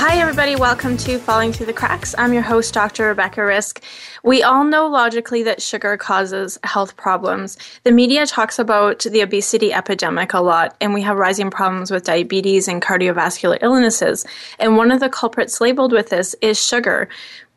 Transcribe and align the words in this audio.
Hi, 0.00 0.18
everybody. 0.20 0.54
Welcome 0.54 0.96
to 0.98 1.18
Falling 1.18 1.52
Through 1.52 1.66
the 1.66 1.72
Cracks. 1.72 2.14
I'm 2.16 2.32
your 2.32 2.42
host, 2.42 2.72
Dr. 2.72 3.08
Rebecca 3.08 3.44
Risk. 3.44 3.82
We 4.22 4.44
all 4.44 4.62
know 4.62 4.86
logically 4.86 5.42
that 5.42 5.60
sugar 5.60 5.96
causes 5.96 6.56
health 6.62 6.96
problems. 6.96 7.58
The 7.82 7.90
media 7.90 8.24
talks 8.24 8.60
about 8.60 9.00
the 9.00 9.22
obesity 9.22 9.72
epidemic 9.72 10.34
a 10.34 10.40
lot, 10.40 10.76
and 10.80 10.94
we 10.94 11.02
have 11.02 11.16
rising 11.16 11.50
problems 11.50 11.90
with 11.90 12.04
diabetes 12.04 12.68
and 12.68 12.80
cardiovascular 12.80 13.58
illnesses. 13.60 14.24
And 14.60 14.76
one 14.76 14.92
of 14.92 15.00
the 15.00 15.08
culprits 15.08 15.60
labeled 15.60 15.90
with 15.90 16.10
this 16.10 16.36
is 16.40 16.64
sugar. 16.64 17.08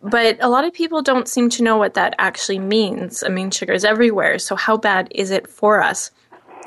But 0.02 0.38
a 0.40 0.50
lot 0.50 0.66
of 0.66 0.74
people 0.74 1.04
don't 1.04 1.28
seem 1.28 1.48
to 1.52 1.64
know 1.64 1.78
what 1.78 1.94
that 1.94 2.16
actually 2.18 2.58
means. 2.58 3.22
I 3.22 3.30
mean, 3.30 3.52
sugar 3.52 3.74
is 3.74 3.86
everywhere, 3.86 4.40
so 4.40 4.56
how 4.56 4.78
bad 4.78 5.10
is 5.12 5.30
it 5.30 5.48
for 5.48 5.84
us? 5.84 6.10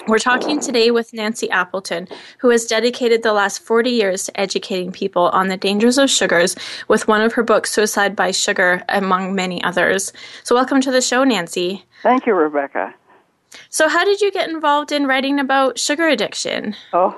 We're 0.07 0.19
talking 0.19 0.61
today 0.61 0.91
with 0.91 1.15
Nancy 1.15 1.49
Appleton, 1.49 2.09
who 2.39 2.51
has 2.51 2.67
dedicated 2.67 3.23
the 3.23 3.33
last 3.33 3.61
40 3.61 3.89
years 3.89 4.25
to 4.25 4.39
educating 4.39 4.93
people 4.93 5.31
on 5.31 5.49
the 5.49 5.57
dangers 5.57 5.97
of 5.97 6.11
sugars 6.11 6.57
with 6.89 7.09
one 7.09 7.23
of 7.23 7.33
her 7.33 7.43
books, 7.43 7.73
Suicide 7.73 8.15
by 8.15 8.31
Sugar, 8.31 8.85
among 8.91 9.35
many 9.35 9.65
others. 9.65 10.13
So, 10.43 10.55
welcome 10.55 10.83
to 10.83 10.93
the 10.93 11.01
show, 11.01 11.25
Nancy. 11.25 11.87
Thank 12.03 12.27
you, 12.27 12.35
Rebecca. 12.35 12.95
So, 13.71 13.89
how 13.89 14.05
did 14.05 14.21
you 14.21 14.31
get 14.31 14.51
involved 14.51 14.93
in 14.93 15.07
writing 15.07 15.41
about 15.41 15.79
sugar 15.79 16.07
addiction? 16.07 16.77
Oh, 16.93 17.17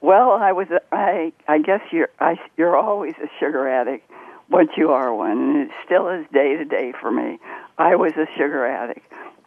well, 0.00 0.30
I 0.30 0.52
was, 0.52 0.68
I, 0.92 1.32
I 1.48 1.58
guess 1.58 1.80
you're, 1.90 2.10
I, 2.20 2.38
you're 2.56 2.76
always 2.76 3.14
a 3.20 3.28
sugar 3.40 3.68
addict 3.68 4.08
once 4.48 4.70
you 4.76 4.92
are 4.92 5.12
one, 5.12 5.32
and 5.32 5.56
it 5.56 5.70
still 5.84 6.08
is 6.08 6.24
day 6.32 6.56
to 6.56 6.64
day 6.64 6.92
for 7.00 7.10
me. 7.10 7.40
I 7.76 7.96
was 7.96 8.12
a 8.12 8.26
sugar 8.38 8.64
addict. 8.66 9.04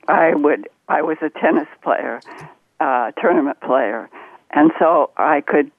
I 0.09 0.35
would, 0.35 0.67
I 0.89 1.01
was 1.01 1.17
a 1.21 1.29
tennis 1.29 1.69
player 1.81 2.19
uh, 2.83 3.11
tournament 3.11 3.59
player, 3.61 4.09
and 4.51 4.71
so 4.77 5.11
I 5.15 5.41
could 5.41 5.71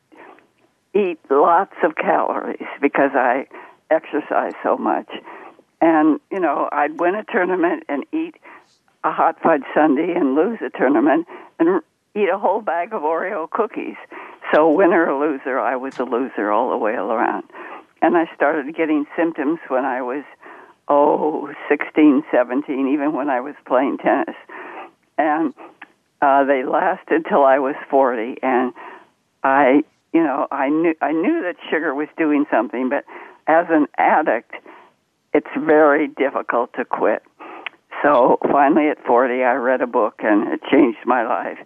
eat 0.94 1.19
lots 1.30 1.74
of 1.83 1.97
calories 1.97 2.66
because 2.80 3.10
I 3.14 3.47
exercise 3.91 4.54
so 4.62 4.76
much. 4.76 5.10
And 5.81 6.19
you 6.31 6.41
know, 6.41 6.69
I'd 6.72 6.98
win 6.98 7.14
a 7.14 7.25
tournament 7.25 7.84
and 7.88 8.04
eat 8.12 8.37
a 9.04 9.12
hot 9.12 9.38
fudge 9.43 9.64
sundae 9.75 10.14
and 10.14 10.34
lose 10.34 10.59
a 10.64 10.70
tournament 10.70 11.26
and 11.59 11.82
eat 12.14 12.28
a 12.31 12.38
whole 12.38 12.62
bag 12.62 12.94
of 12.94 13.03
Oreo 13.03 13.50
cookies. 13.50 13.97
So 14.53 14.70
winner 14.70 15.06
or 15.10 15.28
loser, 15.28 15.59
I 15.59 15.76
was 15.76 15.98
a 15.98 16.04
loser 16.04 16.50
all 16.50 16.70
the 16.70 16.78
way 16.78 16.93
around. 16.93 17.44
And 18.00 18.16
I 18.16 18.31
started 18.34 18.75
getting 18.75 19.06
symptoms 19.16 19.59
when 19.69 19.84
I 19.84 20.00
was 20.00 20.25
oh, 20.88 21.53
16, 21.69 22.25
17, 22.31 22.88
even 22.88 23.12
when 23.12 23.31
I 23.31 23.41
was 23.41 23.54
playing 23.66 23.98
tennis. 23.98 24.37
And 25.19 25.54
uh, 26.25 26.45
they 26.45 26.65
lasted 26.65 27.27
till 27.29 27.45
I 27.45 27.59
was 27.59 27.75
40, 27.91 28.37
and 28.43 28.73
I, 29.43 29.83
you 30.15 30.23
know, 30.23 30.47
I 30.51 30.71
knew 30.71 30.95
I 31.03 31.12
knew 31.12 31.43
that 31.43 31.57
sugar 31.71 31.95
was 31.95 32.09
doing 32.17 32.47
something, 32.51 32.89
but 32.89 33.05
as 33.47 33.67
an 33.69 33.87
addict, 33.99 34.53
it's 35.35 35.55
very 35.59 36.09
difficult 36.09 36.73
to 36.79 36.85
quit. 36.87 37.23
So 38.03 38.39
finally, 38.51 38.89
at 38.89 39.05
40, 39.05 39.43
I 39.43 39.53
read 39.55 39.83
a 39.83 39.87
book, 39.87 40.15
and 40.21 40.49
it 40.49 40.61
changed 40.73 41.01
my 41.05 41.27
life, 41.27 41.59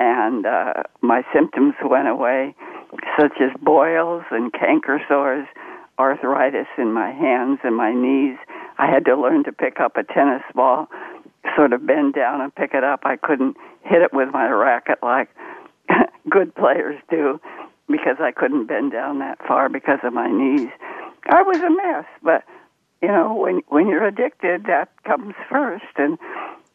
and 0.00 0.44
uh, 0.44 0.82
my 1.00 1.22
symptoms 1.32 1.74
went 1.84 2.08
away, 2.08 2.54
such 3.18 3.34
as 3.40 3.50
boils 3.62 4.24
and 4.32 4.52
canker 4.52 5.00
sores, 5.08 5.46
arthritis 6.00 6.66
in 6.78 6.92
my 6.92 7.12
hands 7.12 7.60
and 7.62 7.76
my 7.76 7.92
knees. 7.94 8.38
I 8.76 8.90
had 8.90 9.04
to 9.04 9.14
learn 9.14 9.44
to 9.44 9.52
pick 9.52 9.78
up 9.78 9.96
a 9.96 10.02
tennis 10.02 10.42
ball 10.52 10.88
sort 11.56 11.72
of 11.72 11.86
bend 11.86 12.14
down 12.14 12.40
and 12.40 12.54
pick 12.54 12.74
it 12.74 12.84
up. 12.84 13.00
I 13.04 13.16
couldn't 13.16 13.56
hit 13.84 14.02
it 14.02 14.12
with 14.12 14.30
my 14.32 14.48
racket 14.48 14.98
like 15.02 15.28
good 16.30 16.54
players 16.54 17.00
do 17.10 17.40
because 17.88 18.16
I 18.20 18.32
couldn't 18.32 18.66
bend 18.66 18.92
down 18.92 19.18
that 19.18 19.38
far 19.46 19.68
because 19.68 19.98
of 20.02 20.12
my 20.12 20.30
knees. 20.30 20.68
I 21.28 21.42
was 21.42 21.58
a 21.58 21.70
mess, 21.70 22.06
but 22.22 22.44
you 23.02 23.08
know, 23.08 23.34
when 23.34 23.60
when 23.68 23.88
you're 23.88 24.06
addicted, 24.06 24.64
that 24.64 24.88
comes 25.04 25.34
first, 25.50 25.84
and 25.96 26.18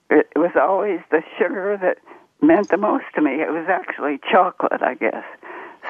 it, 0.10 0.28
was 0.36 0.52
always 0.56 1.00
the 1.12 1.24
sugar 1.38 1.78
that 1.82 1.98
meant 2.46 2.70
the 2.70 2.78
most 2.78 3.06
to 3.16 3.22
me. 3.22 3.42
It 3.42 3.52
was 3.52 3.68
actually 3.68 4.20
chocolate, 4.32 4.82
I 4.82 4.94
guess. 4.94 5.24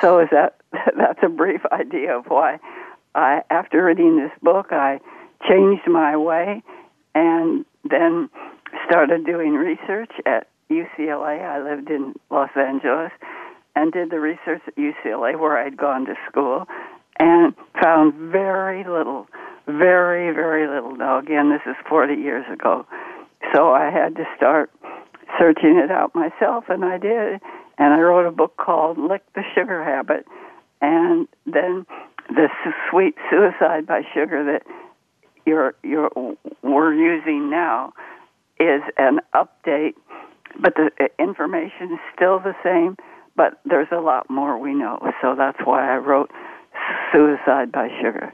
So 0.02 0.20
is 0.20 0.30
that 0.32 0.58
that's 0.72 1.20
a 1.24 1.30
brief 1.30 1.62
idea 1.72 2.18
of 2.18 2.26
why 2.28 2.60
I 3.16 3.42
after 3.50 3.84
reading 3.84 4.18
this 4.18 4.32
book 4.42 4.68
I 4.72 5.00
changed 5.48 5.88
my 5.88 6.16
way 6.16 6.64
and 7.16 7.66
then 7.90 8.30
started 8.86 9.26
doing 9.26 9.54
research 9.54 10.12
at 10.26 10.48
UCLA. 10.72 11.42
I 11.42 11.62
lived 11.62 11.90
in 11.90 12.14
Los 12.30 12.50
Angeles 12.56 13.12
and 13.76 13.92
did 13.92 14.10
the 14.12 14.20
research 14.20 14.62
at 14.68 14.76
UCLA 14.76 15.40
where 15.40 15.58
I'd 15.58 15.78
gone 15.78 16.06
to 16.06 16.16
school 16.30 16.66
and 17.20 17.54
found 17.82 18.14
very 18.32 18.84
little, 18.84 19.28
very, 19.66 20.34
very 20.34 20.68
little. 20.68 20.96
Now, 20.96 21.20
again, 21.20 21.50
this 21.50 21.62
is 21.66 21.76
40 21.88 22.16
years 22.16 22.46
ago. 22.52 22.86
So 23.54 23.72
I 23.72 23.90
had 23.90 24.16
to 24.16 24.26
start 24.36 24.72
searching 25.38 25.78
it 25.84 25.92
out 25.92 26.16
myself, 26.16 26.66
and 26.70 26.84
I 26.84 26.98
did. 26.98 27.42
And 27.78 27.94
I 27.94 28.00
wrote 28.00 28.26
a 28.26 28.32
book 28.32 28.58
called 28.58 28.98
Lick 28.98 29.24
the 29.36 29.44
Sugar 29.56 29.84
Habit. 29.84 30.26
And 30.82 31.28
then 31.46 31.86
the 32.30 32.48
sweet 32.90 33.16
suicide 33.30 33.86
by 33.86 34.02
sugar 34.14 34.44
that 34.46 34.64
you're, 35.46 35.76
you're, 35.84 36.10
we're 36.62 36.94
using 36.94 37.50
now 37.50 37.94
is 38.60 38.82
an 38.98 39.20
update, 39.34 39.94
but 40.62 40.76
the 40.76 40.92
uh, 41.00 41.08
information 41.20 41.94
is 41.94 42.00
still 42.16 42.40
the 42.40 42.56
same, 42.64 42.96
but 43.36 43.60
there's 43.66 43.88
a 43.92 44.00
lot 44.02 44.30
more 44.30 44.58
we 44.58 44.74
know. 44.74 45.00
So 45.22 45.36
that's 45.38 45.60
why 45.64 45.94
I 45.94 45.98
wrote 45.98 46.32
Suicide 47.12 47.72
by 47.72 47.90
Sugar. 48.02 48.34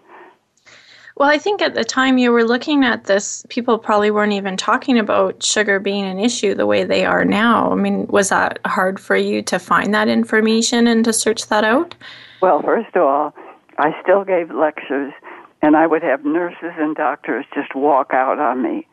Well, 1.18 1.30
I 1.30 1.38
think 1.38 1.62
at 1.62 1.76
the 1.76 1.86
time 1.86 2.18
you 2.18 2.31
were 2.31 2.44
looking 2.44 2.84
at 2.84 3.06
this, 3.06 3.46
people 3.48 3.78
probably 3.80 4.12
weren't 4.12 4.34
even 4.34 4.58
talking 4.58 5.00
about 5.00 5.42
sugar 5.42 5.80
being 5.80 6.03
an 6.03 6.20
issue 6.20 6.53
the 6.53 6.66
way 6.66 6.84
they 6.84 7.06
are 7.06 7.24
now. 7.24 7.72
I 7.72 7.76
mean, 7.76 8.06
was 8.08 8.30
that 8.30 8.59
hard 8.66 9.00
for 9.00 9.16
you 9.16 9.41
to 9.44 9.58
find 9.58 9.94
that 9.94 10.09
information 10.09 10.88
and 10.88 11.06
to 11.06 11.14
search 11.14 11.47
that 11.47 11.64
out? 11.64 11.96
Well, 12.41 12.62
first 12.62 12.94
of 12.96 13.03
all, 13.03 13.34
I 13.78 13.91
still 14.03 14.26
gave 14.26 14.52
lectures, 14.52 15.14
and 15.62 15.78
I 15.78 15.88
would 15.88 16.03
have 16.03 16.26
nurses 16.26 16.73
and 16.78 16.96
doctors 16.97 17.46
just 17.53 17.73
walk 17.76 18.12
out 18.14 18.40
on 18.40 18.62
me 18.62 18.85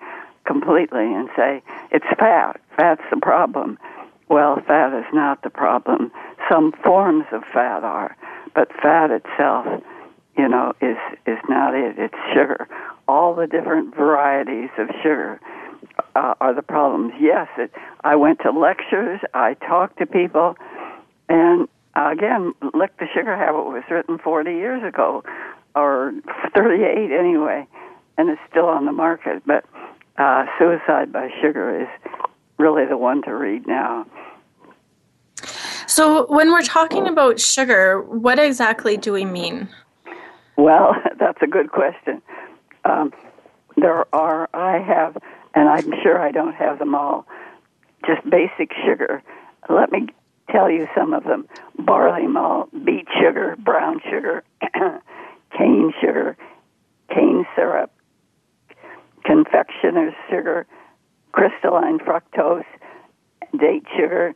completely 0.52 1.12
and 1.14 1.28
say 1.36 1.62
it's 1.90 2.06
fat. 2.18 2.60
Fat's 2.76 3.02
the 3.10 3.18
problem. 3.20 3.78
Well, 4.28 4.56
fat 4.66 4.96
is 4.98 5.06
not 5.12 5.42
the 5.42 5.50
problem. 5.50 6.12
Some 6.50 6.72
forms 6.84 7.24
of 7.32 7.42
fat 7.52 7.84
are, 7.84 8.16
but 8.54 8.68
fat 8.82 9.10
itself, 9.10 9.66
you 10.36 10.48
know, 10.48 10.72
is 10.80 10.96
is 11.26 11.38
not 11.48 11.74
it. 11.74 11.98
It's 11.98 12.14
sugar. 12.34 12.68
All 13.08 13.34
the 13.34 13.46
different 13.46 13.94
varieties 13.94 14.70
of 14.78 14.88
sugar 15.02 15.40
uh, 16.14 16.34
are 16.40 16.54
the 16.54 16.62
problems. 16.62 17.12
Yes, 17.20 17.48
it, 17.58 17.72
I 18.04 18.16
went 18.16 18.40
to 18.40 18.50
lectures. 18.50 19.20
I 19.34 19.54
talked 19.54 19.98
to 19.98 20.06
people, 20.06 20.56
and 21.28 21.68
again, 21.94 22.54
Lick 22.74 22.96
the 22.98 23.06
Sugar 23.14 23.36
Habit 23.36 23.64
was 23.64 23.84
written 23.90 24.18
40 24.18 24.50
years 24.50 24.82
ago, 24.82 25.24
or 25.74 26.12
38 26.54 27.10
anyway, 27.12 27.66
and 28.16 28.30
it's 28.30 28.40
still 28.50 28.66
on 28.66 28.86
the 28.86 28.92
market. 28.92 29.42
But 29.46 29.64
uh, 30.18 30.46
Suicide 30.58 31.12
by 31.12 31.28
Sugar 31.40 31.82
is 31.82 31.88
really 32.58 32.86
the 32.86 32.96
one 32.96 33.22
to 33.22 33.34
read 33.34 33.66
now. 33.66 34.06
So, 35.86 36.26
when 36.26 36.50
we're 36.52 36.62
talking 36.62 37.06
about 37.06 37.40
sugar, 37.40 38.00
what 38.00 38.38
exactly 38.38 38.96
do 38.96 39.12
we 39.12 39.24
mean? 39.24 39.68
Well, 40.56 40.94
that's 41.18 41.42
a 41.42 41.46
good 41.46 41.70
question. 41.70 42.22
Um, 42.84 43.12
there 43.76 44.06
are, 44.14 44.48
I 44.54 44.78
have, 44.78 45.16
and 45.54 45.68
I'm 45.68 45.92
sure 46.02 46.20
I 46.20 46.30
don't 46.30 46.54
have 46.54 46.78
them 46.78 46.94
all, 46.94 47.26
just 48.06 48.28
basic 48.28 48.72
sugar. 48.86 49.22
Let 49.68 49.92
me 49.92 50.08
tell 50.50 50.70
you 50.70 50.88
some 50.96 51.14
of 51.14 51.24
them 51.24 51.46
barley 51.78 52.26
malt, 52.26 52.70
beet 52.84 53.06
sugar, 53.20 53.56
brown 53.58 54.00
sugar, 54.04 54.44
cane 55.56 55.92
sugar, 56.00 56.36
cane 57.08 57.44
syrup, 57.56 57.90
confectioner's 59.24 60.14
sugar, 60.28 60.66
crystalline 61.32 61.98
fructose, 61.98 62.64
date 63.58 63.84
sugar, 63.96 64.34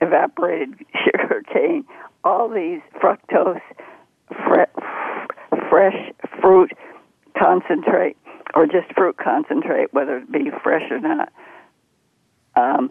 evaporated 0.00 0.74
sugar 1.04 1.42
cane, 1.52 1.84
all 2.24 2.48
these 2.48 2.80
fructose, 3.00 3.60
fre- 4.28 4.80
fresh 5.68 6.12
fruit 6.40 6.72
concentrate, 7.38 8.16
or 8.54 8.66
just 8.66 8.92
fruit 8.94 9.16
concentrate, 9.16 9.92
whether 9.92 10.18
it 10.18 10.30
be 10.30 10.50
fresh 10.62 10.90
or 10.90 11.00
not. 11.00 11.32
Um, 12.54 12.90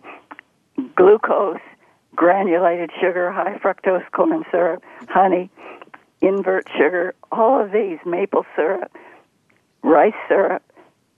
glucose, 0.96 1.60
granulated 2.16 2.90
sugar, 3.00 3.32
high 3.32 3.58
fructose 3.60 4.10
corn 4.12 4.44
syrup, 4.52 4.84
honey, 5.10 5.50
invert 6.22 6.68
sugar, 6.78 7.14
all 7.32 7.64
of 7.64 7.72
these, 7.72 8.00
maple 8.06 8.46
syrup, 8.56 8.92
rice 9.84 10.14
syrup, 10.28 10.64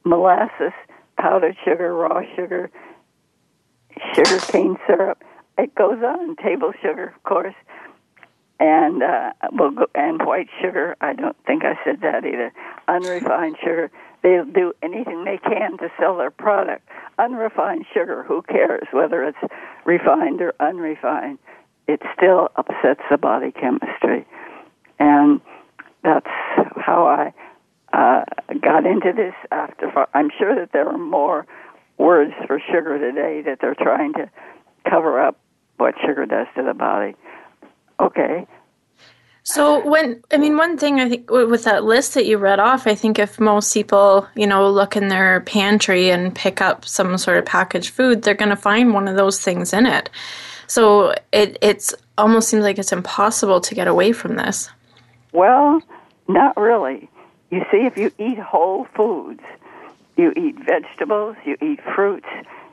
molasses, 0.04 0.74
powdered 1.18 1.56
sugar, 1.64 1.94
raw 1.94 2.22
sugar, 2.36 2.70
sugar 4.16 4.40
cane 4.40 4.78
syrup. 4.88 5.24
It 5.58 5.76
goes 5.76 6.02
on. 6.04 6.36
Table 6.38 6.74
sugar, 6.82 7.14
of 7.16 7.24
course, 7.24 7.54
and 8.60 9.04
uh, 9.04 9.34
we'll 9.52 9.72
go, 9.72 9.86
and 9.94 10.22
white 10.26 10.50
sugar. 10.62 10.96
I 11.02 11.14
don't 11.14 11.38
think 11.46 11.64
I 11.64 11.78
said 11.84 12.02
that 12.02 12.26
either. 12.26 12.52
Unrefined 12.88 13.58
sugar. 13.60 13.92
They'll 14.24 14.46
do 14.46 14.74
anything 14.82 15.26
they 15.26 15.38
can 15.38 15.78
to 15.80 15.92
sell 16.00 16.18
their 16.18 16.32
product. 16.32 16.88
Unrefined 17.20 17.86
sugar. 17.94 18.24
Who 18.24 18.42
cares 18.42 18.88
whether 18.92 19.24
it's 19.24 19.38
refined 19.86 20.42
or 20.42 20.54
unrefined? 20.60 21.40
It 21.88 22.02
still 22.16 22.50
upsets 22.56 23.02
the 23.12 23.18
body 23.18 23.52
chemistry, 23.52 24.26
and 25.00 25.42
that's 26.04 26.26
how 26.78 27.06
I 27.06 27.34
uh, 27.94 28.24
got 28.62 28.86
into 28.86 29.14
this. 29.16 29.34
After 29.52 30.08
I'm 30.14 30.30
sure 30.38 30.56
that 30.56 30.72
there 30.74 30.88
are 30.88 30.98
more 30.98 31.46
words 31.98 32.34
for 32.48 32.60
sugar 32.72 32.98
today 32.98 33.42
that 33.46 33.60
they're 33.62 33.76
trying 33.76 34.14
to 34.14 34.30
cover 34.90 35.20
up 35.20 35.40
what 35.78 35.96
sugar 36.06 36.26
does 36.26 36.48
to 36.56 36.64
the 36.64 36.74
body. 36.74 37.16
Okay. 38.00 38.48
So 39.44 39.86
when 39.86 40.24
I 40.32 40.38
mean 40.38 40.58
one 40.58 40.78
thing 40.78 41.02
I 41.02 41.10
think 41.10 41.30
with 41.30 41.66
that 41.66 41.84
list 41.84 42.14
that 42.14 42.26
you 42.26 42.38
read 42.38 42.60
off, 42.60 42.88
I 42.88 42.96
think 42.96 43.20
if 43.20 43.40
most 43.40 43.74
people 43.74 44.28
you 44.36 44.48
know 44.48 44.70
look 44.70 44.96
in 44.96 45.10
their 45.10 45.42
pantry 45.42 46.10
and 46.10 46.34
pick 46.34 46.62
up 46.62 46.86
some 46.86 47.18
sort 47.18 47.38
of 47.38 47.46
packaged 47.46 47.90
food, 47.90 48.24
they're 48.24 48.34
going 48.34 48.50
to 48.50 48.56
find 48.56 48.94
one 48.94 49.08
of 49.08 49.18
those 49.18 49.42
things 49.42 49.74
in 49.74 49.86
it. 49.86 50.10
So 50.68 51.14
it 51.32 51.58
it's 51.62 51.94
almost 52.18 52.50
seems 52.50 52.64
like 52.64 52.80
it's 52.80 52.94
impossible 52.94 53.60
to 53.62 53.76
get 53.76 53.88
away 53.88 54.14
from 54.14 54.38
this. 54.38 54.70
Well, 55.34 55.82
not 56.28 56.56
really. 56.56 57.10
You 57.54 57.64
see, 57.72 57.86
if 57.86 58.00
you 58.00 58.12
eat 58.18 58.40
whole 58.40 58.88
foods, 58.96 59.44
you 60.18 60.34
eat 60.36 60.56
vegetables, 60.66 61.36
you 61.46 61.56
eat 61.62 61.80
fruits, 61.94 62.26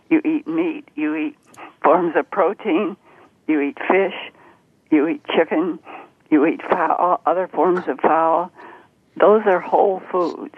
you 0.08 0.22
eat 0.24 0.48
meat, 0.48 0.88
you 0.94 1.14
eat 1.14 1.36
forms 1.84 2.16
of 2.16 2.30
protein, 2.30 2.96
you 3.46 3.60
eat 3.60 3.76
fish, 3.76 4.14
you 4.90 5.06
eat 5.06 5.22
chicken, 5.36 5.78
you 6.30 6.46
eat 6.46 6.62
fowl, 6.62 7.20
other 7.26 7.46
forms 7.46 7.88
of 7.88 8.00
fowl. 8.00 8.50
Those 9.18 9.42
are 9.44 9.60
whole 9.60 10.00
foods. 10.10 10.56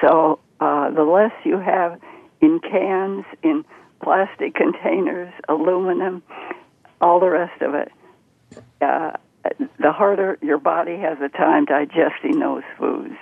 So 0.00 0.38
uh, 0.60 0.90
the 0.90 1.02
less 1.02 1.32
you 1.42 1.58
have 1.58 2.00
in 2.40 2.60
cans, 2.60 3.24
in 3.42 3.64
plastic 4.04 4.54
containers, 4.54 5.34
aluminum, 5.48 6.22
all 7.00 7.18
the 7.18 7.30
rest 7.30 7.60
of 7.60 7.74
it, 7.74 7.90
uh, 8.80 9.16
the 9.78 9.92
harder 9.92 10.38
your 10.42 10.58
body 10.58 10.96
has 10.96 11.18
a 11.20 11.28
time 11.28 11.64
digesting 11.64 12.38
those 12.38 12.62
foods. 12.78 13.14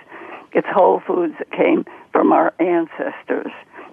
It's 0.53 0.67
whole 0.69 1.01
foods 1.01 1.35
that 1.39 1.51
came 1.51 1.85
from 2.13 2.33
our 2.33 2.55
ancestors, 2.61 3.51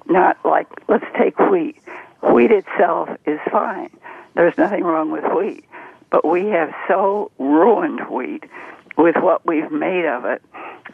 not 0.08 0.38
like, 0.46 0.68
let's 0.88 1.06
take 1.18 1.40
wheat. 1.40 1.78
Wheat 2.22 2.52
itself 2.52 3.10
is 3.26 3.40
fine. 3.52 3.90
There's 4.36 4.58
nothing 4.58 4.84
wrong 4.84 5.12
with 5.12 5.24
wheat. 5.24 5.66
But 6.12 6.26
we 6.28 6.46
have 6.48 6.74
so 6.88 7.32
ruined 7.40 8.02
wheat 8.10 8.44
with 8.98 9.16
what 9.16 9.46
we've 9.46 9.72
made 9.72 10.06
of 10.06 10.26
it 10.26 10.44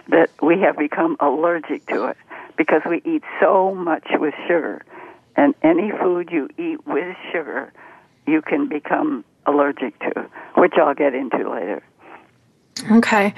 that 0.10 0.30
we 0.42 0.60
have 0.62 0.78
become 0.78 1.18
allergic 1.20 1.86
to 1.88 2.06
it 2.06 2.18
because 2.56 2.82
we 2.90 3.02
eat 3.04 3.24
so 3.40 3.76
much 3.76 4.08
with 4.12 4.34
sugar. 4.48 4.84
And 5.36 5.54
any 5.64 5.92
food 5.92 6.30
you 6.32 6.50
eat 6.58 6.86
with 6.88 7.16
sugar, 7.32 7.74
you 8.26 8.42
can 8.42 8.68
become 8.68 9.26
allergic 9.48 9.98
to, 10.00 10.30
which 10.56 10.74
I'll 10.78 10.94
get 10.94 11.16
into 11.16 11.50
later. 11.50 11.82
Okay. 12.92 13.34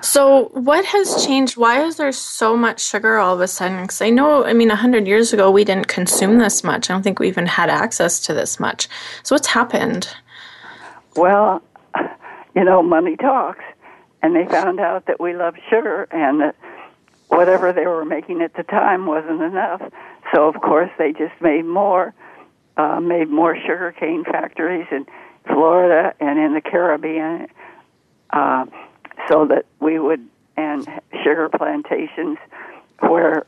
So, 0.00 0.50
what 0.52 0.84
has 0.84 1.26
changed? 1.26 1.56
Why 1.56 1.84
is 1.84 1.96
there 1.96 2.12
so 2.12 2.56
much 2.56 2.80
sugar 2.80 3.18
all 3.18 3.34
of 3.34 3.40
a 3.40 3.48
sudden? 3.48 3.82
Because 3.82 4.00
I 4.00 4.10
know, 4.10 4.44
I 4.44 4.52
mean, 4.52 4.68
100 4.68 5.06
years 5.06 5.32
ago, 5.32 5.50
we 5.50 5.64
didn't 5.64 5.88
consume 5.88 6.38
this 6.38 6.62
much. 6.62 6.88
I 6.88 6.94
don't 6.94 7.02
think 7.02 7.18
we 7.18 7.28
even 7.28 7.46
had 7.46 7.68
access 7.68 8.20
to 8.20 8.34
this 8.34 8.60
much. 8.60 8.88
So, 9.22 9.34
what's 9.34 9.48
happened? 9.48 10.08
Well, 11.16 11.62
you 12.54 12.64
know, 12.64 12.82
money 12.82 13.16
talks. 13.16 13.64
And 14.22 14.34
they 14.34 14.46
found 14.46 14.80
out 14.80 15.06
that 15.06 15.20
we 15.20 15.34
love 15.34 15.54
sugar 15.68 16.08
and 16.10 16.40
that 16.40 16.56
whatever 17.28 17.72
they 17.72 17.86
were 17.86 18.04
making 18.04 18.40
at 18.42 18.54
the 18.54 18.62
time 18.62 19.06
wasn't 19.06 19.42
enough. 19.42 19.82
So, 20.34 20.48
of 20.48 20.60
course, 20.62 20.90
they 20.98 21.12
just 21.12 21.40
made 21.40 21.64
more, 21.64 22.14
uh, 22.76 23.00
made 23.00 23.28
more 23.28 23.56
sugar 23.56 23.94
cane 23.98 24.24
factories 24.24 24.86
in 24.90 25.06
Florida 25.46 26.14
and 26.20 26.38
in 26.38 26.54
the 26.54 26.60
Caribbean 26.60 27.48
uh, 28.30 28.66
so 29.28 29.46
that 29.46 29.66
we 29.80 29.98
would, 29.98 30.26
and 30.56 30.86
sugar 31.24 31.48
plantations 31.48 32.38
where 33.00 33.46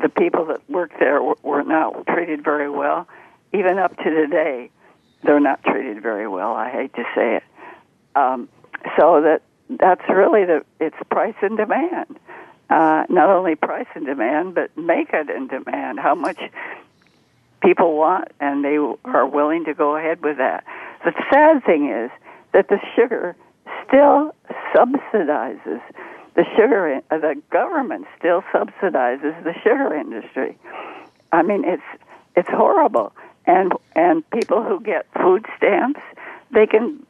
the 0.00 0.08
people 0.08 0.46
that 0.46 0.68
worked 0.68 0.98
there 0.98 1.22
were, 1.22 1.62
not 1.62 2.06
treated 2.06 2.42
very 2.42 2.70
well. 2.70 3.08
Even 3.52 3.78
up 3.78 3.96
to 3.98 4.04
today, 4.04 4.70
they're 5.22 5.40
not 5.40 5.62
treated 5.62 6.02
very 6.02 6.28
well. 6.28 6.52
I 6.52 6.70
hate 6.70 6.94
to 6.94 7.04
say 7.14 7.36
it. 7.36 7.42
Um, 8.14 8.48
so 8.98 9.22
that 9.22 9.42
that's 9.68 10.02
really 10.08 10.44
the 10.44 10.64
it's 10.80 10.96
price 11.10 11.34
and 11.42 11.56
demand. 11.56 12.18
Uh, 12.68 13.04
not 13.08 13.28
only 13.28 13.56
price 13.56 13.86
and 13.94 14.06
demand, 14.06 14.54
but 14.54 14.76
make 14.76 15.10
it 15.12 15.28
and 15.28 15.48
demand. 15.48 15.98
How 15.98 16.14
much 16.14 16.38
people 17.62 17.96
want, 17.96 18.28
and 18.40 18.64
they 18.64 18.76
are 19.04 19.26
willing 19.26 19.64
to 19.64 19.74
go 19.74 19.96
ahead 19.96 20.22
with 20.22 20.38
that. 20.38 20.64
The 21.04 21.12
sad 21.32 21.64
thing 21.64 21.90
is 21.90 22.10
that 22.52 22.68
the 22.68 22.78
sugar 22.94 23.36
still 23.86 24.34
subsidizes 24.74 25.80
the 26.34 26.44
sugar. 26.56 27.00
Uh, 27.10 27.18
the 27.18 27.40
government 27.50 28.06
still 28.18 28.42
subsidizes 28.52 29.42
the 29.44 29.54
sugar 29.62 29.94
industry. 29.94 30.58
I 31.32 31.42
mean, 31.42 31.64
it's 31.64 31.82
it's 32.36 32.48
horrible. 32.48 33.12
And 33.46 33.72
and 33.96 34.28
people 34.30 34.62
who 34.62 34.80
get 34.80 35.06
food 35.20 35.46
stamps, 35.56 36.00
they 36.52 36.66
can, 36.66 37.04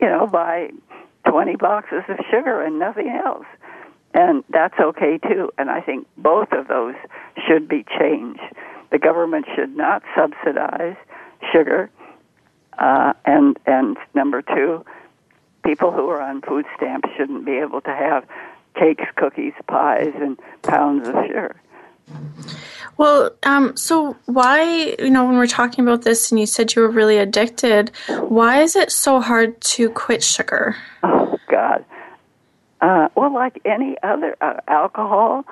you 0.00 0.08
know, 0.08 0.26
buy 0.26 0.70
twenty 1.28 1.56
boxes 1.56 2.02
of 2.08 2.18
sugar 2.30 2.62
and 2.62 2.78
nothing 2.78 3.08
else. 3.08 3.46
And 4.14 4.44
that's 4.48 4.78
okay 4.80 5.18
too. 5.18 5.50
And 5.58 5.70
I 5.70 5.80
think 5.80 6.06
both 6.16 6.52
of 6.52 6.68
those 6.68 6.94
should 7.46 7.68
be 7.68 7.84
changed. 7.98 8.40
The 8.90 8.98
government 8.98 9.46
should 9.54 9.76
not 9.76 10.02
subsidize 10.16 10.96
sugar. 11.52 11.90
Uh, 12.78 13.12
and 13.24 13.58
and 13.66 13.96
number 14.14 14.42
two, 14.42 14.84
people 15.64 15.92
who 15.92 16.08
are 16.08 16.20
on 16.20 16.42
food 16.42 16.66
stamps 16.76 17.08
shouldn't 17.16 17.44
be 17.44 17.58
able 17.58 17.80
to 17.80 17.90
have 17.90 18.24
cakes, 18.74 19.04
cookies, 19.16 19.54
pies, 19.66 20.12
and 20.16 20.38
pounds 20.62 21.08
of 21.08 21.14
sugar. 21.26 21.56
Well, 22.98 23.30
um, 23.42 23.76
so 23.76 24.16
why, 24.26 24.96
you 24.98 25.10
know, 25.10 25.26
when 25.26 25.36
we're 25.36 25.46
talking 25.46 25.84
about 25.84 26.02
this 26.02 26.30
and 26.30 26.38
you 26.38 26.46
said 26.46 26.74
you 26.74 26.82
were 26.82 26.90
really 26.90 27.18
addicted, 27.18 27.90
why 28.08 28.62
is 28.62 28.76
it 28.76 28.90
so 28.90 29.20
hard 29.20 29.60
to 29.62 29.90
quit 29.90 30.22
sugar? 30.22 30.76
Oh, 31.02 31.36
God. 31.48 31.84
Uh, 32.80 33.08
well, 33.14 33.32
like 33.34 33.60
any 33.64 33.96
other 34.02 34.36
uh, 34.40 34.60
alcohol, 34.68 35.44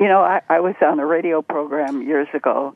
you 0.00 0.08
know, 0.08 0.20
I, 0.20 0.42
I 0.48 0.60
was 0.60 0.74
on 0.82 0.98
a 0.98 1.06
radio 1.06 1.40
program 1.40 2.02
years 2.02 2.28
ago, 2.34 2.74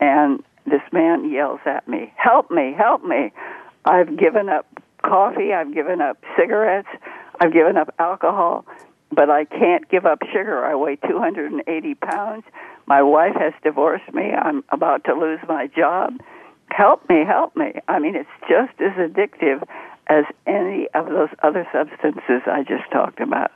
and 0.00 0.42
this 0.66 0.82
man 0.92 1.30
yells 1.30 1.60
at 1.66 1.86
me, 1.86 2.12
Help 2.16 2.50
me, 2.50 2.74
help 2.76 3.04
me. 3.04 3.32
I've 3.84 4.16
given 4.16 4.48
up 4.48 4.66
coffee, 5.02 5.52
I've 5.52 5.74
given 5.74 6.00
up 6.00 6.18
cigarettes, 6.38 6.88
I've 7.40 7.52
given 7.52 7.76
up 7.76 7.94
alcohol, 7.98 8.64
but 9.10 9.30
I 9.30 9.44
can't 9.44 9.88
give 9.88 10.06
up 10.06 10.20
sugar. 10.32 10.64
I 10.64 10.74
weigh 10.74 10.96
280 10.96 11.94
pounds. 11.96 12.44
My 12.86 13.02
wife 13.02 13.34
has 13.38 13.52
divorced 13.62 14.12
me. 14.12 14.32
I'm 14.32 14.64
about 14.70 15.04
to 15.04 15.14
lose 15.14 15.40
my 15.48 15.66
job. 15.68 16.14
help 16.70 17.08
me, 17.08 17.24
help 17.24 17.54
me. 17.56 17.74
I 17.86 17.98
mean, 17.98 18.16
it's 18.16 18.28
just 18.48 18.80
as 18.80 18.92
addictive 18.92 19.62
as 20.08 20.24
any 20.46 20.88
of 20.94 21.06
those 21.06 21.28
other 21.42 21.66
substances 21.72 22.42
I 22.46 22.62
just 22.62 22.90
talked 22.90 23.20
about. 23.20 23.52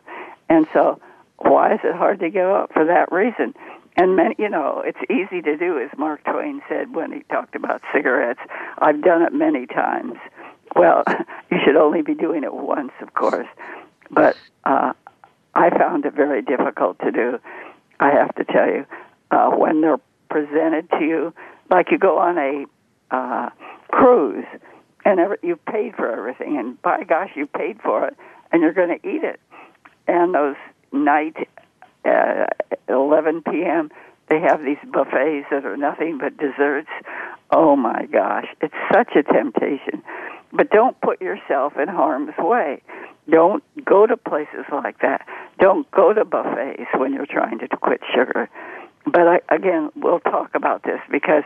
And 0.49 0.67
so, 0.73 1.01
why 1.39 1.75
is 1.75 1.81
it 1.85 1.95
hard 1.95 2.21
to 2.21 2.31
give 2.31 2.49
up 2.49 2.73
for 2.73 2.85
that 2.85 3.13
reason? 3.13 3.55
And 3.99 4.15
many, 4.15 4.37
you 4.39 4.49
know, 4.49 4.81
it's 4.87 5.01
easy 5.11 5.43
to 5.43 5.57
do, 5.57 5.77
as 5.81 5.91
Mark 5.99 6.23
Twain 6.23 6.63
said 6.69 6.95
when 6.95 7.11
he 7.11 7.25
talked 7.25 7.57
about 7.57 7.83
cigarettes. 7.93 8.39
I've 8.79 9.03
done 9.03 9.23
it 9.23 9.33
many 9.33 9.67
times. 9.67 10.15
Well, 10.77 11.03
you 11.51 11.59
should 11.65 11.75
only 11.75 12.03
be 12.03 12.15
doing 12.15 12.45
it 12.45 12.55
once, 12.55 12.93
of 13.03 13.15
course. 13.15 13.49
But 14.09 14.37
uh, 14.65 14.93
I 15.57 15.71
found 15.77 16.05
it 16.05 16.15
very 16.15 16.43
difficult 16.43 17.01
to 17.01 17.11
do. 17.11 17.41
I 17.99 18.11
have 18.13 18.33
to 18.37 18.45
tell 18.45 18.69
you, 18.69 18.87
uh, 19.33 19.51
when 19.51 19.81
they're 19.81 20.01
presented 20.31 20.89
to 20.91 21.01
you, 21.01 21.35
like 21.69 21.91
you 21.91 21.99
go 21.99 22.19
on 22.19 22.39
a 22.39 22.67
uh, 23.11 23.51
cruise, 23.91 24.47
and 25.05 25.19
every, 25.19 25.39
you 25.43 25.57
paid 25.57 25.97
for 25.97 26.09
everything, 26.09 26.57
and 26.57 26.81
by 26.83 27.03
gosh, 27.03 27.31
you 27.35 27.47
paid 27.47 27.81
for 27.83 28.07
it, 28.07 28.17
and 28.53 28.63
you're 28.63 28.73
going 28.73 28.97
to 28.97 29.09
eat 29.09 29.25
it. 29.25 29.41
And 30.07 30.37
those 30.37 30.57
night 30.93 31.49
uh, 32.05 32.47
11 32.89 33.43
p.m. 33.43 33.91
They 34.29 34.41
have 34.41 34.63
these 34.63 34.79
buffets 34.93 35.47
that 35.51 35.65
are 35.65 35.77
nothing 35.77 36.19
but 36.19 36.37
desserts. 36.37 36.91
Oh 37.51 37.77
my 37.77 38.07
gosh, 38.13 38.47
it's 38.61 38.75
such 38.93 39.17
a 39.17 39.23
temptation. 39.23 40.03
But 40.53 40.71
don't 40.71 40.99
put 41.01 41.21
yourself 41.21 41.75
in 41.77 41.89
harm's 41.89 42.37
way. 42.39 42.83
Don't 43.31 43.63
go 43.85 44.07
to 44.07 44.17
places 44.17 44.65
like 44.73 45.01
that. 45.01 45.27
Don't 45.59 45.91
go 45.91 46.13
to 46.13 46.25
buffets 46.25 46.83
when 46.97 47.13
you're 47.13 47.27
trying 47.27 47.59
to 47.59 47.69
quit 47.69 48.01
sugar. 48.15 48.49
But 49.05 49.29
I, 49.29 49.41
again, 49.55 49.91
we'll 49.97 50.21
talk 50.21 50.55
about 50.55 50.83
this 50.83 51.01
because 51.11 51.45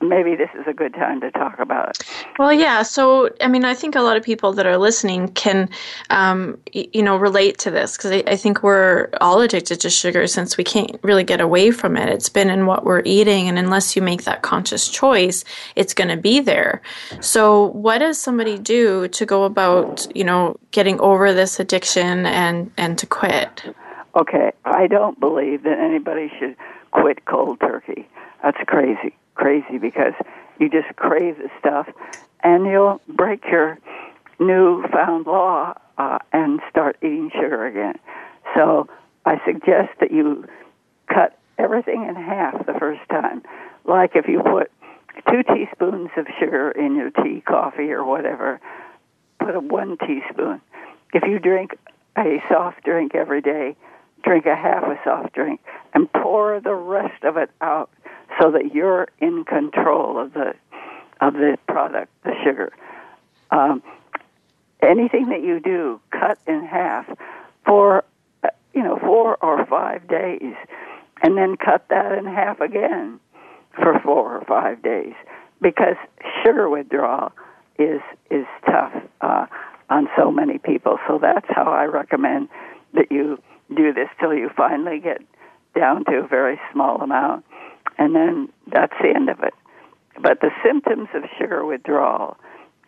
maybe 0.00 0.36
this 0.36 0.50
is 0.58 0.66
a 0.66 0.72
good 0.72 0.94
time 0.94 1.20
to 1.20 1.30
talk 1.30 1.58
about 1.58 1.90
it. 1.90 2.04
Well, 2.38 2.52
yeah. 2.52 2.82
So, 2.82 3.30
I 3.40 3.48
mean, 3.48 3.64
I 3.64 3.74
think 3.74 3.94
a 3.94 4.00
lot 4.00 4.16
of 4.16 4.22
people 4.22 4.52
that 4.54 4.66
are 4.66 4.76
listening 4.76 5.28
can, 5.28 5.68
um, 6.10 6.58
y- 6.74 6.88
you 6.92 7.02
know, 7.02 7.16
relate 7.16 7.58
to 7.58 7.70
this 7.70 7.96
because 7.96 8.12
I, 8.12 8.22
I, 8.26 8.36
think 8.36 8.62
we're 8.62 9.08
all 9.20 9.40
addicted 9.40 9.80
to 9.80 9.90
sugar 9.90 10.26
since 10.26 10.56
we 10.56 10.64
can't 10.64 10.98
really 11.02 11.24
get 11.24 11.40
away 11.40 11.70
from 11.70 11.96
it. 11.96 12.08
It's 12.08 12.28
been 12.28 12.50
in 12.50 12.66
what 12.66 12.84
we're 12.84 13.02
eating, 13.04 13.48
and 13.48 13.58
unless 13.58 13.96
you 13.96 14.02
make 14.02 14.24
that 14.24 14.42
conscious 14.42 14.88
choice, 14.88 15.44
it's 15.76 15.94
going 15.94 16.08
to 16.08 16.16
be 16.16 16.40
there. 16.40 16.82
So, 17.20 17.66
what 17.68 17.98
does 17.98 18.18
somebody 18.18 18.58
do 18.58 19.08
to 19.08 19.26
go 19.26 19.44
about, 19.44 20.06
you 20.14 20.24
know, 20.24 20.58
getting 20.70 21.00
over 21.00 21.32
this 21.32 21.58
addiction 21.60 22.26
and 22.26 22.70
and 22.76 22.98
to 22.98 23.06
quit? 23.06 23.74
Okay, 24.16 24.52
I 24.64 24.86
don't 24.86 25.18
believe 25.18 25.64
that 25.64 25.78
anybody 25.78 26.30
should 26.38 26.56
quit 26.92 27.24
cold 27.24 27.58
turkey. 27.60 28.08
That's 28.42 28.58
crazy 28.66 29.16
crazy 29.34 29.78
because 29.78 30.14
you 30.58 30.68
just 30.68 30.94
crave 30.96 31.38
the 31.38 31.50
stuff 31.58 31.88
and 32.42 32.66
you'll 32.66 33.00
break 33.08 33.44
your 33.50 33.78
newfound 34.38 35.26
law 35.26 35.74
uh, 35.98 36.18
and 36.32 36.60
start 36.70 36.96
eating 37.02 37.30
sugar 37.32 37.66
again. 37.66 37.98
So 38.54 38.88
I 39.24 39.40
suggest 39.44 39.90
that 40.00 40.12
you 40.12 40.46
cut 41.12 41.38
everything 41.58 42.06
in 42.08 42.14
half 42.14 42.66
the 42.66 42.74
first 42.74 43.00
time. 43.10 43.42
Like 43.84 44.12
if 44.14 44.28
you 44.28 44.42
put 44.42 44.70
two 45.30 45.42
teaspoons 45.42 46.10
of 46.16 46.26
sugar 46.38 46.70
in 46.70 46.96
your 46.96 47.10
tea, 47.10 47.40
coffee, 47.40 47.92
or 47.92 48.04
whatever, 48.04 48.60
put 49.38 49.54
a 49.54 49.60
one 49.60 49.96
teaspoon. 49.98 50.60
If 51.12 51.22
you 51.24 51.38
drink 51.38 51.72
a 52.16 52.42
soft 52.48 52.84
drink 52.84 53.14
every 53.14 53.40
day, 53.40 53.76
drink 54.22 54.46
a 54.46 54.56
half 54.56 54.84
a 54.84 54.98
soft 55.04 55.34
drink 55.34 55.60
and 55.92 56.10
pour 56.12 56.60
the 56.60 56.74
rest 56.74 57.22
of 57.24 57.36
it 57.36 57.50
out 57.60 57.90
so 58.40 58.50
that 58.52 58.74
you're 58.74 59.08
in 59.20 59.44
control 59.44 60.18
of 60.18 60.32
the 60.32 60.54
of 61.20 61.34
the 61.34 61.56
product, 61.66 62.10
the 62.24 62.32
sugar. 62.44 62.72
Um, 63.50 63.82
anything 64.82 65.28
that 65.28 65.42
you 65.42 65.60
do, 65.60 66.00
cut 66.10 66.38
in 66.46 66.64
half 66.64 67.06
for 67.64 68.04
you 68.74 68.82
know 68.82 68.98
four 68.98 69.36
or 69.42 69.64
five 69.66 70.06
days, 70.08 70.54
and 71.22 71.36
then 71.36 71.56
cut 71.56 71.86
that 71.88 72.12
in 72.12 72.26
half 72.26 72.60
again 72.60 73.20
for 73.74 73.98
four 74.00 74.36
or 74.36 74.44
five 74.44 74.82
days, 74.82 75.14
because 75.60 75.96
sugar 76.42 76.68
withdrawal 76.68 77.32
is 77.78 78.00
is 78.30 78.46
tough 78.66 78.92
uh, 79.20 79.46
on 79.90 80.08
so 80.16 80.30
many 80.30 80.58
people. 80.58 80.98
So 81.06 81.18
that's 81.20 81.46
how 81.48 81.72
I 81.72 81.84
recommend 81.84 82.48
that 82.94 83.10
you 83.10 83.40
do 83.74 83.92
this 83.92 84.08
till 84.20 84.34
you 84.34 84.50
finally 84.56 85.00
get 85.00 85.22
down 85.74 86.04
to 86.04 86.18
a 86.18 86.26
very 86.26 86.60
small 86.72 87.00
amount 87.00 87.44
and 87.98 88.14
then 88.14 88.48
that's 88.66 88.94
the 89.00 89.12
end 89.14 89.28
of 89.28 89.40
it. 89.40 89.54
But 90.20 90.40
the 90.40 90.50
symptoms 90.64 91.08
of 91.14 91.22
sugar 91.38 91.64
withdrawal, 91.64 92.36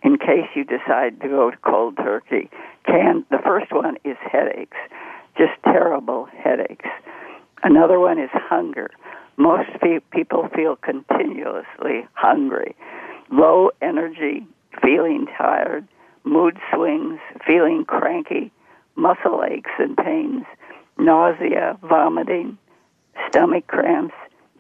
in 0.02 0.18
case 0.18 0.48
you 0.54 0.64
decide 0.64 1.20
to 1.20 1.28
go 1.28 1.50
to 1.50 1.56
cold 1.58 1.96
turkey, 1.96 2.50
can 2.86 3.24
the 3.30 3.38
first 3.44 3.72
one 3.72 3.96
is 4.04 4.16
headaches, 4.20 4.76
just 5.36 5.52
terrible 5.64 6.28
headaches. 6.36 6.86
Another 7.62 7.98
one 7.98 8.18
is 8.18 8.30
hunger. 8.32 8.90
Most 9.36 9.68
people 10.12 10.48
feel 10.54 10.76
continuously 10.76 12.06
hungry, 12.14 12.74
low 13.30 13.70
energy, 13.82 14.46
feeling 14.82 15.26
tired, 15.36 15.86
mood 16.24 16.58
swings, 16.72 17.18
feeling 17.46 17.84
cranky, 17.86 18.52
muscle 18.94 19.44
aches 19.48 19.70
and 19.78 19.96
pains, 19.96 20.44
nausea, 20.98 21.78
vomiting, 21.82 22.56
stomach 23.28 23.66
cramps, 23.66 24.14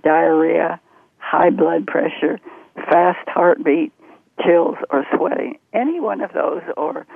diarrhea, 0.06 0.80
high 1.18 1.50
blood 1.50 1.86
pressure, 1.86 2.38
fast 2.76 3.28
heartbeat, 3.28 3.92
chills, 4.44 4.76
or 4.90 5.04
sweating. 5.16 5.58
Any 5.72 5.98
one 5.98 6.20
of 6.20 6.32
those, 6.32 6.62
or 6.76 7.06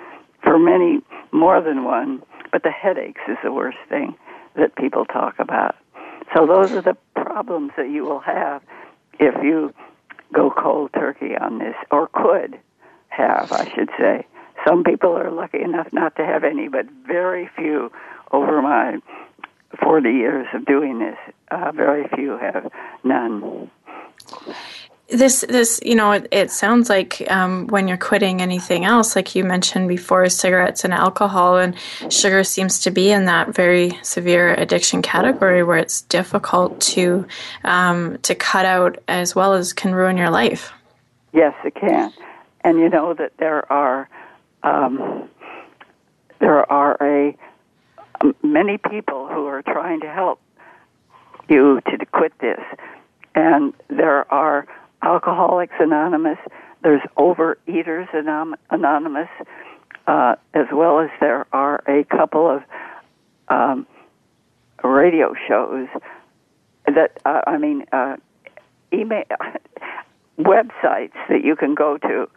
for 0.43 0.59
many, 0.59 1.01
more 1.31 1.63
than 1.63 1.85
one, 1.85 2.23
but 2.51 2.65
the 2.65 2.71
headaches 2.71 3.21
is 3.29 3.37
the 3.45 3.53
worst 3.53 3.79
thing 3.89 4.17
that 4.57 4.75
people 4.75 5.05
talk 5.05 5.37
about. 5.39 5.77
So 6.35 6.47
those 6.47 6.73
are 6.73 6.83
the 6.83 6.97
problems 7.15 7.71
that 7.77 7.91
you 7.91 8.03
will 8.03 8.21
have 8.21 8.63
if 9.21 9.35
you 9.43 9.73
go 10.35 10.51
cold 10.51 10.91
turkey 10.93 11.37
on 11.37 11.59
this, 11.59 11.75
or 11.93 12.09
could 12.09 12.59
have, 13.09 13.53
I 13.53 13.71
should 13.75 13.91
say. 13.99 14.27
Some 14.67 14.83
people 14.83 15.17
are 15.17 15.31
lucky 15.31 15.63
enough 15.63 15.93
not 15.93 16.17
to 16.17 16.25
have 16.25 16.43
any, 16.45 16.69
but 16.69 16.87
very 17.07 17.49
few 17.57 17.93
over 18.33 18.61
my 18.61 18.99
40 19.79 20.11
years 20.11 20.47
of 20.53 20.65
doing 20.65 20.99
this, 20.99 21.17
uh, 21.51 21.73
very 21.73 22.09
few 22.09 22.37
have 22.39 22.71
none. 23.05 23.71
This, 25.09 25.45
this, 25.49 25.81
you 25.85 25.97
know, 25.97 26.13
it, 26.13 26.29
it 26.31 26.51
sounds 26.51 26.89
like 26.89 27.29
um, 27.31 27.67
when 27.67 27.89
you're 27.89 27.97
quitting 27.97 28.41
anything 28.41 28.85
else, 28.85 29.17
like 29.17 29.35
you 29.35 29.45
mentioned 29.45 29.89
before, 29.89 30.29
cigarettes 30.29 30.85
and 30.85 30.93
alcohol, 30.93 31.59
and 31.59 31.75
sugar 32.09 32.45
seems 32.45 32.81
to 32.81 32.91
be 32.93 33.11
in 33.11 33.25
that 33.25 33.53
very 33.53 33.99
severe 34.03 34.55
addiction 34.55 35.03
category 35.03 35.65
where 35.65 35.79
it's 35.79 36.03
difficult 36.03 36.81
to 36.81 37.27
um, 37.65 38.19
to 38.23 38.37
cut 38.37 38.65
out, 38.65 38.99
as 39.09 39.35
well 39.35 39.55
as 39.55 39.73
can 39.73 39.95
ruin 39.95 40.17
your 40.17 40.31
life. 40.31 40.73
Yes, 41.33 41.55
it 41.65 41.75
can, 41.75 42.13
and 42.63 42.79
you 42.79 42.89
know 42.89 43.15
that 43.15 43.33
there 43.39 43.71
are 43.73 44.09
um, 44.63 45.29
there 46.39 46.71
are 46.71 46.97
a 47.01 47.37
many 48.43 48.79
people 48.79 49.29
who 49.29 49.47
are 49.47 49.63
trying 49.63 50.01
to 50.01 50.11
help 50.11 50.41
you 51.49 51.81
to 51.87 52.07
quit 52.07 52.33
this. 52.41 52.61
And 53.35 53.73
there 53.89 54.31
are 54.33 54.67
Alcoholics 55.03 55.75
Anonymous, 55.81 56.39
there's 56.83 57.03
Overeaters 57.17 58.09
Anonymous, 58.71 59.29
uh, 60.07 60.37
as 60.55 60.67
well 60.73 61.01
as 61.01 61.11
there 61.21 61.47
are 61.53 61.83
a 61.87 62.05
couple 62.05 62.49
of 62.49 62.63
um, 63.49 63.87
radio 64.83 65.35
shows 65.49 65.89
that, 66.87 67.19
uh, 67.25 67.43
I 67.47 67.59
mean, 67.59 67.85
uh, 67.93 68.17
email 68.93 69.25
websites 70.39 71.13
that 71.29 71.45
you 71.45 71.57
can 71.57 71.75
go 71.75 71.99
to 71.99 72.29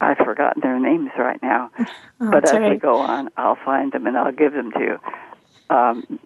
I've 0.00 0.18
forgotten 0.18 0.62
their 0.62 0.78
names 0.78 1.10
right 1.18 1.42
now. 1.42 1.70
Oh, 2.22 2.30
but 2.30 2.44
as 2.44 2.52
right. 2.52 2.72
we 2.72 2.76
go 2.76 2.98
on, 2.98 3.30
I'll 3.38 3.56
find 3.64 3.92
them 3.92 4.06
and 4.06 4.14
I'll 4.14 4.30
give 4.30 4.52
them 4.52 4.72
to 4.72 4.78
you. 4.78 4.98
Um, 5.74 6.18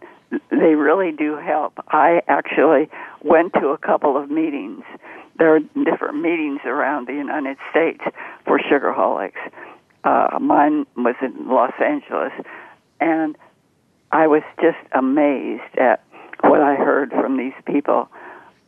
they 0.51 0.75
really 0.75 1.13
do 1.13 1.37
help. 1.37 1.75
I 1.87 2.21
actually 2.27 2.91
went 3.23 3.53
to 3.55 3.69
a 3.69 3.79
couple 3.79 4.17
of 4.17 4.29
meetings. 4.29 4.83
There 5.39 5.55
are 5.55 5.61
different 5.61 6.21
meetings 6.21 6.61
around 6.65 7.07
the 7.07 7.13
United 7.13 7.59
States 7.71 8.01
for 8.45 8.59
sugarholics. 8.59 9.39
Uh, 10.03 10.39
mine 10.41 10.85
was 10.97 11.15
in 11.23 11.49
Los 11.49 11.75
Angeles, 11.81 12.33
and 13.01 13.37
I 14.11 14.27
was 14.27 14.43
just 14.61 14.79
amazed 14.91 15.79
at 15.79 16.03
what 16.41 16.61
I 16.61 16.75
heard 16.75 17.11
from 17.11 17.37
these 17.37 17.55
people. 17.67 18.09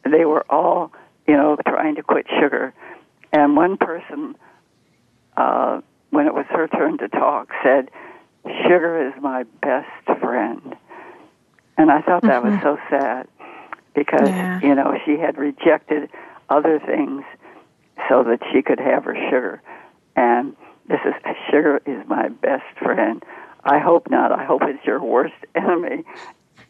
They 0.05 0.25
were 0.25 0.45
all, 0.49 0.93
you 1.27 1.37
know, 1.37 1.57
trying 1.67 1.97
to 1.97 2.03
quit 2.03 2.27
sugar, 2.41 2.73
and 3.33 3.57
one 3.57 3.77
person 3.77 4.37
uh, 5.37 5.81
when 6.11 6.27
it 6.27 6.35
was 6.35 6.47
her 6.51 6.69
turn 6.69 6.99
to 6.99 7.09
talk, 7.09 7.51
said, 7.63 7.91
Sugar 8.63 9.09
is 9.09 9.21
my 9.21 9.45
best 9.61 10.21
friend. 10.21 10.77
And 11.77 11.91
I 11.91 12.01
thought 12.01 12.23
that 12.23 12.43
mm-hmm. 12.43 12.53
was 12.53 12.63
so 12.63 12.79
sad 12.89 13.29
because, 13.95 14.29
yeah. 14.29 14.61
you 14.61 14.75
know, 14.75 14.99
she 15.05 15.19
had 15.19 15.37
rejected 15.37 16.09
other 16.49 16.79
things 16.79 17.25
so 18.09 18.23
that 18.25 18.41
she 18.53 18.63
could 18.63 18.79
have 18.79 19.05
her 19.05 19.15
sugar. 19.15 19.63
And 20.15 20.57
this 20.89 21.01
is 21.05 21.15
sugar 21.51 21.81
is 21.87 22.07
my 22.09 22.29
best 22.29 22.65
friend. 22.79 23.23
I 23.65 23.79
hope 23.79 24.09
not. 24.11 24.33
I 24.33 24.45
hope 24.45 24.63
it's 24.65 24.85
your 24.87 25.03
worst 25.03 25.35
enemy. 25.55 26.05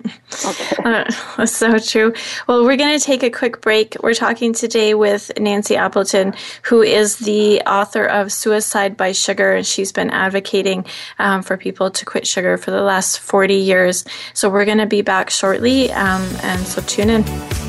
Okay. 0.04 0.76
Uh, 0.84 1.04
that's 1.36 1.56
so 1.56 1.78
true. 1.78 2.12
Well, 2.46 2.64
we're 2.64 2.76
going 2.76 2.98
to 2.98 3.04
take 3.04 3.22
a 3.22 3.30
quick 3.30 3.60
break. 3.60 3.96
We're 4.02 4.14
talking 4.14 4.52
today 4.52 4.94
with 4.94 5.32
Nancy 5.38 5.76
Appleton, 5.76 6.34
who 6.62 6.82
is 6.82 7.18
the 7.18 7.60
author 7.62 8.04
of 8.04 8.30
Suicide 8.32 8.96
by 8.96 9.12
Sugar, 9.12 9.54
and 9.54 9.66
she's 9.66 9.92
been 9.92 10.10
advocating 10.10 10.84
um, 11.18 11.42
for 11.42 11.56
people 11.56 11.90
to 11.90 12.04
quit 12.04 12.26
sugar 12.26 12.56
for 12.56 12.70
the 12.70 12.82
last 12.82 13.20
40 13.20 13.54
years. 13.54 14.04
So 14.34 14.48
we're 14.48 14.66
going 14.66 14.78
to 14.78 14.86
be 14.86 15.02
back 15.02 15.30
shortly, 15.30 15.90
um, 15.92 16.22
and 16.42 16.66
so 16.66 16.82
tune 16.82 17.10
in. 17.10 17.65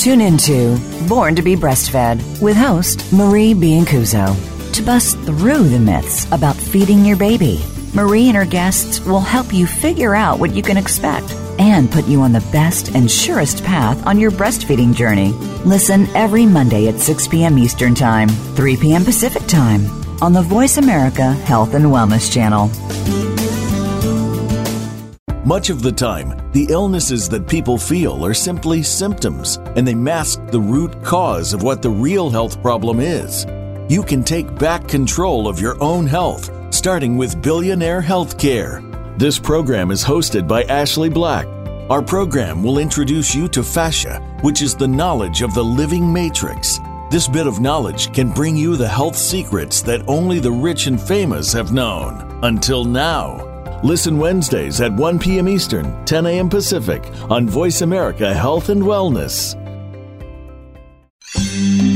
Tune 0.00 0.22
into 0.22 0.78
Born 1.06 1.36
to 1.36 1.42
be 1.42 1.54
Breastfed 1.54 2.40
with 2.40 2.56
host 2.56 3.12
Marie 3.12 3.52
Biancuzzo 3.52 4.72
to 4.72 4.82
bust 4.82 5.18
through 5.18 5.68
the 5.68 5.78
myths 5.78 6.24
about 6.32 6.56
feeding 6.56 7.04
your 7.04 7.18
baby. 7.18 7.62
Marie 7.92 8.28
and 8.28 8.36
her 8.38 8.46
guests 8.46 9.00
will 9.00 9.20
help 9.20 9.52
you 9.52 9.66
figure 9.66 10.14
out 10.14 10.38
what 10.38 10.54
you 10.54 10.62
can 10.62 10.78
expect 10.78 11.30
and 11.58 11.92
put 11.92 12.06
you 12.06 12.22
on 12.22 12.32
the 12.32 12.48
best 12.50 12.94
and 12.94 13.10
surest 13.10 13.62
path 13.62 14.06
on 14.06 14.18
your 14.18 14.30
breastfeeding 14.30 14.94
journey. 14.94 15.32
Listen 15.66 16.06
every 16.16 16.46
Monday 16.46 16.88
at 16.88 16.98
6 16.98 17.28
p.m. 17.28 17.58
Eastern 17.58 17.94
Time, 17.94 18.30
3 18.30 18.78
p.m. 18.78 19.04
Pacific 19.04 19.46
Time 19.46 19.84
on 20.22 20.32
the 20.32 20.40
Voice 20.40 20.78
America 20.78 21.34
Health 21.44 21.74
and 21.74 21.84
Wellness 21.84 22.32
Channel. 22.32 22.70
Much 25.50 25.68
of 25.68 25.82
the 25.82 25.90
time, 25.90 26.48
the 26.52 26.68
illnesses 26.70 27.28
that 27.28 27.48
people 27.48 27.76
feel 27.76 28.24
are 28.24 28.32
simply 28.32 28.84
symptoms, 28.84 29.56
and 29.74 29.84
they 29.84 29.96
mask 29.96 30.40
the 30.46 30.60
root 30.60 31.02
cause 31.02 31.52
of 31.52 31.64
what 31.64 31.82
the 31.82 31.90
real 31.90 32.30
health 32.30 32.62
problem 32.62 33.00
is. 33.00 33.46
You 33.88 34.04
can 34.04 34.22
take 34.22 34.54
back 34.60 34.86
control 34.86 35.48
of 35.48 35.58
your 35.58 35.76
own 35.82 36.06
health, 36.06 36.52
starting 36.72 37.16
with 37.16 37.42
Billionaire 37.42 38.00
Healthcare. 38.00 38.80
This 39.18 39.40
program 39.40 39.90
is 39.90 40.04
hosted 40.04 40.46
by 40.46 40.62
Ashley 40.62 41.08
Black. 41.08 41.46
Our 41.90 42.00
program 42.00 42.62
will 42.62 42.78
introduce 42.78 43.34
you 43.34 43.48
to 43.48 43.64
fascia, 43.64 44.20
which 44.42 44.62
is 44.62 44.76
the 44.76 44.86
knowledge 44.86 45.42
of 45.42 45.52
the 45.52 45.64
living 45.64 46.12
matrix. 46.12 46.78
This 47.10 47.26
bit 47.26 47.48
of 47.48 47.58
knowledge 47.58 48.12
can 48.14 48.30
bring 48.30 48.56
you 48.56 48.76
the 48.76 48.86
health 48.86 49.16
secrets 49.16 49.82
that 49.82 50.04
only 50.06 50.38
the 50.38 50.52
rich 50.52 50.86
and 50.86 51.00
famous 51.00 51.52
have 51.52 51.72
known. 51.72 52.38
Until 52.44 52.84
now. 52.84 53.49
Listen 53.82 54.18
Wednesdays 54.18 54.82
at 54.82 54.92
1 54.92 55.18
p.m. 55.18 55.48
Eastern, 55.48 56.04
10 56.04 56.26
a.m. 56.26 56.50
Pacific 56.50 57.02
on 57.30 57.48
Voice 57.48 57.80
America 57.80 58.34
Health 58.34 58.68
and 58.68 58.82
Wellness. 58.82 59.56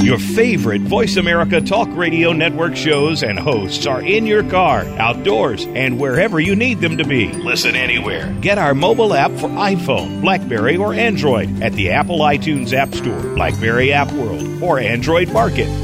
Your 0.02 0.18
favorite 0.18 0.82
Voice 0.82 1.16
America 1.16 1.60
Talk 1.60 1.88
Radio 1.92 2.32
Network 2.32 2.76
shows 2.76 3.22
and 3.22 3.38
hosts 3.38 3.86
are 3.86 4.02
in 4.02 4.24
your 4.26 4.48
car, 4.48 4.84
outdoors, 4.98 5.66
and 5.66 5.98
wherever 5.98 6.40
you 6.40 6.56
need 6.56 6.80
them 6.80 6.96
to 6.98 7.04
be. 7.04 7.32
Listen 7.32 7.74
anywhere. 7.74 8.34
Get 8.40 8.56
our 8.58 8.74
mobile 8.74 9.12
app 9.12 9.32
for 9.32 9.48
iPhone, 9.48 10.20
Blackberry, 10.22 10.76
or 10.76 10.94
Android 10.94 11.62
at 11.62 11.72
the 11.72 11.90
Apple 11.90 12.20
iTunes 12.20 12.72
App 12.72 12.94
Store, 12.94 13.34
Blackberry 13.34 13.92
App 13.92 14.12
World, 14.12 14.62
or 14.62 14.78
Android 14.78 15.30
Market. 15.32 15.83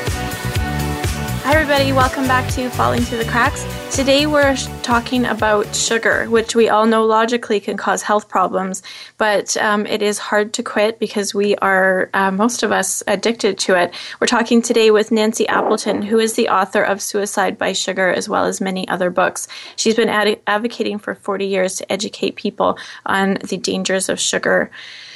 Hi, 1.43 1.55
everybody. 1.55 1.91
Welcome 1.91 2.27
back 2.27 2.53
to 2.53 2.69
Falling 2.69 3.01
Through 3.01 3.17
the 3.17 3.25
Cracks. 3.25 3.65
Today, 3.89 4.27
we're 4.27 4.55
talking 4.83 5.25
about 5.25 5.75
sugar, 5.75 6.29
which 6.29 6.53
we 6.53 6.69
all 6.69 6.85
know 6.85 7.03
logically 7.03 7.59
can 7.59 7.77
cause 7.77 8.03
health 8.03 8.29
problems, 8.29 8.83
but 9.17 9.57
um, 9.57 9.87
it 9.87 10.03
is 10.03 10.19
hard 10.19 10.53
to 10.53 10.61
quit 10.61 10.99
because 10.99 11.33
we 11.33 11.55
are, 11.55 12.11
uh, 12.13 12.29
most 12.29 12.61
of 12.61 12.71
us, 12.71 13.01
addicted 13.07 13.57
to 13.57 13.75
it. 13.75 13.91
We're 14.19 14.27
talking 14.27 14.61
today 14.61 14.91
with 14.91 15.11
Nancy 15.11 15.47
Appleton, 15.47 16.03
who 16.03 16.19
is 16.19 16.33
the 16.33 16.47
author 16.47 16.83
of 16.83 17.01
Suicide 17.01 17.57
by 17.57 17.73
Sugar, 17.73 18.13
as 18.13 18.29
well 18.29 18.45
as 18.45 18.61
many 18.61 18.87
other 18.87 19.09
books. 19.09 19.47
She's 19.77 19.95
been 19.95 20.09
ad- 20.09 20.39
advocating 20.45 20.99
for 20.99 21.15
40 21.15 21.47
years 21.47 21.77
to 21.77 21.91
educate 21.91 22.35
people 22.35 22.77
on 23.07 23.39
the 23.49 23.57
dangers 23.57 24.09
of 24.09 24.19
sugar. 24.19 24.69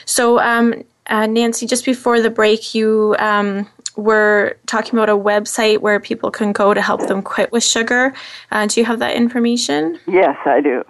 So, 0.05 0.39
um, 0.39 0.83
uh, 1.07 1.27
Nancy, 1.27 1.65
just 1.65 1.85
before 1.85 2.21
the 2.21 2.29
break, 2.29 2.73
you 2.73 3.15
um, 3.19 3.67
were 3.95 4.57
talking 4.65 4.97
about 4.97 5.09
a 5.09 5.17
website 5.17 5.79
where 5.79 5.99
people 5.99 6.31
can 6.31 6.51
go 6.51 6.73
to 6.73 6.81
help 6.81 7.07
them 7.07 7.21
quit 7.21 7.51
with 7.51 7.63
sugar. 7.63 8.13
Uh, 8.51 8.65
do 8.67 8.79
you 8.79 8.85
have 8.85 8.99
that 8.99 9.15
information? 9.15 9.99
Yes, 10.07 10.37
I 10.45 10.61
do. 10.61 10.83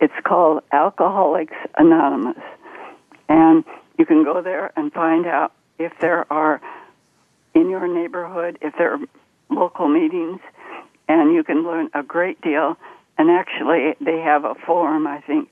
It's 0.00 0.14
called 0.24 0.62
Alcoholics 0.72 1.56
Anonymous. 1.78 2.42
And 3.28 3.64
you 3.98 4.06
can 4.06 4.24
go 4.24 4.42
there 4.42 4.72
and 4.76 4.92
find 4.92 5.26
out 5.26 5.52
if 5.78 5.92
there 6.00 6.30
are 6.32 6.60
in 7.54 7.70
your 7.70 7.88
neighborhood, 7.88 8.58
if 8.60 8.74
there 8.78 8.94
are 8.94 9.00
local 9.50 9.88
meetings, 9.88 10.40
and 11.08 11.34
you 11.34 11.42
can 11.42 11.64
learn 11.64 11.88
a 11.94 12.02
great 12.02 12.40
deal. 12.40 12.76
And 13.18 13.30
actually, 13.30 13.94
they 14.00 14.20
have 14.20 14.44
a 14.44 14.54
forum, 14.54 15.06
I 15.06 15.20
think, 15.22 15.48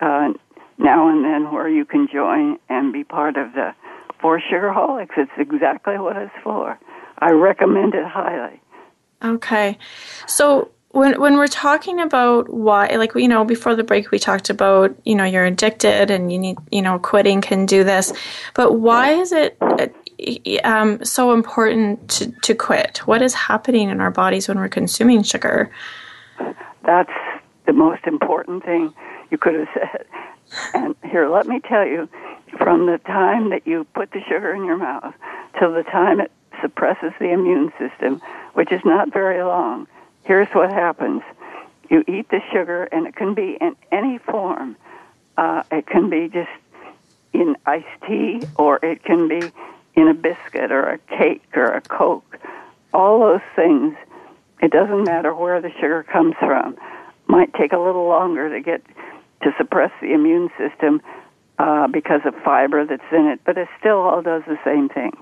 uh, 0.00 0.32
now 0.78 1.08
and 1.08 1.24
then 1.24 1.52
where 1.52 1.68
you 1.68 1.84
can 1.84 2.08
join 2.12 2.58
and 2.68 2.92
be 2.92 3.04
part 3.04 3.36
of 3.36 3.52
the 3.52 3.74
for 4.20 4.40
sugarholics. 4.40 5.16
It's 5.16 5.30
exactly 5.36 5.98
what 5.98 6.16
it's 6.16 6.32
for. 6.42 6.78
I 7.18 7.30
recommend 7.30 7.94
it 7.94 8.06
highly. 8.06 8.60
Okay. 9.22 9.78
So 10.26 10.70
when 10.94 11.20
when 11.20 11.36
we're 11.36 11.48
talking 11.48 12.00
about 12.00 12.48
why 12.48 12.86
like 12.96 13.14
you 13.16 13.26
know 13.26 13.44
before 13.44 13.74
the 13.74 13.82
break 13.82 14.10
we 14.12 14.18
talked 14.18 14.48
about 14.48 14.96
you 15.04 15.14
know 15.14 15.24
you're 15.24 15.44
addicted 15.44 16.10
and 16.10 16.32
you 16.32 16.38
need 16.38 16.56
you 16.70 16.80
know 16.80 16.98
quitting 17.00 17.40
can 17.40 17.66
do 17.66 17.82
this 17.82 18.12
but 18.54 18.74
why 18.74 19.10
is 19.10 19.32
it 19.32 19.58
um, 20.62 21.04
so 21.04 21.32
important 21.32 22.08
to, 22.08 22.30
to 22.42 22.54
quit 22.54 22.98
what 23.06 23.20
is 23.22 23.34
happening 23.34 23.90
in 23.90 24.00
our 24.00 24.12
bodies 24.12 24.46
when 24.46 24.56
we're 24.56 24.68
consuming 24.68 25.24
sugar 25.24 25.68
that's 26.86 27.10
the 27.66 27.72
most 27.72 28.04
important 28.06 28.64
thing 28.64 28.94
you 29.32 29.38
could 29.38 29.54
have 29.54 29.68
said 29.74 30.06
and 30.74 30.94
here 31.04 31.28
let 31.28 31.46
me 31.46 31.60
tell 31.60 31.86
you 31.86 32.08
from 32.58 32.86
the 32.86 32.98
time 32.98 33.50
that 33.50 33.66
you 33.66 33.84
put 33.94 34.10
the 34.12 34.20
sugar 34.28 34.52
in 34.54 34.64
your 34.64 34.76
mouth 34.76 35.14
till 35.58 35.72
the 35.72 35.82
time 35.82 36.20
it 36.20 36.30
suppresses 36.60 37.12
the 37.18 37.30
immune 37.30 37.72
system, 37.78 38.20
which 38.54 38.72
is 38.72 38.80
not 38.84 39.12
very 39.12 39.42
long, 39.42 39.86
here's 40.24 40.48
what 40.48 40.70
happens. 40.70 41.22
You 41.90 42.04
eat 42.08 42.28
the 42.30 42.40
sugar, 42.52 42.84
and 42.84 43.06
it 43.06 43.14
can 43.14 43.34
be 43.34 43.58
in 43.60 43.76
any 43.92 44.18
form. 44.18 44.76
Uh, 45.36 45.62
it 45.70 45.86
can 45.86 46.08
be 46.08 46.28
just 46.28 46.50
in 47.32 47.56
iced 47.66 47.86
tea, 48.06 48.42
or 48.56 48.78
it 48.82 49.04
can 49.04 49.28
be 49.28 49.50
in 49.94 50.08
a 50.08 50.14
biscuit, 50.14 50.72
or 50.72 50.88
a 50.88 50.98
cake, 50.98 51.42
or 51.54 51.66
a 51.66 51.80
Coke. 51.80 52.38
All 52.92 53.20
those 53.20 53.40
things, 53.54 53.96
it 54.62 54.70
doesn't 54.70 55.04
matter 55.04 55.34
where 55.34 55.60
the 55.60 55.70
sugar 55.72 56.04
comes 56.04 56.34
from. 56.38 56.76
Might 57.26 57.52
take 57.54 57.72
a 57.72 57.78
little 57.78 58.06
longer 58.06 58.48
to 58.48 58.60
get 58.60 58.82
to 59.44 59.54
suppress 59.56 59.92
the 60.00 60.12
immune 60.12 60.50
system, 60.58 61.00
uh, 61.58 61.86
because 61.88 62.20
of 62.24 62.34
fiber 62.44 62.84
that's 62.84 63.02
in 63.12 63.26
it, 63.26 63.40
but 63.44 63.56
it 63.56 63.68
still 63.78 63.98
all 63.98 64.22
does 64.22 64.42
the 64.46 64.58
same 64.64 64.88
thing. 64.88 65.12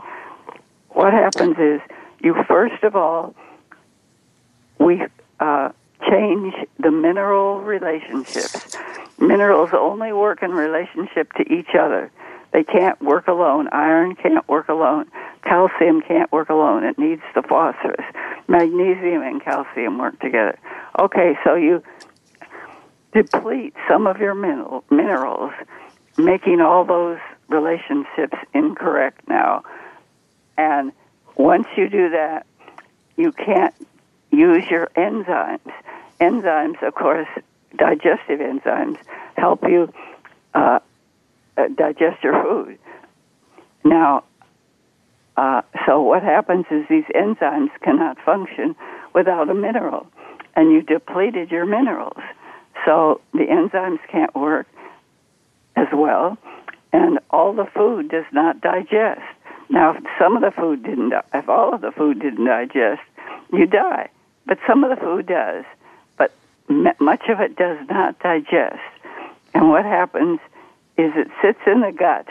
What 0.90 1.12
happens 1.12 1.56
is 1.58 1.80
you 2.22 2.34
first 2.48 2.82
of 2.84 2.96
all 2.96 3.34
we 4.78 5.02
uh, 5.40 5.70
change 6.08 6.54
the 6.78 6.90
mineral 6.90 7.60
relationships. 7.60 8.76
minerals 9.18 9.70
only 9.72 10.12
work 10.12 10.42
in 10.42 10.50
relationship 10.50 11.32
to 11.34 11.42
each 11.52 11.74
other. 11.78 12.10
They 12.52 12.64
can't 12.64 13.00
work 13.00 13.28
alone. 13.28 13.68
Iron 13.72 14.14
can't 14.14 14.46
work 14.48 14.68
alone. 14.68 15.06
Calcium 15.42 16.02
can't 16.02 16.30
work 16.32 16.50
alone. 16.50 16.84
It 16.84 16.98
needs 16.98 17.22
the 17.34 17.42
phosphorus. 17.42 18.04
Magnesium 18.46 19.22
and 19.22 19.42
calcium 19.42 19.98
work 19.98 20.18
together. 20.20 20.58
Okay, 20.98 21.34
so 21.44 21.54
you 21.54 21.82
deplete 23.12 23.74
some 23.88 24.06
of 24.06 24.18
your 24.18 24.34
mineral, 24.34 24.84
minerals, 24.90 25.52
making 26.16 26.60
all 26.60 26.84
those 26.84 27.18
relationships 27.48 28.36
incorrect 28.54 29.28
now. 29.28 29.62
And 30.56 30.92
once 31.36 31.66
you 31.76 31.88
do 31.88 32.10
that, 32.10 32.46
you 33.16 33.32
can't 33.32 33.74
use 34.30 34.64
your 34.70 34.90
enzymes. 34.96 35.72
Enzymes, 36.20 36.82
of 36.82 36.94
course, 36.94 37.28
digestive 37.76 38.40
enzymes, 38.40 38.98
help 39.36 39.62
you 39.64 39.92
uh, 40.54 40.78
uh, 41.56 41.68
digest 41.74 42.22
your 42.22 42.42
food. 42.42 42.78
Now, 43.84 44.24
uh, 45.36 45.62
so 45.86 46.02
what 46.02 46.22
happens 46.22 46.66
is 46.70 46.84
these 46.88 47.04
enzymes 47.14 47.70
cannot 47.82 48.18
function 48.24 48.76
without 49.14 49.48
a 49.48 49.54
mineral, 49.54 50.06
and 50.54 50.70
you 50.72 50.82
depleted 50.82 51.50
your 51.50 51.66
minerals. 51.66 52.22
So 52.84 53.20
the 53.32 53.46
enzymes 53.46 54.00
can't 54.08 54.34
work 54.34 54.66
as 55.76 55.88
well, 55.92 56.38
and 56.92 57.18
all 57.30 57.52
the 57.52 57.66
food 57.66 58.08
does 58.10 58.24
not 58.32 58.60
digest. 58.60 59.22
Now, 59.68 59.94
if 59.94 60.04
some 60.18 60.36
of 60.36 60.42
the 60.42 60.50
food 60.50 60.82
didn't, 60.82 61.12
if 61.32 61.48
all 61.48 61.74
of 61.74 61.80
the 61.80 61.92
food 61.92 62.20
didn't 62.20 62.44
digest, 62.44 63.02
you 63.52 63.66
die. 63.66 64.10
But 64.46 64.58
some 64.66 64.84
of 64.84 64.90
the 64.90 65.02
food 65.02 65.26
does, 65.26 65.64
but 66.16 66.32
much 66.68 67.28
of 67.28 67.40
it 67.40 67.56
does 67.56 67.78
not 67.88 68.18
digest. 68.18 68.80
And 69.54 69.68
what 69.68 69.84
happens 69.84 70.40
is 70.98 71.12
it 71.14 71.28
sits 71.40 71.60
in 71.66 71.80
the 71.80 71.92
gut 71.92 72.26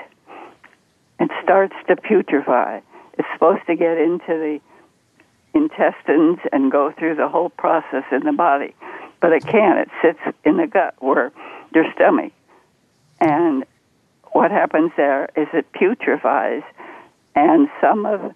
and 1.20 1.32
starts 1.44 1.76
to 1.88 1.96
putrefy. 1.96 2.82
It's 3.18 3.28
supposed 3.34 3.66
to 3.68 3.76
get 3.76 3.98
into 3.98 4.28
the 4.28 4.60
intestines 5.54 6.40
and 6.52 6.72
go 6.72 6.92
through 6.92 7.16
the 7.16 7.28
whole 7.28 7.50
process 7.50 8.04
in 8.12 8.24
the 8.24 8.32
body, 8.32 8.74
but 9.22 9.32
it 9.32 9.46
can't. 9.46 9.80
It 9.80 9.90
sits 10.02 10.20
in 10.44 10.58
the 10.58 10.68
gut 10.68 10.96
where 11.00 11.32
your 11.74 11.86
stomach. 11.94 12.34
And 13.20 13.64
what 14.34 14.52
happens 14.52 14.92
there 14.98 15.30
is 15.38 15.48
it 15.54 15.72
putrefies, 15.74 16.64
and 17.36 17.70
some 17.80 18.06
of 18.06 18.34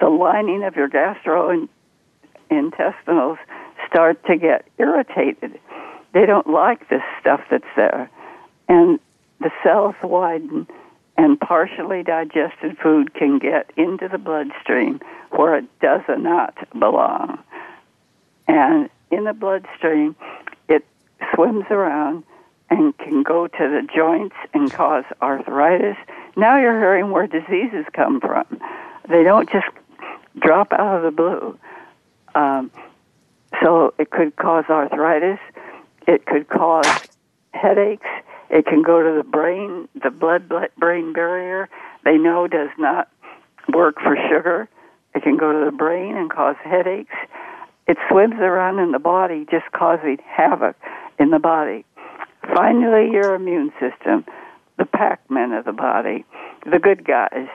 the 0.00 0.08
lining 0.08 0.64
of 0.64 0.76
your 0.76 0.88
gastrointestinals 0.88 3.38
start 3.86 4.24
to 4.26 4.36
get 4.36 4.66
irritated. 4.78 5.60
They 6.12 6.26
don't 6.26 6.48
like 6.48 6.88
this 6.88 7.02
stuff 7.20 7.40
that's 7.50 7.64
there. 7.76 8.10
And 8.68 8.98
the 9.40 9.50
cells 9.62 9.94
widen 10.02 10.66
and 11.16 11.38
partially 11.38 12.02
digested 12.02 12.76
food 12.78 13.14
can 13.14 13.38
get 13.38 13.70
into 13.76 14.08
the 14.08 14.18
bloodstream 14.18 15.00
where 15.30 15.54
it 15.56 15.64
does 15.80 16.02
not 16.08 16.56
belong. 16.78 17.38
And 18.48 18.90
in 19.14 19.24
the 19.24 19.32
bloodstream, 19.32 20.16
it 20.68 20.84
swims 21.34 21.64
around 21.70 22.24
and 22.70 22.96
can 22.98 23.22
go 23.22 23.46
to 23.46 23.58
the 23.58 23.86
joints 23.94 24.36
and 24.52 24.72
cause 24.72 25.04
arthritis. 25.22 25.96
Now 26.36 26.58
you're 26.58 26.78
hearing 26.78 27.10
where 27.10 27.26
diseases 27.26 27.84
come 27.92 28.20
from. 28.20 28.46
They 29.08 29.22
don't 29.22 29.50
just 29.50 29.66
drop 30.38 30.72
out 30.72 30.96
of 30.96 31.02
the 31.02 31.10
blue. 31.10 31.58
Um, 32.34 32.70
so 33.62 33.94
it 33.98 34.10
could 34.10 34.36
cause 34.36 34.64
arthritis. 34.68 35.38
It 36.06 36.26
could 36.26 36.48
cause 36.48 36.86
headaches. 37.52 38.06
It 38.50 38.66
can 38.66 38.82
go 38.82 39.02
to 39.02 39.16
the 39.16 39.28
brain, 39.28 39.88
the 40.02 40.10
blood 40.10 40.50
brain 40.76 41.12
barrier. 41.12 41.68
They 42.04 42.18
know 42.18 42.46
does 42.46 42.70
not 42.78 43.10
work 43.72 43.96
for 44.00 44.16
sugar. 44.28 44.68
It 45.14 45.22
can 45.22 45.36
go 45.36 45.52
to 45.52 45.64
the 45.64 45.76
brain 45.76 46.16
and 46.16 46.30
cause 46.30 46.56
headaches. 46.62 47.14
It 47.86 47.98
swims 48.10 48.36
around 48.36 48.78
in 48.78 48.92
the 48.92 48.98
body, 48.98 49.46
just 49.50 49.70
causing 49.72 50.18
havoc 50.26 50.76
in 51.18 51.30
the 51.30 51.38
body. 51.38 51.84
Finally, 52.54 53.10
your 53.12 53.34
immune 53.34 53.72
system, 53.80 54.24
the 54.78 54.84
Pac-Men 54.86 55.52
of 55.52 55.64
the 55.64 55.72
body, 55.72 56.24
the 56.70 56.78
good 56.78 57.04
guys, 57.04 57.48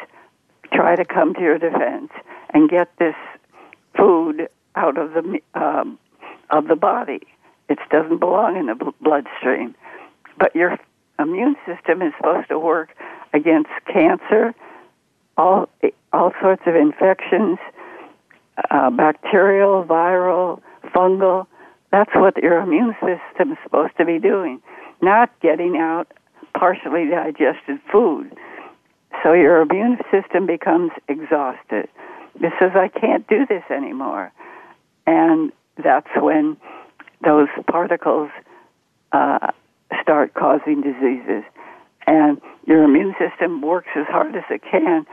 try 0.72 0.96
to 0.96 1.06
come 1.06 1.34
to 1.34 1.42
your 1.42 1.58
defense 1.58 2.12
and 2.54 2.70
get 2.70 2.90
this 2.98 3.16
food 3.98 4.50
out 4.76 4.98
of 4.98 5.14
the 5.14 5.40
um, 5.54 5.98
of 6.50 6.68
the 6.68 6.76
body. 6.76 7.22
It 7.68 7.78
doesn't 7.92 8.20
belong 8.20 8.58
in 8.58 8.68
the 8.68 8.94
bloodstream. 9.02 9.76
But 10.38 10.56
your 10.56 10.80
immune 11.20 11.56
system 11.66 12.02
is 12.02 12.14
supposed 12.18 12.50
to 12.50 12.58
work 12.58 12.96
against 13.34 13.70
cancer, 13.92 14.56
all 15.38 15.70
all 16.12 16.32
sorts 16.42 16.64
of 16.66 16.76
infections, 16.76 17.60
uh, 18.70 18.90
bacterial, 18.90 19.84
viral, 19.84 20.62
fungal. 20.96 21.48
That's 21.92 22.12
what 22.16 22.38
your 22.38 22.60
immune 22.60 22.96
system 23.02 23.52
is 23.54 23.58
supposed 23.64 23.98
to 23.98 24.06
be 24.06 24.20
doing, 24.20 24.62
not 25.02 25.32
getting 25.42 25.78
out 25.78 26.12
partially 26.58 27.06
digested 27.10 27.80
food. 27.92 28.32
So 29.24 29.34
your 29.34 29.62
immune 29.62 29.98
system 30.12 30.46
becomes 30.46 30.92
exhausted. 31.08 31.88
It 32.42 32.54
says, 32.60 32.72
I 32.76 32.88
can't 32.88 33.28
do 33.28 33.46
this 33.48 33.64
anymore. 33.70 34.32
And 35.08 35.52
that's 35.84 36.10
when 36.16 36.58
those 37.24 37.48
particles 37.68 38.30
uh, 39.12 39.52
start 40.02 40.34
causing 40.34 40.82
diseases. 40.82 41.44
And 42.08 42.40
your 42.66 42.84
immune 42.84 43.16
system 43.20 43.62
works 43.62 43.90
as 43.96 44.06
hard 44.08 44.36
as 44.36 44.44
it 44.50 44.62
can, 44.70 45.06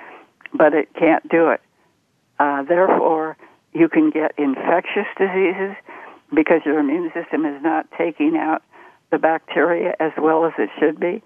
but 0.53 0.73
it 0.75 0.89
can't 0.95 1.29
do 1.29 1.49
it. 1.49 1.61
Uh, 2.39 2.63
therefore, 2.63 3.37
you 3.73 3.89
can 3.89 4.11
get 4.11 4.33
infectious 4.39 5.07
diseases 5.19 5.77
because 6.35 6.61
your 6.65 6.79
immune 6.79 7.11
system 7.15 7.45
is 7.45 7.63
not 7.63 7.87
taking 7.97 8.37
out 8.37 8.63
the 9.11 9.19
bacteria 9.19 9.95
as 10.01 10.13
well 10.19 10.45
as 10.45 10.53
it 10.59 10.71
should 10.79 10.99
be, 10.99 11.23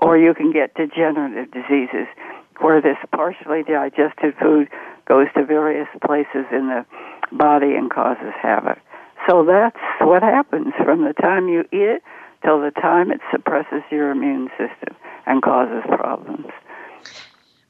or 0.00 0.16
you 0.16 0.34
can 0.34 0.52
get 0.52 0.74
degenerative 0.74 1.50
diseases 1.52 2.06
where 2.60 2.80
this 2.80 2.96
partially 3.12 3.62
digested 3.62 4.34
food 4.40 4.68
goes 5.06 5.26
to 5.34 5.44
various 5.44 5.88
places 6.04 6.46
in 6.52 6.68
the 6.68 6.84
body 7.32 7.74
and 7.74 7.90
causes 7.90 8.32
havoc. 8.40 8.78
So 9.28 9.44
that's 9.44 9.76
what 10.00 10.22
happens 10.22 10.72
from 10.84 11.04
the 11.04 11.12
time 11.12 11.48
you 11.48 11.60
eat 11.72 12.00
it 12.00 12.02
till 12.44 12.60
the 12.60 12.70
time 12.70 13.10
it 13.10 13.20
suppresses 13.30 13.82
your 13.90 14.10
immune 14.10 14.48
system 14.56 14.96
and 15.26 15.42
causes 15.42 15.82
problems. 15.86 16.46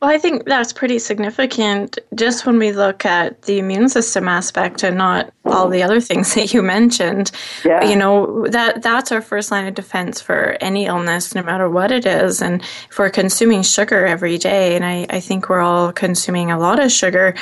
Well, 0.00 0.10
I 0.10 0.16
think 0.16 0.46
that's 0.46 0.72
pretty 0.72 0.98
significant 0.98 1.98
just 2.14 2.46
when 2.46 2.58
we 2.58 2.72
look 2.72 3.04
at 3.04 3.42
the 3.42 3.58
immune 3.58 3.90
system 3.90 4.28
aspect 4.28 4.82
and 4.82 4.96
not 4.96 5.30
all 5.44 5.68
the 5.68 5.82
other 5.82 6.00
things 6.00 6.34
that 6.36 6.54
you 6.54 6.62
mentioned. 6.62 7.30
Yeah. 7.66 7.84
You 7.84 7.96
know, 7.96 8.46
that 8.48 8.82
that's 8.82 9.12
our 9.12 9.20
first 9.20 9.50
line 9.50 9.66
of 9.66 9.74
defense 9.74 10.18
for 10.18 10.56
any 10.62 10.86
illness, 10.86 11.34
no 11.34 11.42
matter 11.42 11.68
what 11.68 11.92
it 11.92 12.06
is. 12.06 12.40
And 12.40 12.62
if 12.62 12.98
we're 12.98 13.10
consuming 13.10 13.62
sugar 13.62 14.06
every 14.06 14.38
day, 14.38 14.74
and 14.74 14.86
I, 14.86 15.06
I 15.10 15.20
think 15.20 15.50
we're 15.50 15.60
all 15.60 15.92
consuming 15.92 16.50
a 16.50 16.58
lot 16.58 16.82
of 16.82 16.90
sugar, 16.90 17.34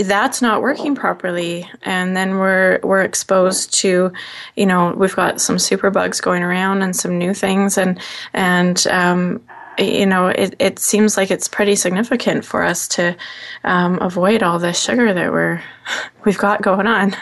that's 0.00 0.42
not 0.42 0.62
working 0.62 0.94
properly 0.94 1.70
and 1.82 2.14
then 2.16 2.36
we're 2.36 2.78
we're 2.82 3.02
exposed 3.02 3.72
to 3.72 4.12
you 4.54 4.66
know 4.66 4.92
we've 4.92 5.16
got 5.16 5.40
some 5.40 5.56
superbugs 5.56 6.20
going 6.20 6.42
around 6.42 6.82
and 6.82 6.94
some 6.94 7.16
new 7.16 7.32
things 7.32 7.78
and 7.78 7.98
and 8.34 8.86
um, 8.88 9.40
you 9.78 10.06
know, 10.06 10.28
it, 10.28 10.54
it 10.58 10.78
seems 10.78 11.16
like 11.16 11.30
it's 11.30 11.48
pretty 11.48 11.76
significant 11.76 12.44
for 12.44 12.62
us 12.62 12.88
to 12.88 13.16
um, 13.64 13.98
avoid 14.00 14.42
all 14.42 14.58
this 14.58 14.80
sugar 14.80 15.12
that 15.12 15.32
we're 15.32 15.62
we've 16.24 16.38
got 16.38 16.62
going 16.62 16.86
on. 16.86 17.14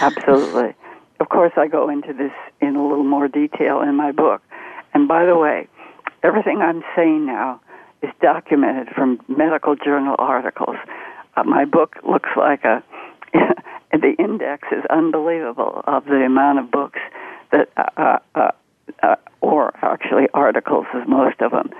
Absolutely. 0.00 0.74
Of 1.20 1.28
course, 1.28 1.52
I 1.56 1.68
go 1.68 1.88
into 1.88 2.12
this 2.12 2.32
in 2.60 2.76
a 2.76 2.86
little 2.86 3.04
more 3.04 3.28
detail 3.28 3.80
in 3.80 3.94
my 3.94 4.12
book. 4.12 4.42
And 4.94 5.08
by 5.08 5.24
the 5.24 5.36
way, 5.36 5.68
everything 6.22 6.58
I'm 6.60 6.82
saying 6.96 7.26
now 7.26 7.60
is 8.02 8.10
documented 8.20 8.88
from 8.94 9.20
medical 9.28 9.76
journal 9.76 10.16
articles. 10.18 10.76
Uh, 11.36 11.44
my 11.44 11.64
book 11.64 11.96
looks 12.06 12.30
like 12.36 12.64
a 12.64 12.82
the 13.92 14.14
index 14.18 14.68
is 14.72 14.84
unbelievable 14.90 15.82
of 15.86 16.04
the 16.04 16.24
amount 16.26 16.58
of 16.58 16.70
books 16.70 16.98
that 17.52 17.70
uh, 17.76 17.84
uh, 17.96 18.18
uh, 18.34 18.50
uh 19.02 19.16
or 19.40 19.74
actually 19.82 20.28
articles 20.34 20.86
is 20.94 21.02
most 21.06 21.40
of 21.40 21.52
them 21.52 21.70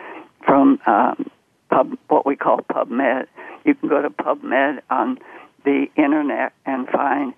from 0.44 0.80
um, 0.86 1.30
pub, 1.70 1.96
what 2.08 2.26
we 2.26 2.36
call 2.36 2.58
PubMed. 2.58 3.26
You 3.64 3.74
can 3.74 3.88
go 3.88 4.02
to 4.02 4.10
PubMed 4.10 4.80
on 4.90 5.18
the 5.64 5.86
internet 5.96 6.52
and 6.66 6.88
find 6.88 7.34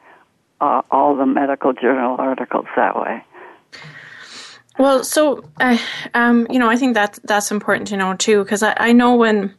uh, 0.61 0.83
all 0.91 1.17
the 1.17 1.27
medical 1.27 1.73
journal 1.73 2.17
articles 2.19 2.67
that 2.77 2.97
way. 2.97 3.23
Well, 4.79 5.05
so 5.05 5.45
uh, 5.61 5.79
um, 6.15 6.47
you 6.51 6.59
know, 6.59 6.69
I 6.69 6.77
think 6.77 6.95
that 6.95 7.19
that's 7.25 7.51
important 7.51 7.89
to 7.89 7.97
know 7.97 8.15
too, 8.15 8.43
because 8.43 8.63
I, 8.63 8.75
I 8.77 8.93
know 8.93 9.15
when 9.15 9.55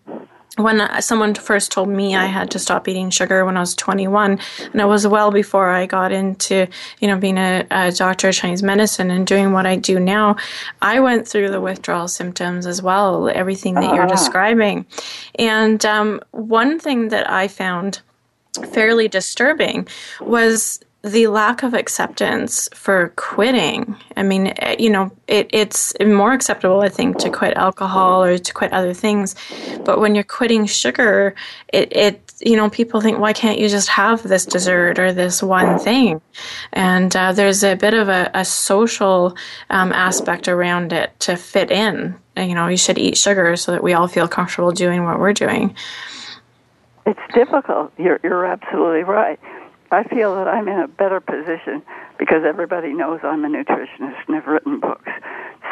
when 0.57 1.01
someone 1.01 1.33
first 1.35 1.71
told 1.71 1.89
me 1.89 2.15
I 2.15 2.25
had 2.25 2.51
to 2.51 2.59
stop 2.59 2.87
eating 2.87 3.09
sugar 3.09 3.43
when 3.45 3.57
I 3.57 3.59
was 3.59 3.75
21, 3.75 4.39
and 4.71 4.81
it 4.81 4.85
was 4.85 5.05
well 5.05 5.31
before 5.31 5.69
I 5.69 5.85
got 5.85 6.11
into, 6.11 6.67
you 6.99 7.07
know, 7.07 7.17
being 7.17 7.37
a, 7.37 7.65
a, 7.71 7.91
doctor 7.91 8.29
of 8.29 8.35
Chinese 8.35 8.63
medicine 8.63 9.11
and 9.11 9.27
doing 9.27 9.51
what 9.51 9.65
I 9.65 9.75
do 9.75 9.99
now, 9.99 10.37
I 10.81 10.99
went 11.01 11.27
through 11.27 11.49
the 11.49 11.59
withdrawal 11.59 12.07
symptoms 12.07 12.65
as 12.65 12.81
well, 12.81 13.29
everything 13.29 13.73
that 13.75 13.83
uh-huh. 13.85 13.95
you're 13.95 14.07
describing. 14.07 14.85
And 15.37 15.85
um, 15.85 16.21
one 16.31 16.79
thing 16.79 17.09
that 17.09 17.29
I 17.29 17.47
found 17.49 17.99
fairly 18.71 19.09
disturbing 19.09 19.87
was 20.21 20.79
the 21.05 21.27
lack 21.27 21.61
of 21.61 21.75
acceptance 21.75 22.67
for 22.73 23.13
quitting. 23.15 23.95
I 24.17 24.23
mean, 24.23 24.47
eh, 24.57 24.75
you 24.79 24.89
know, 24.89 25.11
it, 25.27 25.47
it's 25.53 25.93
more 26.03 26.33
acceptable, 26.33 26.81
I 26.81 26.89
think, 26.89 27.19
to 27.19 27.29
quit 27.29 27.55
alcohol 27.55 28.23
or 28.23 28.39
to 28.39 28.53
quit 28.53 28.73
other 28.73 28.93
things. 28.93 29.35
But 29.85 29.99
when 29.99 30.15
you're 30.15 30.23
quitting 30.23 30.65
sugar, 30.65 31.35
it, 31.71 31.95
it 31.95 32.33
you 32.41 32.57
know, 32.57 32.71
people 32.71 33.01
think, 33.01 33.19
why 33.19 33.33
can't 33.33 33.59
you 33.59 33.69
just 33.69 33.87
have 33.89 34.23
this 34.23 34.47
dessert 34.47 34.97
or 34.97 35.13
this 35.13 35.43
one 35.43 35.77
thing? 35.77 36.21
And 36.73 37.15
uh, 37.15 37.33
there's 37.33 37.63
a 37.63 37.75
bit 37.75 37.93
of 37.93 38.09
a, 38.09 38.31
a 38.33 38.43
social 38.43 39.37
um, 39.69 39.93
aspect 39.93 40.47
around 40.47 40.91
it 40.91 41.17
to 41.21 41.35
fit 41.35 41.69
in. 41.69 42.15
You 42.35 42.55
know, 42.55 42.67
you 42.67 42.77
should 42.77 42.97
eat 42.97 43.15
sugar 43.15 43.55
so 43.57 43.73
that 43.73 43.83
we 43.83 43.93
all 43.93 44.07
feel 44.07 44.27
comfortable 44.27 44.71
doing 44.71 45.03
what 45.03 45.19
we're 45.19 45.33
doing. 45.33 45.75
It's 47.05 47.19
difficult. 47.35 47.93
You're, 47.99 48.19
you're 48.23 48.47
absolutely 48.47 49.03
right. 49.03 49.39
I 49.91 50.03
feel 50.03 50.35
that 50.35 50.47
I'm 50.47 50.67
in 50.67 50.79
a 50.79 50.87
better 50.87 51.19
position 51.19 51.81
because 52.17 52.43
everybody 52.45 52.93
knows 52.93 53.19
I'm 53.23 53.45
a 53.45 53.49
nutritionist 53.49 54.17
and 54.27 54.35
have 54.35 54.47
written 54.47 54.79
books, 54.79 55.09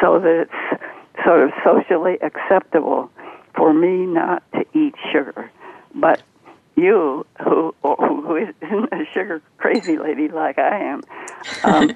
so 0.00 0.18
that 0.20 0.46
it's 0.48 1.24
sort 1.24 1.42
of 1.44 1.50
socially 1.64 2.18
acceptable 2.22 3.10
for 3.54 3.72
me 3.72 4.06
not 4.06 4.42
to 4.52 4.64
eat 4.74 4.94
sugar. 5.12 5.50
But 5.94 6.22
you, 6.76 7.26
who 7.42 7.74
who 7.82 8.36
isn't 8.36 8.92
a 8.92 9.04
sugar 9.12 9.42
crazy 9.58 9.98
lady 9.98 10.28
like 10.28 10.58
I 10.58 10.78
am, 10.78 11.02
um, 11.64 11.92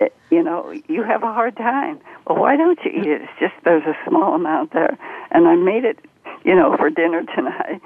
you 0.30 0.42
know, 0.42 0.72
you 0.88 1.02
have 1.02 1.22
a 1.22 1.32
hard 1.32 1.56
time. 1.56 2.00
Well, 2.26 2.38
why 2.38 2.56
don't 2.56 2.78
you 2.84 2.90
eat 2.90 3.06
it? 3.06 3.22
It's 3.22 3.32
just 3.40 3.54
there's 3.64 3.84
a 3.84 3.96
small 4.08 4.34
amount 4.34 4.72
there, 4.72 4.96
and 5.30 5.48
I 5.48 5.56
made 5.56 5.84
it, 5.84 5.98
you 6.44 6.54
know, 6.54 6.76
for 6.76 6.90
dinner 6.90 7.22
tonight, 7.34 7.80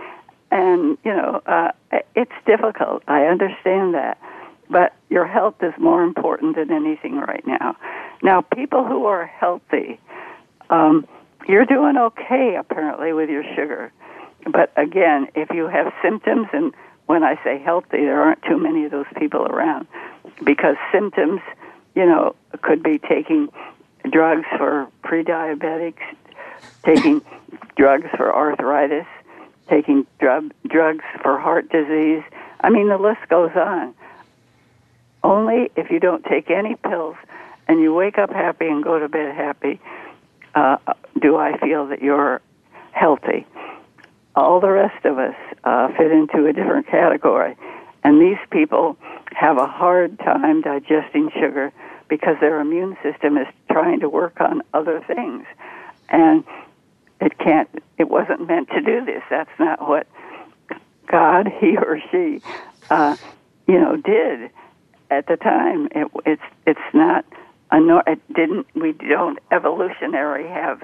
and 0.55 0.97
you 1.05 1.13
know 1.13 1.43
uh, 1.47 1.73
it's 2.15 2.33
difficult. 2.47 3.03
I 3.09 3.25
understand 3.25 3.95
that, 3.95 4.19
but 4.71 4.95
your 5.11 5.27
health 5.27 5.57
is 5.63 5.75
more 5.79 6.03
important 6.03 6.57
than 6.57 6.71
anything 6.71 7.17
right 7.17 7.45
now. 7.47 7.77
Now, 8.23 8.41
people 8.41 8.87
who 8.87 9.05
are 9.07 9.27
healthy, 9.27 10.01
um, 10.71 11.07
you're 11.49 11.67
doing 11.67 11.99
okay 11.99 12.57
apparently 12.59 13.13
with 13.13 13.29
your 13.29 13.43
sugar, 13.55 13.93
but 14.51 14.73
again, 14.77 15.27
if 15.35 15.51
you 15.51 15.67
have 15.67 15.93
symptoms, 16.03 16.47
and 16.53 16.73
when 17.07 17.25
I 17.25 17.35
say 17.45 17.59
healthy, 17.59 17.99
there 17.99 18.23
aren't 18.23 18.43
too 18.45 18.57
many 18.57 18.85
of 18.85 18.93
those 18.93 19.11
people 19.19 19.43
around, 19.43 19.89
because 20.45 20.77
symptoms, 20.93 21.41
you 21.97 22.07
know, 22.07 22.37
could 22.63 22.83
be 22.83 22.99
taking 22.99 23.49
drugs 24.09 24.47
for 24.57 24.87
pre-diabetics, 25.03 26.05
taking 26.85 27.23
drugs 27.77 28.07
for 28.17 28.33
arthritis 28.33 29.07
taking 29.69 30.07
drug, 30.19 30.53
drugs 30.67 31.05
for 31.23 31.39
heart 31.39 31.69
disease. 31.71 32.23
I 32.61 32.71
mean, 32.71 32.89
the 32.89 32.99
list 32.99 33.29
goes 33.29 33.53
on. 33.55 33.95
Only 35.23 35.71
if 35.77 35.91
you 35.91 36.01
don't 36.01 36.25
take 36.25 36.51
any 36.51 36.77
pills 36.77 37.17
and 37.67 37.81
you 37.81 37.95
wake 37.95 38.19
up 38.19 38.31
happy 38.31 38.67
and 38.67 38.85
go 38.85 38.99
to 38.99 39.09
bed 39.09 39.35
happy 39.35 39.81
uh, 40.55 40.77
do 41.21 41.37
I 41.37 41.59
feel 41.59 41.87
that 41.89 42.03
you're 42.03 42.41
healthy. 42.93 43.47
All 44.37 44.61
the 44.61 44.71
rest 44.71 45.05
of 45.05 45.19
us 45.19 45.35
uh, 45.65 45.89
fit 45.97 46.11
into 46.11 46.47
a 46.47 46.53
different 46.53 46.87
category. 46.89 47.57
And 48.03 48.21
these 48.21 48.39
people 48.51 48.97
have 49.33 49.59
a 49.59 49.67
hard 49.67 50.19
time 50.19 50.61
digesting 50.61 51.31
sugar 51.31 51.73
because 52.09 52.37
their 52.41 52.61
immune 52.61 52.97
system 53.03 53.37
is 53.37 53.47
trying 53.71 54.01
to 54.01 54.09
work 54.09 54.41
on 54.41 54.63
other 54.73 55.03
things. 55.07 55.47
And 56.09 56.45
it 57.21 57.39
can't. 57.39 57.69
It 57.99 58.09
wasn't 58.09 58.47
meant 58.47 58.69
to 58.71 58.81
do 58.81 59.05
this. 59.05 59.23
That's 59.31 59.51
not 59.59 59.89
what 59.89 60.07
God, 61.07 61.49
he 61.61 61.77
or 61.77 62.01
she, 62.11 62.41
uh, 62.91 63.17
you 63.67 63.81
know, 63.81 63.97
did 63.97 64.51
at 65.11 65.27
the 65.27 65.37
time. 65.37 65.89
It, 65.93 66.09
it's 66.27 66.43
it's 66.67 66.81
not. 66.93 67.25
A, 67.71 68.03
it 68.07 68.21
didn't. 68.33 68.67
We 68.75 68.93
don't 68.93 69.39
evolutionary 69.51 70.49
have 70.49 70.83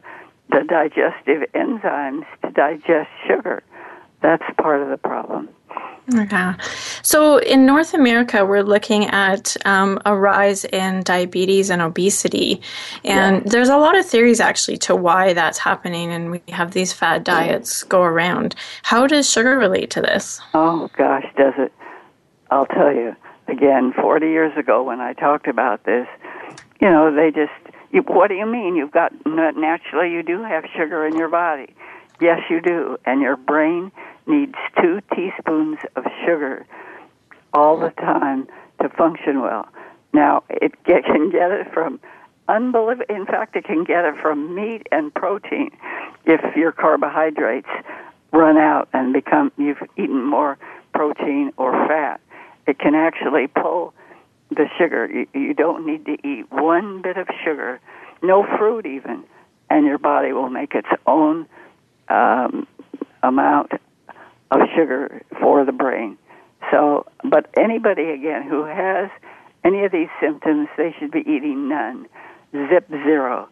the 0.50 0.64
digestive 0.66 1.50
enzymes 1.54 2.26
to 2.42 2.50
digest 2.50 3.10
sugar. 3.26 3.62
That's 4.22 4.42
part 4.58 4.82
of 4.82 4.88
the 4.88 4.96
problem. 4.96 5.48
Okay. 6.14 6.52
So 7.02 7.38
in 7.38 7.66
North 7.66 7.94
America, 7.94 8.44
we're 8.44 8.62
looking 8.62 9.06
at 9.06 9.56
um, 9.64 10.00
a 10.04 10.16
rise 10.16 10.64
in 10.64 11.02
diabetes 11.02 11.70
and 11.70 11.80
obesity. 11.80 12.60
And 13.04 13.36
yeah. 13.36 13.42
there's 13.46 13.68
a 13.68 13.76
lot 13.76 13.96
of 13.96 14.06
theories 14.06 14.40
actually 14.40 14.78
to 14.78 14.96
why 14.96 15.32
that's 15.32 15.58
happening. 15.58 16.10
And 16.10 16.30
we 16.32 16.42
have 16.48 16.72
these 16.72 16.92
fad 16.92 17.24
diets 17.24 17.82
go 17.84 18.02
around. 18.02 18.54
How 18.82 19.06
does 19.06 19.30
sugar 19.30 19.56
relate 19.56 19.90
to 19.90 20.00
this? 20.00 20.40
Oh, 20.54 20.90
gosh, 20.96 21.26
does 21.36 21.54
it? 21.58 21.72
I'll 22.50 22.66
tell 22.66 22.92
you. 22.92 23.14
Again, 23.48 23.92
40 23.92 24.26
years 24.26 24.56
ago 24.56 24.82
when 24.82 25.00
I 25.00 25.12
talked 25.12 25.48
about 25.48 25.84
this, 25.84 26.06
you 26.80 26.88
know, 26.88 27.14
they 27.14 27.30
just, 27.30 27.52
you, 27.90 28.02
what 28.02 28.28
do 28.28 28.34
you 28.34 28.46
mean? 28.46 28.76
You've 28.76 28.92
got, 28.92 29.12
naturally, 29.26 30.12
you 30.12 30.22
do 30.22 30.42
have 30.42 30.64
sugar 30.76 31.06
in 31.06 31.16
your 31.16 31.28
body. 31.28 31.74
Yes, 32.20 32.40
you 32.48 32.60
do. 32.60 32.96
And 33.04 33.20
your 33.20 33.36
brain 33.36 33.90
needs 34.26 34.54
two 34.80 35.00
teaspoons 35.14 35.78
of 35.96 36.04
sugar 36.24 36.66
all 37.52 37.78
the 37.78 37.90
time 37.90 38.46
to 38.80 38.88
function 38.90 39.40
well. 39.40 39.68
Now, 40.12 40.44
it 40.48 40.72
get, 40.84 41.04
can 41.04 41.30
get 41.30 41.50
it 41.50 41.72
from 41.72 42.00
unbelievable. 42.48 43.14
In 43.14 43.26
fact, 43.26 43.56
it 43.56 43.64
can 43.64 43.84
get 43.84 44.04
it 44.04 44.14
from 44.20 44.54
meat 44.54 44.86
and 44.90 45.12
protein 45.14 45.70
if 46.24 46.56
your 46.56 46.72
carbohydrates 46.72 47.68
run 48.32 48.56
out 48.56 48.88
and 48.92 49.12
become 49.12 49.52
you've 49.56 49.82
eaten 49.96 50.24
more 50.24 50.58
protein 50.92 51.52
or 51.56 51.72
fat. 51.88 52.20
It 52.66 52.78
can 52.78 52.94
actually 52.94 53.46
pull 53.46 53.94
the 54.50 54.66
sugar. 54.78 55.08
You, 55.10 55.26
you 55.32 55.54
don't 55.54 55.86
need 55.86 56.04
to 56.06 56.26
eat 56.26 56.50
one 56.50 57.02
bit 57.02 57.16
of 57.16 57.28
sugar, 57.44 57.80
no 58.22 58.44
fruit 58.58 58.86
even, 58.86 59.24
and 59.68 59.86
your 59.86 59.98
body 59.98 60.32
will 60.32 60.50
make 60.50 60.74
its 60.74 60.88
own 61.06 61.46
um, 62.08 62.66
amount 63.22 63.72
of 64.50 64.60
sugar 64.74 65.22
for 65.40 65.64
the 65.64 65.72
brain. 65.72 66.18
So, 66.70 67.06
but 67.24 67.48
anybody 67.56 68.10
again 68.10 68.48
who 68.48 68.64
has 68.64 69.10
any 69.64 69.84
of 69.84 69.92
these 69.92 70.08
symptoms, 70.20 70.68
they 70.76 70.94
should 70.98 71.10
be 71.10 71.20
eating 71.20 71.68
none. 71.68 72.06
Zip 72.52 72.88
zero. 72.88 73.48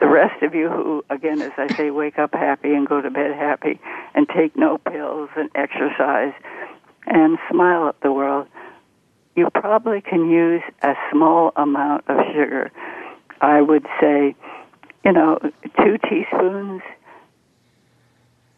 The 0.00 0.06
rest 0.06 0.42
of 0.42 0.54
you 0.54 0.68
who, 0.68 1.04
again, 1.10 1.42
as 1.42 1.50
I 1.56 1.66
say, 1.74 1.90
wake 1.90 2.18
up 2.18 2.32
happy 2.32 2.72
and 2.72 2.86
go 2.86 3.00
to 3.00 3.10
bed 3.10 3.34
happy 3.34 3.80
and 4.14 4.28
take 4.28 4.56
no 4.56 4.78
pills 4.78 5.28
and 5.36 5.50
exercise 5.56 6.32
and 7.06 7.38
smile 7.50 7.88
at 7.88 8.00
the 8.00 8.12
world, 8.12 8.46
you 9.34 9.48
probably 9.54 10.00
can 10.00 10.30
use 10.30 10.62
a 10.82 10.94
small 11.10 11.52
amount 11.56 12.04
of 12.08 12.18
sugar. 12.32 12.70
I 13.40 13.60
would 13.60 13.86
say, 14.00 14.36
you 15.04 15.12
know, 15.12 15.38
two 15.82 15.98
teaspoons 16.08 16.82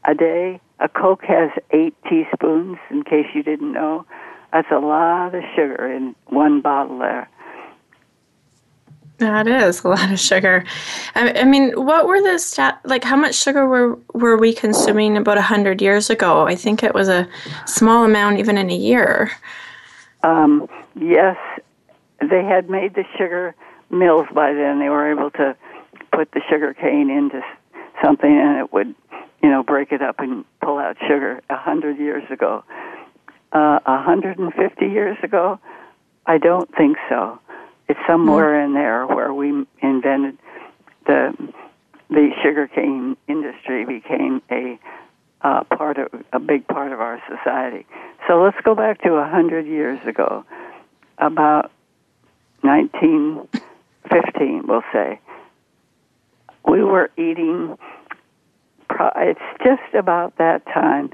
a 0.04 0.14
day. 0.14 0.60
A 0.80 0.88
Coke 0.88 1.24
has 1.24 1.50
eight 1.70 1.94
teaspoons, 2.08 2.78
in 2.90 3.02
case 3.04 3.26
you 3.34 3.42
didn't 3.42 3.72
know. 3.72 4.06
That's 4.52 4.70
a 4.70 4.78
lot 4.78 5.34
of 5.34 5.44
sugar 5.54 5.86
in 5.92 6.14
one 6.26 6.60
bottle 6.60 6.98
there. 6.98 7.28
That 9.18 9.46
is 9.46 9.84
a 9.84 9.88
lot 9.88 10.10
of 10.10 10.18
sugar. 10.18 10.64
I, 11.14 11.40
I 11.40 11.44
mean, 11.44 11.72
what 11.72 12.06
were 12.06 12.22
the 12.22 12.38
stat? 12.38 12.80
Like, 12.84 13.04
how 13.04 13.16
much 13.16 13.34
sugar 13.34 13.66
were 13.66 13.98
were 14.14 14.38
we 14.38 14.54
consuming 14.54 15.18
about 15.18 15.36
a 15.36 15.42
hundred 15.42 15.82
years 15.82 16.08
ago? 16.08 16.46
I 16.46 16.56
think 16.56 16.82
it 16.82 16.94
was 16.94 17.08
a 17.08 17.28
small 17.66 18.04
amount, 18.04 18.38
even 18.38 18.56
in 18.56 18.70
a 18.70 18.74
year. 18.74 19.30
Um, 20.22 20.68
yes, 20.98 21.36
they 22.18 22.42
had 22.42 22.70
made 22.70 22.94
the 22.94 23.04
sugar 23.18 23.54
mills 23.90 24.26
by 24.34 24.54
then. 24.54 24.78
They 24.78 24.88
were 24.88 25.10
able 25.10 25.30
to 25.32 25.54
put 26.12 26.32
the 26.32 26.40
sugar 26.48 26.72
cane 26.72 27.10
into 27.10 27.42
something, 28.02 28.30
and 28.30 28.58
it 28.58 28.72
would 28.72 28.94
you 29.42 29.48
know, 29.48 29.62
break 29.62 29.92
it 29.92 30.02
up 30.02 30.18
and 30.18 30.44
pull 30.60 30.78
out 30.78 30.96
sugar 31.00 31.40
a 31.48 31.56
hundred 31.56 31.98
years 31.98 32.24
ago. 32.30 32.62
Uh, 33.52 33.80
a 33.84 34.02
hundred 34.02 34.38
and 34.38 34.52
fifty 34.54 34.86
years 34.86 35.16
ago, 35.22 35.58
I 36.26 36.38
don't 36.38 36.72
think 36.76 36.96
so. 37.08 37.38
It's 37.88 37.98
somewhere 38.06 38.52
mm. 38.52 38.66
in 38.66 38.74
there 38.74 39.06
where 39.06 39.34
we 39.34 39.66
invented 39.82 40.38
the 41.06 41.34
the 42.08 42.30
sugarcane 42.42 43.16
industry 43.28 43.84
became 43.84 44.42
a 44.50 44.78
uh, 45.42 45.64
part 45.64 45.98
of 45.98 46.08
a 46.32 46.38
big 46.38 46.66
part 46.68 46.92
of 46.92 47.00
our 47.00 47.20
society. 47.28 47.86
So 48.28 48.42
let's 48.42 48.60
go 48.62 48.74
back 48.74 49.02
to 49.02 49.14
a 49.14 49.26
hundred 49.28 49.66
years 49.66 49.98
ago, 50.06 50.44
about 51.18 51.70
1915, 52.62 54.66
we'll 54.66 54.82
say. 54.92 55.18
We 56.68 56.84
were 56.84 57.10
eating 57.16 57.78
it's 59.16 59.40
just 59.62 59.94
about 59.94 60.36
that 60.38 60.64
time 60.66 61.10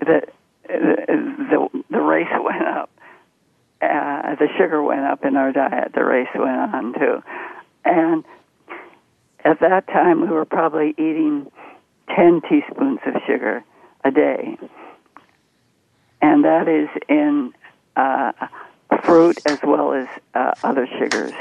that 0.00 0.32
the 0.66 1.68
the, 1.90 2.00
race 2.00 2.28
went 2.44 2.66
up. 2.66 2.90
Uh, 3.80 4.36
the 4.36 4.48
sugar 4.56 4.82
went 4.82 5.00
up 5.00 5.24
in 5.24 5.36
our 5.36 5.52
diet. 5.52 5.92
The 5.94 6.04
race 6.04 6.28
went 6.34 6.74
on 6.74 6.94
too, 6.94 7.22
and 7.84 8.24
at 9.44 9.60
that 9.60 9.86
time 9.88 10.20
we 10.20 10.28
were 10.28 10.44
probably 10.44 10.90
eating 10.90 11.50
ten 12.08 12.40
teaspoons 12.48 13.00
of 13.06 13.14
sugar 13.26 13.64
a 14.04 14.10
day, 14.10 14.56
and 16.20 16.44
that 16.44 16.68
is 16.68 16.88
in 17.08 17.52
uh, 17.96 18.32
fruit 19.04 19.38
as 19.46 19.58
well 19.64 19.92
as 19.92 20.06
uh, 20.34 20.52
other 20.62 20.86
sugars. 20.98 21.32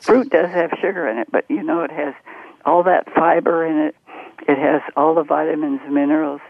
Fruit 0.00 0.30
does 0.30 0.50
have 0.50 0.70
sugar 0.80 1.08
in 1.08 1.18
it, 1.18 1.28
but 1.30 1.44
you 1.48 1.62
know 1.62 1.82
it 1.82 1.90
has 1.90 2.14
all 2.64 2.82
that 2.82 3.12
fiber 3.14 3.64
in 3.64 3.78
it. 3.78 3.96
It 4.48 4.58
has 4.58 4.82
all 4.96 5.14
the 5.14 5.24
vitamins, 5.24 5.80
minerals. 5.90 6.40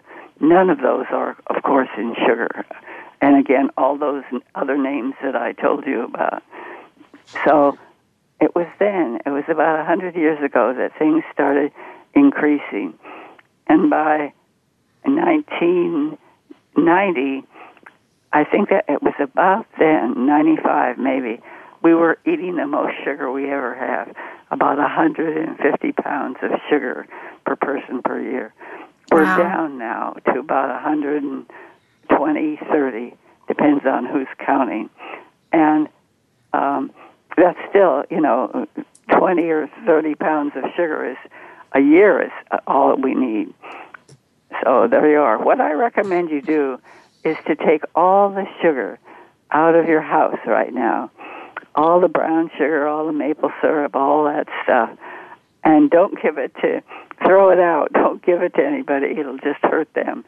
None 0.40 0.70
of 0.70 0.79
those 0.79 1.07
are, 1.11 1.37
of 1.46 1.62
course, 1.62 1.88
in 1.96 2.14
sugar. 2.27 2.66
And 3.20 3.38
again, 3.38 3.70
all 3.77 3.96
those 3.96 4.25
other 4.55 4.77
names 4.77 5.14
that 5.22 5.35
I 5.35 5.53
told 5.53 5.87
you 5.87 6.05
about. 6.05 6.42
So 7.44 7.79
it 8.40 8.55
was 8.55 8.66
then, 8.79 9.20
it 9.25 9.31
was 9.31 9.44
about 9.49 9.77
a 9.77 9.85
100 9.85 10.14
years 10.14 10.42
ago 10.44 10.75
that 10.75 10.92
things 10.99 11.25
started 11.33 11.72
increasing. 12.14 12.94
And 13.66 13.90
by 13.90 14.33
1990, 15.05 17.44
I 18.33 18.44
think 18.44 18.68
that 18.68 18.85
it 18.88 19.03
was 19.03 19.14
about 19.18 19.66
then, 19.79 20.27
95 20.27 20.99
maybe, 20.99 21.40
we 21.83 21.94
were 21.94 22.18
eating 22.27 22.57
the 22.57 22.66
most 22.66 22.94
sugar 23.05 23.31
we 23.31 23.51
ever 23.51 23.75
have, 23.75 24.14
about 24.50 24.78
150 24.78 25.92
pounds 25.92 26.37
of 26.42 26.50
sugar 26.68 27.06
per 27.44 27.56
person 27.56 28.02
per 28.02 28.20
year. 28.20 28.52
We're 29.11 29.24
Wow. 29.24 29.37
down 29.37 29.78
now 29.78 30.16
to 30.32 30.38
about 30.40 30.68
120, 30.82 32.56
30, 32.70 33.14
depends 33.48 33.85
on 33.87 34.06
who's 34.06 34.28
counting. 34.44 34.90
And 35.52 35.88
um, 36.52 36.90
that's 37.37 37.59
still, 37.68 38.04
you 38.11 38.20
know, 38.20 38.66
20 39.11 39.42
or 39.50 39.68
30 39.87 40.14
pounds 40.16 40.52
of 40.56 40.64
sugar 40.76 41.11
is 41.11 41.16
a 41.72 41.80
year 41.80 42.22
is 42.22 42.30
all 42.66 42.88
that 42.90 43.00
we 43.00 43.14
need. 43.14 43.52
So 44.64 44.88
there 44.88 45.11
you 45.11 45.20
are. 45.20 45.38
What 45.42 45.61
I 45.61 45.72
recommend 45.72 46.30
you 46.30 46.40
do 46.40 46.80
is 47.24 47.37
to 47.46 47.56
take 47.56 47.82
all 47.94 48.30
the 48.30 48.46
sugar 48.62 48.98
out 49.50 49.74
of 49.74 49.87
your 49.88 50.00
house 50.00 50.38
right 50.46 50.72
now, 50.72 51.11
all 51.76 52.00
the 52.00 52.08
brown 52.08 52.50
sugar, 52.56 52.86
all 52.86 53.06
the 53.06 53.12
maple 53.12 53.52
syrup, 53.60 53.94
all 53.94 54.24
that 54.24 54.46
stuff, 54.64 54.90
and 55.62 55.90
don't 55.90 56.20
give 56.20 56.38
it 56.38 56.54
to, 56.62 56.82
throw 57.24 57.50
it 57.50 57.58
out. 57.58 57.92
Don't 57.92 58.24
give 58.24 58.42
it 58.42 58.54
to 58.54 58.64
anybody. 58.64 59.08
It'll 59.18 59.38
just 59.38 59.60
hurt 59.62 59.92
them. 59.94 60.24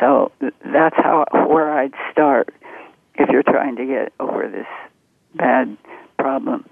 So 0.00 0.32
that's 0.40 0.96
how 0.96 1.24
where 1.48 1.70
I'd 1.72 1.94
start 2.10 2.52
if 3.14 3.28
you're 3.28 3.42
trying 3.42 3.76
to 3.76 3.86
get 3.86 4.12
over 4.18 4.48
this 4.48 4.66
bad 5.34 5.76
problem. 6.18 6.66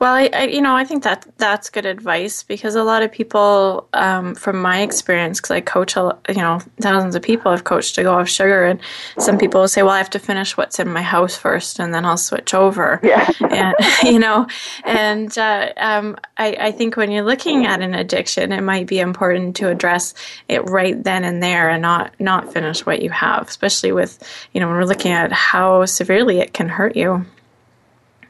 Well, 0.00 0.14
I, 0.14 0.30
I, 0.32 0.44
you 0.44 0.62
know, 0.62 0.74
I 0.74 0.84
think 0.84 1.02
that 1.02 1.26
that's 1.36 1.68
good 1.68 1.84
advice 1.84 2.42
because 2.42 2.74
a 2.74 2.82
lot 2.82 3.02
of 3.02 3.12
people, 3.12 3.86
um, 3.92 4.34
from 4.34 4.62
my 4.62 4.80
experience, 4.80 5.40
because 5.40 5.50
I 5.50 5.60
coach, 5.60 5.94
a, 5.94 6.16
you 6.30 6.36
know, 6.36 6.60
thousands 6.80 7.14
of 7.16 7.22
people 7.22 7.52
I've 7.52 7.64
coached 7.64 7.96
to 7.96 8.02
go 8.02 8.14
off 8.14 8.26
sugar, 8.26 8.64
and 8.64 8.80
some 9.18 9.36
people 9.36 9.60
will 9.60 9.68
say, 9.68 9.82
"Well, 9.82 9.92
I 9.92 9.98
have 9.98 10.08
to 10.10 10.18
finish 10.18 10.56
what's 10.56 10.78
in 10.78 10.88
my 10.88 11.02
house 11.02 11.36
first, 11.36 11.78
and 11.78 11.92
then 11.92 12.06
I'll 12.06 12.16
switch 12.16 12.54
over." 12.54 12.98
Yeah. 13.10 13.28
and 13.40 13.74
you 14.04 14.20
know, 14.20 14.46
and 14.84 15.36
uh, 15.36 15.72
um, 15.76 16.16
I, 16.36 16.56
I 16.60 16.72
think 16.72 16.96
when 16.96 17.10
you're 17.10 17.24
looking 17.24 17.66
at 17.66 17.82
an 17.82 17.92
addiction, 17.92 18.52
it 18.52 18.60
might 18.60 18.86
be 18.86 19.00
important 19.00 19.56
to 19.56 19.68
address 19.68 20.14
it 20.48 20.60
right 20.70 21.02
then 21.02 21.24
and 21.24 21.42
there, 21.42 21.68
and 21.68 21.82
not 21.82 22.14
not 22.20 22.52
finish 22.52 22.86
what 22.86 23.02
you 23.02 23.10
have, 23.10 23.48
especially 23.48 23.90
with 23.90 24.22
you 24.52 24.60
know 24.60 24.68
when 24.68 24.76
we're 24.76 24.84
looking 24.84 25.12
at 25.12 25.32
how 25.32 25.84
severely 25.86 26.38
it 26.38 26.54
can 26.54 26.68
hurt 26.68 26.94
you. 26.94 27.26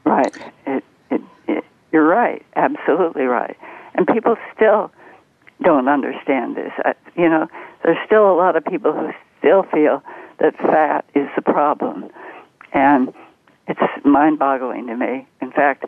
Right. 0.03 0.35
It, 0.65 0.83
you're 1.91 2.05
right. 2.05 2.45
Absolutely 2.55 3.23
right. 3.23 3.57
And 3.95 4.07
people 4.07 4.35
still 4.55 4.91
don't 5.61 5.87
understand 5.87 6.55
this. 6.55 6.71
I, 6.79 6.93
you 7.15 7.29
know, 7.29 7.47
there's 7.83 7.97
still 8.05 8.31
a 8.31 8.35
lot 8.35 8.55
of 8.55 8.65
people 8.65 8.93
who 8.93 9.11
still 9.39 9.63
feel 9.63 10.03
that 10.39 10.55
fat 10.57 11.05
is 11.13 11.27
the 11.35 11.41
problem. 11.41 12.09
And 12.73 13.13
it's 13.67 13.81
mind 14.05 14.39
boggling 14.39 14.87
to 14.87 14.95
me. 14.95 15.27
In 15.41 15.51
fact, 15.51 15.85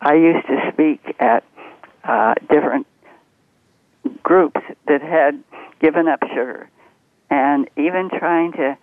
I 0.00 0.14
used 0.14 0.46
to 0.46 0.70
speak 0.72 1.16
at 1.18 1.44
uh, 2.04 2.34
different 2.48 2.86
groups 4.22 4.60
that 4.86 5.02
had 5.02 5.42
given 5.80 6.08
up 6.08 6.20
sugar. 6.28 6.68
And 7.30 7.68
even 7.76 8.10
trying 8.10 8.52
to 8.52 8.78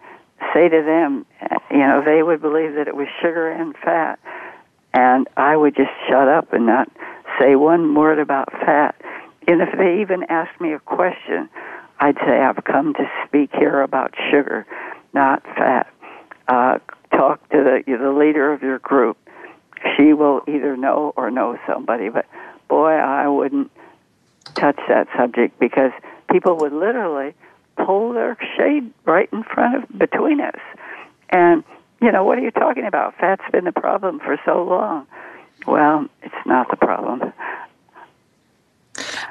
say 0.53 0.67
to 0.67 0.81
them, 0.81 1.25
you 1.71 1.77
know, 1.77 2.03
they 2.03 2.21
would 2.21 2.41
believe 2.41 2.75
that 2.75 2.87
it 2.87 2.95
was 2.95 3.07
sugar 3.21 3.49
and 3.49 3.75
fat 3.77 4.19
and 4.93 5.27
I 5.35 5.55
would 5.55 5.75
just 5.75 5.91
shut 6.07 6.27
up 6.27 6.53
and 6.53 6.65
not 6.65 6.89
say 7.39 7.55
one 7.55 7.95
word 7.95 8.19
about 8.19 8.51
fat. 8.51 8.95
And 9.47 9.61
if 9.61 9.69
they 9.77 10.01
even 10.01 10.23
asked 10.29 10.59
me 10.61 10.73
a 10.73 10.79
question, 10.79 11.49
I'd 11.99 12.17
say, 12.17 12.39
I've 12.39 12.63
come 12.63 12.93
to 12.93 13.11
speak 13.27 13.49
here 13.53 13.81
about 13.81 14.13
sugar, 14.31 14.65
not 15.13 15.43
fat. 15.43 15.87
Uh, 16.47 16.79
talk 17.11 17.47
to 17.49 17.57
the, 17.57 17.97
the 17.97 18.11
leader 18.11 18.51
of 18.51 18.61
your 18.61 18.79
group. 18.79 19.17
She 19.97 20.13
will 20.13 20.41
either 20.47 20.77
know 20.77 21.13
or 21.15 21.29
know 21.31 21.57
somebody, 21.67 22.09
but 22.09 22.25
boy, 22.69 22.91
I 22.91 23.27
wouldn't 23.27 23.71
touch 24.55 24.79
that 24.87 25.07
subject 25.17 25.59
because 25.59 25.91
people 26.31 26.57
would 26.57 26.73
literally 26.73 27.33
pull 27.77 28.13
their 28.13 28.37
shade 28.57 28.91
right 29.05 29.29
in 29.31 29.43
front 29.43 29.83
of 29.83 29.99
between 29.99 30.39
us. 30.41 30.59
And 31.29 31.63
you 32.03 32.11
know, 32.11 32.25
what 32.25 32.37
are 32.37 32.41
you 32.41 32.51
talking 32.51 32.85
about? 32.85 33.15
Fat's 33.17 33.43
been 33.53 33.63
the 33.63 33.71
problem 33.71 34.19
for 34.19 34.37
so 34.45 34.61
long. 34.63 35.07
Well, 35.65 36.05
it's 36.21 36.35
not 36.45 36.69
the 36.69 36.75
problem. 36.75 37.31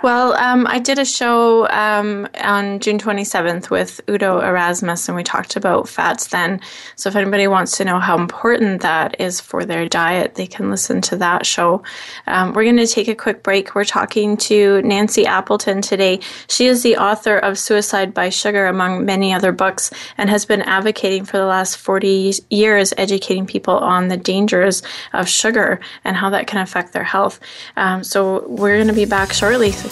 Well, 0.02 0.32
um, 0.32 0.66
I 0.66 0.80
did 0.80 0.98
a 0.98 1.04
show 1.04 1.68
um, 1.68 2.26
on 2.40 2.80
June 2.80 2.98
27th 2.98 3.70
with 3.70 4.00
Udo 4.10 4.40
Erasmus, 4.40 5.08
and 5.08 5.14
we 5.14 5.22
talked 5.22 5.54
about 5.54 5.88
fats 5.88 6.26
then. 6.26 6.60
So, 6.96 7.08
if 7.08 7.14
anybody 7.14 7.46
wants 7.46 7.76
to 7.76 7.84
know 7.84 8.00
how 8.00 8.18
important 8.18 8.82
that 8.82 9.20
is 9.20 9.40
for 9.40 9.64
their 9.64 9.88
diet, 9.88 10.34
they 10.34 10.48
can 10.48 10.70
listen 10.70 11.02
to 11.02 11.16
that 11.18 11.46
show. 11.46 11.84
Um, 12.26 12.52
we're 12.52 12.64
going 12.64 12.78
to 12.78 12.86
take 12.88 13.06
a 13.06 13.14
quick 13.14 13.44
break. 13.44 13.76
We're 13.76 13.84
talking 13.84 14.36
to 14.38 14.82
Nancy 14.82 15.24
Appleton 15.24 15.82
today. 15.82 16.18
She 16.48 16.66
is 16.66 16.82
the 16.82 16.96
author 16.96 17.38
of 17.38 17.56
Suicide 17.56 18.12
by 18.12 18.28
Sugar, 18.28 18.66
among 18.66 19.04
many 19.04 19.32
other 19.32 19.52
books, 19.52 19.92
and 20.18 20.28
has 20.28 20.44
been 20.44 20.62
advocating 20.62 21.24
for 21.24 21.38
the 21.38 21.46
last 21.46 21.76
40 21.76 22.32
years, 22.50 22.92
educating 22.96 23.46
people 23.46 23.76
on 23.78 24.08
the 24.08 24.16
dangers 24.16 24.82
of 25.12 25.28
sugar 25.28 25.78
and 26.02 26.16
how 26.16 26.30
that 26.30 26.48
can 26.48 26.60
affect 26.60 26.92
their 26.92 27.04
health. 27.04 27.38
Um, 27.76 28.02
so, 28.02 28.48
we're 28.48 28.78
going 28.78 28.88
to 28.88 28.94
be 28.94 29.04
back 29.04 29.32
shortly. 29.32 29.70
So 29.70 29.91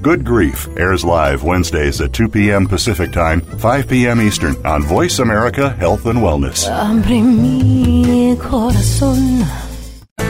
Good 0.00 0.24
Grief 0.24 0.68
airs 0.78 1.04
live 1.04 1.42
Wednesdays 1.42 2.00
at 2.00 2.12
2 2.12 2.28
p.m. 2.28 2.68
Pacific 2.68 3.10
Time, 3.10 3.40
5 3.40 3.88
p.m. 3.88 4.20
Eastern 4.20 4.54
on 4.64 4.84
Voice 4.84 5.18
America 5.18 5.70
Health 5.70 6.06
and 6.06 6.20
Wellness. 6.20 6.68
Abre 6.68 7.20
mi 7.20 8.36
corazón. 8.36 9.44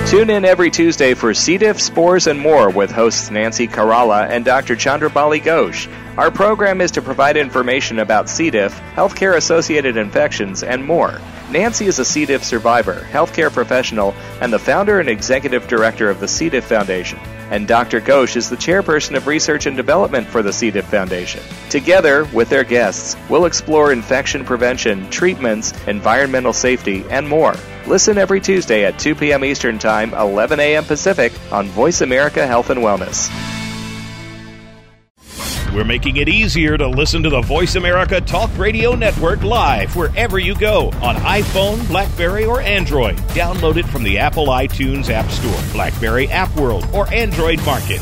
Tune 0.08 0.30
in 0.30 0.46
every 0.46 0.70
Tuesday 0.70 1.12
for 1.12 1.34
C. 1.34 1.58
diff, 1.58 1.78
spores, 1.78 2.26
and 2.26 2.40
more 2.40 2.70
with 2.70 2.90
hosts 2.90 3.30
Nancy 3.30 3.68
Caralla 3.68 4.26
and 4.30 4.42
Dr. 4.42 4.74
Chandrabali 4.74 5.42
Ghosh. 5.42 5.86
Our 6.18 6.32
program 6.32 6.80
is 6.80 6.90
to 6.90 7.00
provide 7.00 7.36
information 7.36 8.00
about 8.00 8.28
C. 8.28 8.50
diff, 8.50 8.76
healthcare 8.96 9.36
associated 9.36 9.96
infections, 9.96 10.64
and 10.64 10.84
more. 10.84 11.20
Nancy 11.52 11.86
is 11.86 12.00
a 12.00 12.04
C. 12.04 12.26
diff 12.26 12.42
survivor, 12.42 13.06
healthcare 13.12 13.52
professional, 13.52 14.12
and 14.40 14.52
the 14.52 14.58
founder 14.58 14.98
and 14.98 15.08
executive 15.08 15.68
director 15.68 16.10
of 16.10 16.18
the 16.18 16.26
C. 16.26 16.48
diff 16.48 16.64
Foundation. 16.64 17.20
And 17.52 17.68
Dr. 17.68 18.00
Ghosh 18.00 18.34
is 18.34 18.50
the 18.50 18.56
chairperson 18.56 19.16
of 19.16 19.28
research 19.28 19.66
and 19.66 19.76
development 19.76 20.26
for 20.26 20.42
the 20.42 20.52
C. 20.52 20.72
diff 20.72 20.86
Foundation. 20.86 21.40
Together, 21.70 22.24
with 22.34 22.48
their 22.48 22.64
guests, 22.64 23.16
we'll 23.30 23.46
explore 23.46 23.92
infection 23.92 24.44
prevention, 24.44 25.08
treatments, 25.10 25.72
environmental 25.86 26.52
safety, 26.52 27.04
and 27.10 27.28
more. 27.28 27.54
Listen 27.86 28.18
every 28.18 28.40
Tuesday 28.40 28.84
at 28.84 28.98
2 28.98 29.14
p.m. 29.14 29.44
Eastern 29.44 29.78
Time, 29.78 30.12
11 30.14 30.58
a.m. 30.58 30.84
Pacific 30.84 31.32
on 31.52 31.68
Voice 31.68 32.00
America 32.00 32.44
Health 32.44 32.70
and 32.70 32.80
Wellness. 32.80 33.57
We're 35.74 35.84
making 35.84 36.16
it 36.16 36.28
easier 36.28 36.78
to 36.78 36.88
listen 36.88 37.22
to 37.22 37.30
the 37.30 37.42
Voice 37.42 37.76
America 37.76 38.20
Talk 38.20 38.50
Radio 38.56 38.94
Network 38.94 39.42
live 39.42 39.94
wherever 39.94 40.38
you 40.38 40.54
go 40.54 40.86
on 41.02 41.16
iPhone, 41.16 41.86
Blackberry, 41.88 42.46
or 42.46 42.62
Android. 42.62 43.16
Download 43.28 43.76
it 43.76 43.86
from 43.86 44.02
the 44.02 44.18
Apple 44.18 44.46
iTunes 44.46 45.10
App 45.10 45.30
Store, 45.30 45.72
Blackberry 45.72 46.28
App 46.28 46.54
World, 46.56 46.86
or 46.94 47.12
Android 47.12 47.62
Market. 47.66 48.00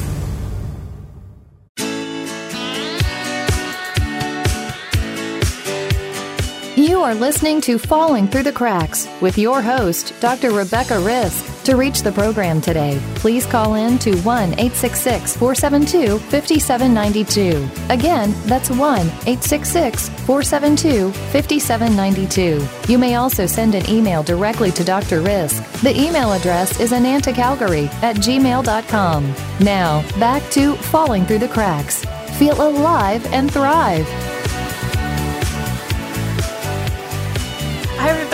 You 6.77 7.01
are 7.01 7.15
listening 7.15 7.61
to 7.63 7.79
Falling 7.79 8.29
Through 8.29 8.45
the 8.45 8.53
Cracks 8.53 9.09
with 9.21 9.39
your 9.39 9.61
host, 9.61 10.15
Dr. 10.21 10.53
Rebecca 10.53 11.01
Risk. 11.01 11.56
To 11.67 11.75
reach 11.75 12.03
the 12.03 12.13
program 12.13 12.61
today, 12.61 13.01
please 13.17 13.45
call 13.45 13.75
in 13.75 13.99
to 13.99 14.17
1 14.19 14.53
866 14.53 15.37
472 15.37 16.21
5792. 16.21 17.69
Again, 17.93 18.33
that's 18.45 18.71
1 18.71 18.79
866 18.79 20.09
472 20.09 21.11
5792. 21.11 22.65
You 22.89 22.99
may 22.99 23.17
also 23.17 23.47
send 23.47 23.75
an 23.75 23.91
email 23.91 24.23
directly 24.23 24.71
to 24.71 24.85
Dr. 24.85 25.23
Risk. 25.23 25.61
The 25.81 26.01
email 26.01 26.35
address 26.35 26.79
is 26.79 26.93
anantacalgary 26.93 27.89
at 28.01 28.15
gmail.com. 28.15 29.35
Now, 29.59 30.09
back 30.21 30.49
to 30.53 30.77
Falling 30.77 31.27
Through 31.27 31.41
the 31.41 31.49
Cracks. 31.49 32.05
Feel 32.39 32.63
alive 32.63 33.27
and 33.33 33.53
thrive. 33.53 34.36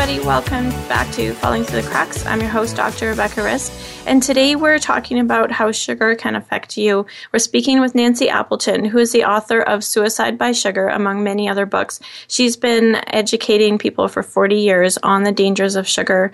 Everybody. 0.02 0.26
Welcome 0.26 0.70
back 0.88 1.12
to 1.12 1.32
Falling 1.34 1.62
Through 1.62 1.82
the 1.82 1.88
Cracks. 1.88 2.26
I'm 2.26 2.40
your 2.40 2.50
host, 2.50 2.74
Dr. 2.74 3.10
Rebecca 3.10 3.40
Risk, 3.40 3.72
and 4.04 4.20
today 4.20 4.56
we're 4.56 4.80
talking 4.80 5.20
about 5.20 5.52
how 5.52 5.70
sugar 5.70 6.16
can 6.16 6.34
affect 6.34 6.76
you. 6.76 7.06
We're 7.32 7.38
speaking 7.38 7.80
with 7.80 7.94
Nancy 7.94 8.28
Appleton, 8.28 8.84
who 8.84 8.98
is 8.98 9.12
the 9.12 9.22
author 9.22 9.60
of 9.60 9.84
Suicide 9.84 10.36
by 10.38 10.50
Sugar, 10.50 10.88
among 10.88 11.22
many 11.22 11.48
other 11.48 11.66
books. 11.66 12.00
She's 12.26 12.56
been 12.56 12.96
educating 13.14 13.78
people 13.78 14.08
for 14.08 14.24
40 14.24 14.56
years 14.56 14.98
on 15.04 15.22
the 15.22 15.30
dangers 15.30 15.76
of 15.76 15.86
sugar. 15.86 16.32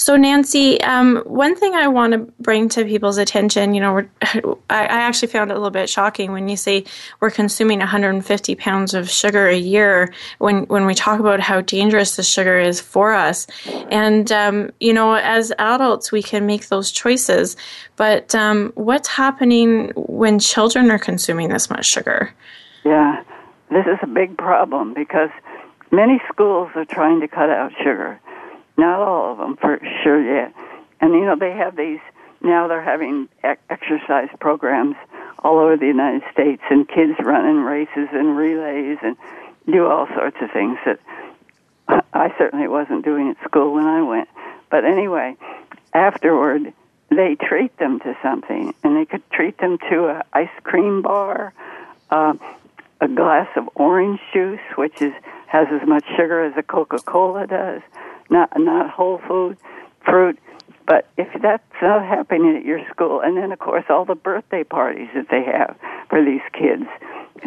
So, 0.00 0.16
Nancy, 0.16 0.80
um, 0.80 1.16
one 1.26 1.54
thing 1.54 1.74
I 1.74 1.86
want 1.86 2.14
to 2.14 2.20
bring 2.40 2.70
to 2.70 2.86
people's 2.86 3.18
attention, 3.18 3.74
you 3.74 3.82
know, 3.82 3.98
I, 4.22 4.54
I 4.70 5.00
actually 5.02 5.28
found 5.28 5.50
it 5.50 5.54
a 5.54 5.58
little 5.58 5.70
bit 5.70 5.90
shocking 5.90 6.32
when 6.32 6.48
you 6.48 6.56
say 6.56 6.86
we're 7.20 7.30
consuming 7.30 7.80
150 7.80 8.54
pounds 8.54 8.94
of 8.94 9.10
sugar 9.10 9.46
a 9.46 9.58
year 9.58 10.10
when, 10.38 10.62
when 10.68 10.86
we 10.86 10.94
talk 10.94 11.20
about 11.20 11.38
how 11.38 11.60
dangerous 11.60 12.16
the 12.16 12.22
sugar 12.22 12.58
is 12.58 12.80
for 12.80 13.12
us. 13.12 13.46
And, 13.90 14.32
um, 14.32 14.70
you 14.80 14.94
know, 14.94 15.16
as 15.16 15.52
adults, 15.58 16.10
we 16.10 16.22
can 16.22 16.46
make 16.46 16.68
those 16.68 16.90
choices. 16.90 17.54
But 17.96 18.34
um, 18.34 18.72
what's 18.76 19.08
happening 19.08 19.92
when 19.96 20.38
children 20.38 20.90
are 20.90 20.98
consuming 20.98 21.50
this 21.50 21.68
much 21.68 21.84
sugar? 21.84 22.32
Yeah, 22.86 23.22
this 23.68 23.84
is 23.84 23.98
a 24.00 24.06
big 24.06 24.38
problem 24.38 24.94
because 24.94 25.28
many 25.90 26.22
schools 26.32 26.70
are 26.74 26.86
trying 26.86 27.20
to 27.20 27.28
cut 27.28 27.50
out 27.50 27.72
sugar. 27.76 28.18
Not 28.76 29.00
all 29.00 29.32
of 29.32 29.38
them, 29.38 29.56
for 29.56 29.78
sure 30.02 30.22
yet. 30.22 30.54
And 31.00 31.12
you 31.14 31.24
know, 31.24 31.36
they 31.36 31.52
have 31.52 31.76
these 31.76 32.00
now. 32.40 32.68
They're 32.68 32.82
having 32.82 33.28
exercise 33.42 34.28
programs 34.38 34.96
all 35.38 35.58
over 35.58 35.76
the 35.76 35.86
United 35.86 36.22
States, 36.32 36.62
and 36.70 36.88
kids 36.88 37.14
run 37.20 37.46
in 37.46 37.60
races 37.60 38.08
and 38.12 38.36
relays 38.36 38.98
and 39.02 39.16
do 39.66 39.86
all 39.86 40.06
sorts 40.14 40.36
of 40.40 40.50
things 40.50 40.78
that 40.84 41.00
I 42.12 42.32
certainly 42.38 42.68
wasn't 42.68 43.04
doing 43.04 43.30
at 43.30 43.42
school 43.48 43.74
when 43.74 43.86
I 43.86 44.02
went. 44.02 44.28
But 44.70 44.84
anyway, 44.84 45.36
afterward, 45.92 46.72
they 47.08 47.34
treat 47.34 47.76
them 47.78 47.98
to 48.00 48.16
something, 48.22 48.74
and 48.84 48.96
they 48.96 49.04
could 49.04 49.28
treat 49.30 49.58
them 49.58 49.78
to 49.90 50.06
a 50.06 50.24
ice 50.32 50.48
cream 50.62 51.02
bar, 51.02 51.52
uh, 52.10 52.34
a 53.00 53.08
glass 53.08 53.48
of 53.56 53.68
orange 53.74 54.20
juice, 54.32 54.60
which 54.76 55.00
is 55.00 55.12
has 55.46 55.66
as 55.72 55.86
much 55.88 56.04
sugar 56.16 56.44
as 56.44 56.56
a 56.56 56.62
Coca 56.62 56.98
Cola 56.98 57.44
does 57.46 57.82
not 58.30 58.50
not 58.58 58.90
whole 58.90 59.18
food 59.26 59.58
fruit. 60.04 60.38
But 60.86 61.06
if 61.16 61.28
that's 61.40 61.62
not 61.80 62.04
happening 62.04 62.56
at 62.56 62.64
your 62.64 62.84
school, 62.90 63.20
and 63.20 63.36
then 63.36 63.52
of 63.52 63.58
course 63.58 63.84
all 63.88 64.04
the 64.04 64.14
birthday 64.14 64.64
parties 64.64 65.08
that 65.14 65.28
they 65.30 65.44
have 65.44 65.76
for 66.08 66.24
these 66.24 66.40
kids, 66.52 66.84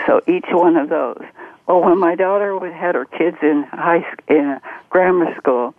so 0.05 0.21
each 0.27 0.45
one 0.49 0.77
of 0.77 0.89
those. 0.89 1.23
Oh, 1.67 1.79
when 1.79 1.97
my 1.97 2.15
daughter 2.15 2.57
would 2.57 2.73
had 2.73 2.95
her 2.95 3.05
kids 3.05 3.38
in 3.41 3.63
high 3.63 4.05
in 4.27 4.59
grammar 4.89 5.36
school, 5.38 5.73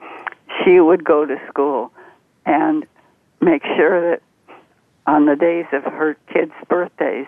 she 0.63 0.81
would 0.81 1.05
go 1.05 1.25
to 1.27 1.37
school 1.49 1.93
and 2.47 2.87
make 3.41 3.63
sure 3.77 4.11
that 4.11 4.23
on 5.07 5.27
the 5.27 5.37
days 5.37 5.67
of 5.73 5.85
her 5.85 6.17
kids' 6.33 6.53
birthdays, 6.69 7.27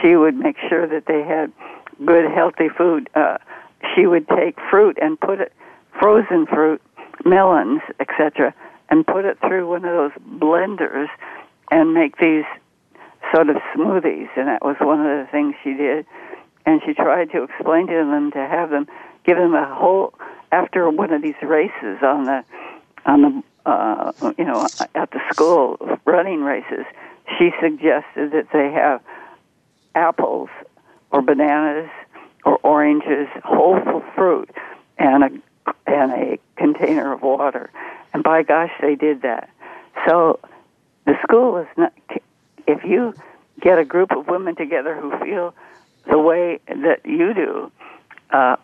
she 0.00 0.16
would 0.16 0.34
make 0.34 0.56
sure 0.68 0.86
that 0.86 1.06
they 1.06 1.22
had 1.22 1.52
good, 2.04 2.30
healthy 2.30 2.68
food. 2.68 3.08
Uh, 3.14 3.38
she 3.94 4.06
would 4.06 4.28
take 4.28 4.58
fruit 4.70 4.98
and 5.00 5.18
put 5.20 5.40
it, 5.40 5.52
frozen 5.98 6.46
fruit, 6.46 6.82
melons, 7.24 7.80
etc., 8.00 8.54
and 8.90 9.06
put 9.06 9.24
it 9.24 9.38
through 9.40 9.68
one 9.68 9.84
of 9.84 9.92
those 9.92 10.22
blenders 10.38 11.08
and 11.70 11.92
make 11.92 12.16
these 12.18 12.44
sort 13.34 13.50
of 13.50 13.56
smoothies. 13.74 14.28
And 14.36 14.48
that 14.48 14.64
was 14.64 14.76
one 14.80 15.00
of 15.00 15.26
the 15.26 15.30
things 15.30 15.54
she 15.62 15.74
did. 15.74 16.06
And 16.64 16.80
she 16.84 16.94
tried 16.94 17.30
to 17.32 17.44
explain 17.44 17.86
to 17.88 17.92
them 17.92 18.30
to 18.32 18.38
have 18.38 18.70
them 18.70 18.86
give 19.24 19.36
them 19.36 19.54
a 19.54 19.74
whole 19.74 20.14
after 20.50 20.88
one 20.90 21.12
of 21.12 21.22
these 21.22 21.40
races 21.42 21.98
on 22.02 22.24
the 22.24 22.44
on 23.04 23.22
the 23.22 23.70
uh, 23.70 24.12
you 24.38 24.44
know 24.44 24.66
at 24.94 25.10
the 25.10 25.20
school 25.30 25.76
running 26.04 26.42
races. 26.42 26.84
She 27.38 27.50
suggested 27.60 28.32
that 28.32 28.48
they 28.52 28.72
have 28.72 29.02
apples 29.94 30.48
or 31.10 31.20
bananas 31.20 31.90
or 32.44 32.58
oranges, 32.62 33.28
whole 33.44 34.02
fruit, 34.14 34.50
and 34.98 35.24
a 35.24 35.30
and 35.86 36.12
a 36.12 36.38
container 36.56 37.12
of 37.12 37.22
water. 37.22 37.70
And 38.12 38.22
by 38.22 38.42
gosh, 38.42 38.72
they 38.80 38.94
did 38.94 39.22
that. 39.22 39.50
So 40.06 40.40
the 41.06 41.14
school 41.22 41.58
is 41.58 41.66
not, 41.76 41.92
if 42.66 42.84
you 42.84 43.14
get 43.60 43.78
a 43.78 43.84
group 43.84 44.12
of 44.12 44.26
women 44.28 44.56
together 44.56 44.94
who 44.94 45.10
feel 45.24 45.54
the 46.10 46.18
way 46.18 46.60
that 46.66 47.00
you 47.04 47.34
do, 47.34 47.72
uh, 48.30 48.56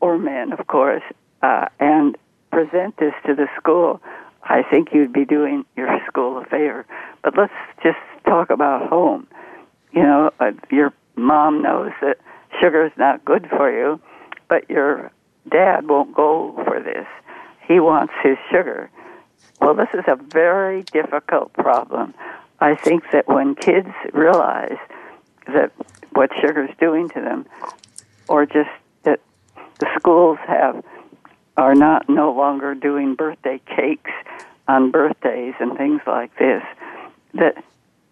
or 0.00 0.18
men, 0.18 0.52
of 0.52 0.66
course, 0.66 1.02
uh, 1.42 1.66
and 1.78 2.16
present 2.50 2.96
this 2.96 3.12
to 3.26 3.34
the 3.34 3.48
school, 3.56 4.00
I 4.42 4.62
think 4.62 4.88
you'd 4.92 5.12
be 5.12 5.24
doing 5.24 5.64
your 5.76 5.88
school 6.06 6.38
a 6.38 6.44
favor. 6.44 6.86
But 7.22 7.36
let's 7.36 7.52
just 7.82 7.98
talk 8.24 8.50
about 8.50 8.88
home. 8.88 9.26
You 9.92 10.02
know, 10.02 10.30
uh, 10.40 10.52
your 10.70 10.92
mom 11.16 11.62
knows 11.62 11.92
that 12.00 12.18
sugar 12.60 12.86
is 12.86 12.92
not 12.96 13.24
good 13.24 13.48
for 13.50 13.70
you, 13.70 14.00
but 14.48 14.68
your 14.70 15.10
dad 15.50 15.88
won't 15.88 16.14
go 16.14 16.52
for 16.64 16.80
this. 16.80 17.06
He 17.66 17.80
wants 17.80 18.12
his 18.22 18.36
sugar. 18.50 18.90
Well, 19.60 19.74
this 19.74 19.88
is 19.92 20.04
a 20.06 20.16
very 20.16 20.82
difficult 20.84 21.52
problem. 21.52 22.14
I 22.60 22.74
think 22.74 23.04
that 23.12 23.28
when 23.28 23.54
kids 23.54 23.88
realize 24.12 24.78
that 25.46 25.72
what 26.12 26.30
sugar 26.40 26.64
is 26.64 26.76
doing 26.80 27.08
to 27.10 27.20
them, 27.20 27.46
or 28.28 28.46
just 28.46 28.70
that 29.04 29.20
the 29.78 29.86
schools 29.98 30.38
have 30.46 30.84
are 31.56 31.74
not 31.74 32.08
no 32.08 32.32
longer 32.32 32.74
doing 32.74 33.14
birthday 33.14 33.60
cakes 33.66 34.10
on 34.66 34.90
birthdays 34.90 35.54
and 35.60 35.76
things 35.76 36.00
like 36.06 36.36
this, 36.38 36.62
that 37.34 37.62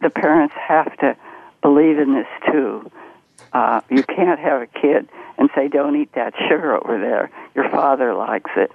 the 0.01 0.11
parents 0.11 0.55
have 0.55 0.97
to 0.99 1.17
believe 1.63 1.99
in 1.99 2.15
this 2.15 2.27
too. 2.51 2.91
Uh, 3.53 3.81
you 3.91 4.03
can't 4.03 4.41
have 4.41 4.63
a 4.63 4.67
kid 4.67 5.09
and 5.39 5.51
say, 5.55 5.69
"Don't 5.69 5.97
eat 5.97 6.13
that 6.15 6.35
sugar 6.49 6.77
over 6.77 6.99
there. 6.99 7.31
Your 7.55 7.69
father 7.71 8.15
likes 8.15 8.51
it." 8.57 8.71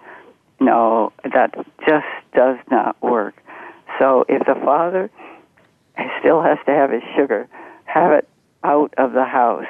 No, 0.60 1.12
that 1.24 1.56
just 1.88 2.08
does 2.36 2.58
not 2.70 3.02
work. 3.02 3.36
So 4.00 4.26
if 4.30 4.46
the 4.46 4.56
father 4.56 5.10
still 6.20 6.42
has 6.42 6.58
to 6.66 6.72
have 6.72 6.92
his 6.92 7.04
sugar, 7.16 7.48
have 7.86 8.12
it 8.12 8.28
out 8.64 8.94
of 8.98 9.14
the 9.14 9.26
house, 9.26 9.68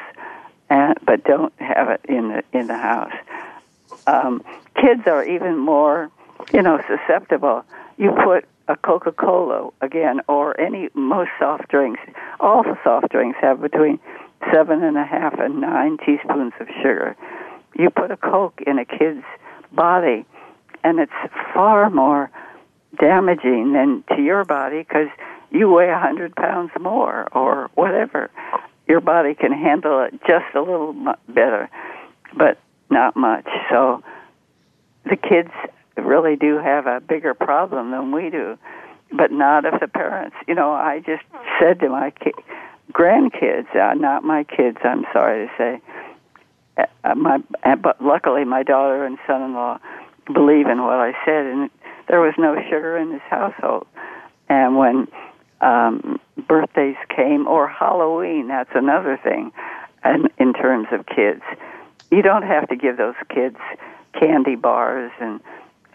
and 0.69 0.97
but 1.05 1.23
don't 1.23 1.53
have 1.59 1.89
it 1.89 2.01
in 2.07 2.29
the 2.29 2.43
in 2.51 2.67
the 2.67 2.77
house. 2.77 3.13
Um, 4.07 4.43
kids 4.75 5.07
are 5.07 5.23
even 5.23 5.57
more, 5.57 6.09
you 6.53 6.61
know, 6.61 6.81
susceptible. 6.87 7.63
You 7.97 8.11
put 8.11 8.45
a 8.67 8.75
Coca 8.75 9.11
Cola 9.11 9.69
again, 9.81 10.21
or 10.27 10.59
any 10.59 10.89
most 10.93 11.31
soft 11.39 11.67
drinks, 11.69 11.99
all 12.39 12.63
the 12.63 12.77
soft 12.83 13.09
drinks 13.09 13.37
have 13.41 13.61
between 13.61 13.99
seven 14.53 14.83
and 14.83 14.97
a 14.97 15.05
half 15.05 15.39
and 15.39 15.61
nine 15.61 15.97
teaspoons 15.97 16.53
of 16.59 16.67
sugar. 16.81 17.15
You 17.77 17.89
put 17.89 18.11
a 18.11 18.17
Coke 18.17 18.61
in 18.65 18.79
a 18.79 18.85
kid's 18.85 19.23
body, 19.71 20.25
and 20.83 20.99
it's 20.99 21.11
far 21.53 21.89
more 21.89 22.29
damaging 22.99 23.73
than 23.73 24.03
to 24.15 24.21
your 24.21 24.43
body 24.43 24.79
because 24.79 25.07
you 25.51 25.69
weigh 25.69 25.89
a 25.89 25.99
hundred 25.99 26.35
pounds 26.35 26.71
more 26.79 27.27
or 27.33 27.69
whatever. 27.75 28.29
Your 28.87 29.01
body 29.01 29.33
can 29.33 29.51
handle 29.51 30.03
it 30.03 30.19
just 30.27 30.53
a 30.55 30.59
little 30.59 30.93
better, 31.29 31.69
but 32.35 32.59
not 32.89 33.15
much. 33.15 33.47
So 33.69 34.03
the 35.05 35.15
kids 35.15 35.51
really 35.97 36.35
do 36.35 36.57
have 36.57 36.87
a 36.87 36.99
bigger 36.99 37.33
problem 37.33 37.91
than 37.91 38.11
we 38.11 38.29
do, 38.29 38.57
but 39.13 39.31
not 39.31 39.65
if 39.65 39.79
the 39.79 39.87
parents. 39.87 40.35
You 40.47 40.55
know, 40.55 40.71
I 40.71 40.99
just 40.99 41.23
said 41.59 41.79
to 41.79 41.89
my 41.89 42.11
ki- 42.11 42.33
grandkids, 42.91 43.75
uh, 43.75 43.93
not 43.93 44.23
my 44.23 44.43
kids. 44.43 44.77
I'm 44.83 45.05
sorry 45.13 45.47
to 45.47 45.53
say. 45.57 45.81
Uh, 46.77 46.85
uh 47.03 47.15
my, 47.15 47.39
uh, 47.63 47.75
but 47.75 48.01
luckily, 48.01 48.45
my 48.45 48.63
daughter 48.63 49.05
and 49.05 49.17
son-in-law 49.27 49.79
believe 50.33 50.67
in 50.67 50.81
what 50.81 50.95
I 50.95 51.13
said, 51.25 51.45
and 51.45 51.69
there 52.07 52.19
was 52.19 52.33
no 52.37 52.55
sugar 52.69 52.97
in 52.97 53.11
this 53.11 53.21
household. 53.29 53.87
And 54.49 54.77
when 54.77 55.07
um, 55.61 56.19
birthdays 56.47 56.97
came 57.15 57.47
or 57.47 57.67
Halloween, 57.67 58.47
that's 58.47 58.71
another 58.73 59.19
thing. 59.23 59.51
And 60.03 60.29
in 60.37 60.53
terms 60.53 60.87
of 60.91 61.05
kids, 61.05 61.41
you 62.11 62.21
don't 62.21 62.43
have 62.43 62.67
to 62.69 62.75
give 62.75 62.97
those 62.97 63.15
kids 63.29 63.57
candy 64.19 64.55
bars 64.55 65.11
and 65.21 65.39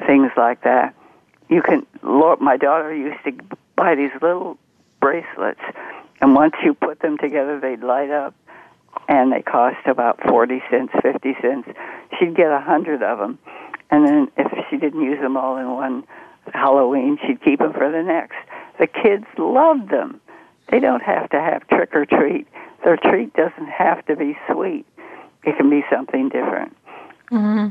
things 0.06 0.30
like 0.36 0.62
that. 0.62 0.94
You 1.48 1.62
can. 1.62 1.86
Lord, 2.02 2.40
my 2.40 2.56
daughter 2.56 2.94
used 2.94 3.22
to 3.24 3.32
buy 3.76 3.94
these 3.94 4.10
little 4.22 4.56
bracelets, 5.00 5.60
and 6.20 6.34
once 6.34 6.54
you 6.64 6.74
put 6.74 7.00
them 7.00 7.18
together, 7.18 7.60
they'd 7.60 7.82
light 7.82 8.10
up, 8.10 8.34
and 9.08 9.32
they 9.32 9.42
cost 9.42 9.86
about 9.86 10.20
forty 10.28 10.62
cents, 10.70 10.92
fifty 11.02 11.34
cents. 11.40 11.68
She'd 12.18 12.34
get 12.34 12.50
a 12.50 12.60
hundred 12.60 13.02
of 13.02 13.18
them, 13.18 13.38
and 13.90 14.06
then 14.06 14.28
if 14.36 14.50
she 14.70 14.76
didn't 14.76 15.02
use 15.02 15.20
them 15.20 15.36
all 15.36 15.56
in 15.56 15.70
one 15.70 16.04
Halloween, 16.52 17.18
she'd 17.26 17.42
keep 17.42 17.58
them 17.58 17.72
for 17.72 17.90
the 17.90 18.02
next. 18.02 18.36
The 18.78 18.86
kids 18.86 19.26
loved 19.38 19.90
them. 19.90 20.20
They 20.70 20.80
don't 20.80 21.02
have 21.02 21.30
to 21.30 21.40
have 21.40 21.66
trick 21.68 21.94
or 21.94 22.06
treat. 22.06 22.46
Their 22.84 22.96
treat 22.96 23.34
doesn't 23.34 23.68
have 23.68 24.04
to 24.06 24.16
be 24.16 24.36
sweet. 24.50 24.86
It 25.44 25.56
can 25.56 25.70
be 25.70 25.84
something 25.90 26.28
different. 26.28 26.76
Mm-hmm. 27.30 27.68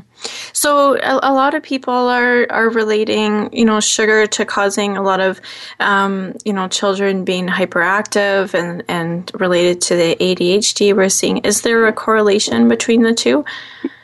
So 0.56 0.96
a, 0.96 1.20
a, 1.22 1.34
lot 1.34 1.54
of 1.54 1.62
people 1.62 1.92
are 1.92 2.46
are 2.48 2.70
relating, 2.70 3.52
you 3.52 3.66
know, 3.66 3.78
sugar 3.78 4.26
to 4.26 4.46
causing 4.46 4.96
a 4.96 5.02
lot 5.02 5.20
of, 5.20 5.38
um, 5.80 6.32
you 6.46 6.52
know, 6.54 6.66
children 6.66 7.26
being 7.26 7.46
hyperactive 7.46 8.54
and 8.54 8.82
and 8.88 9.30
related 9.34 9.82
to 9.82 9.96
the 9.96 10.16
ADHD 10.16 10.96
we're 10.96 11.10
seeing. 11.10 11.38
Is 11.44 11.60
there 11.60 11.86
a 11.86 11.92
correlation 11.92 12.68
between 12.68 13.02
the 13.02 13.12
two? 13.12 13.44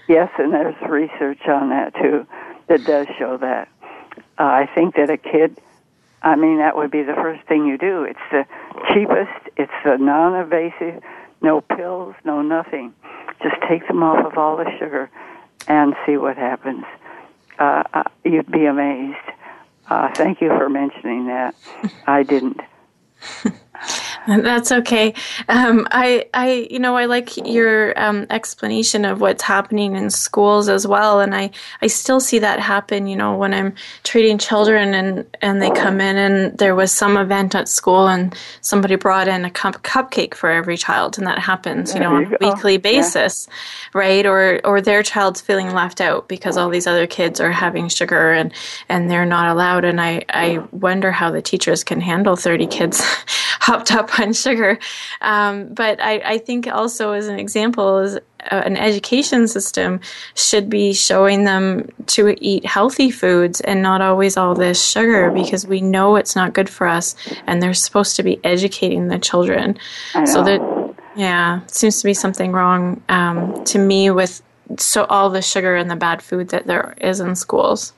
Yes, 0.09 0.29
and 0.37 0.53
there's 0.53 0.75
research 0.87 1.41
on 1.49 1.71
that 1.71 1.95
too 1.95 2.27
that 2.69 2.85
does 2.85 3.07
show 3.19 3.39
that. 3.39 3.69
Uh, 4.39 4.43
I 4.43 4.69
think 4.75 4.97
that 4.97 5.09
a 5.09 5.17
kid, 5.17 5.59
I 6.21 6.37
mean, 6.37 6.59
that 6.59 6.77
would 6.77 6.91
be 6.91 7.03
the 7.03 7.15
first 7.15 7.49
thing 7.49 7.65
you 7.65 7.79
do. 7.79 8.05
It's 8.05 8.21
the 8.31 8.45
cheapest. 8.93 9.49
It's 9.57 9.73
the 9.87 9.97
non-invasive, 9.97 11.03
no 11.41 11.63
pills, 11.63 12.15
no 12.27 12.43
nothing. 12.43 12.93
Just 13.43 13.57
take 13.71 13.89
them 13.89 14.03
off 14.03 14.27
of 14.27 14.37
all 14.37 14.59
the 14.59 14.71
sugar 14.79 15.11
and 15.69 15.95
see 16.07 16.17
what 16.17 16.37
happens. 16.37 16.85
Uh, 17.59 17.83
uh, 17.95 18.03
you'd 18.25 18.51
be 18.51 18.67
amazed. 18.67 19.17
Uh, 19.89 20.13
thank 20.15 20.41
you 20.41 20.49
for 20.49 20.69
mentioning 20.69 21.27
that. 21.27 21.55
I 22.07 22.23
didn't. 22.23 22.61
That's 24.27 24.71
okay. 24.71 25.15
Um, 25.49 25.89
I, 25.91 26.27
I, 26.33 26.69
you 26.71 26.79
know, 26.79 26.97
I 26.97 27.07
like 27.07 27.37
your 27.37 27.99
um, 28.01 28.27
explanation 28.31 29.05
of 29.05 29.21
what's 29.21 29.43
happening 29.43 29.97
in 29.97 30.11
schools 30.11 30.69
as 30.69 30.87
well, 30.87 31.21
and 31.21 31.35
I, 31.35 31.51
I 31.81 31.89
still 31.89 32.21
see 32.21 32.39
that 32.39 32.61
happen. 32.61 33.09
You 33.09 33.17
know, 33.17 33.37
when 33.37 33.53
I'm 33.53 33.75
treating 34.05 34.39
children 34.39 34.95
and 34.95 35.27
and 35.41 35.61
they 35.61 35.71
come 35.71 36.01
in 36.01 36.17
and 36.17 36.57
there 36.57 36.77
was 36.77 36.93
some 36.93 37.17
event 37.17 37.55
at 37.57 37.69
school 37.69 38.09
and 38.09 38.35
somebody 38.61 38.95
brought 38.95 39.27
in 39.27 39.45
a 39.45 39.51
cup 39.51 39.83
cupcake 39.83 40.35
for 40.35 40.51
every 40.51 40.77
child, 40.77 41.19
and 41.19 41.27
that 41.27 41.41
happens, 41.41 41.93
you 41.93 42.01
know, 42.01 42.15
on 42.15 42.27
a 42.27 42.37
weekly 42.41 42.77
basis, 42.77 43.49
yeah. 43.49 44.01
right? 44.01 44.27
Or 44.27 44.61
or 44.65 44.81
their 44.81 45.03
child's 45.03 45.41
feeling 45.41 45.75
left 45.75 46.01
out 46.01 46.29
because 46.29 46.57
all 46.57 46.69
these 46.69 46.87
other 46.87 47.09
kids 47.09 47.41
are 47.41 47.53
having 47.53 47.89
sugar 47.89 48.33
and 48.33 48.53
and 48.89 49.11
they're 49.11 49.27
not 49.27 49.49
allowed. 49.49 49.85
And 49.85 50.01
I 50.01 50.23
I 50.29 50.59
wonder 50.71 51.11
how 51.11 51.33
the 51.33 51.43
teachers 51.43 51.83
can 51.83 52.01
handle 52.01 52.37
thirty 52.37 52.69
kids 52.69 53.01
hopped 53.61 53.93
up 53.93 54.12
sugar. 54.33 54.79
Um, 55.21 55.69
but 55.69 56.01
I, 56.01 56.21
I, 56.25 56.39
think 56.39 56.67
also 56.67 57.13
as 57.13 57.29
an 57.29 57.39
example 57.39 57.99
is 57.99 58.17
uh, 58.17 58.21
an 58.65 58.77
education 58.77 59.49
system 59.49 60.01
should 60.35 60.69
be 60.69 60.93
showing 60.93 61.45
them 61.45 61.89
to 62.09 62.37
eat 62.41 62.65
healthy 62.65 63.11
foods 63.11 63.61
and 63.61 63.83
not 63.83 64.01
always 64.01 64.37
all 64.37 64.55
this 64.55 64.85
sugar 64.85 65.31
because 65.31 65.67
we 65.67 65.81
know 65.81 66.17
it's 66.17 66.37
not 66.37 66.53
good 66.53 66.69
for 66.69 66.87
us 66.87 67.15
and 67.47 67.63
they're 67.63 67.75
supposed 67.75 68.17
to 68.17 68.23
be 68.23 68.43
educating 68.45 69.09
the 69.09 69.19
children. 69.19 69.79
So 70.27 70.43
that 70.43 70.61
yeah, 71.17 71.61
seems 71.67 72.01
to 72.01 72.05
be 72.05 72.15
something 72.15 72.53
wrong 72.53 73.03
um, 73.09 73.65
to 73.65 73.79
me 73.79 74.11
with 74.11 74.43
so 74.79 75.05
all 75.05 75.31
the 75.31 75.43
sugar 75.43 75.77
and 75.77 75.91
the 75.91 75.97
bad 75.97 76.23
food 76.23 76.49
that 76.49 76.67
there 76.67 76.95
is 77.01 77.21
in 77.21 77.37
schools. 77.37 77.93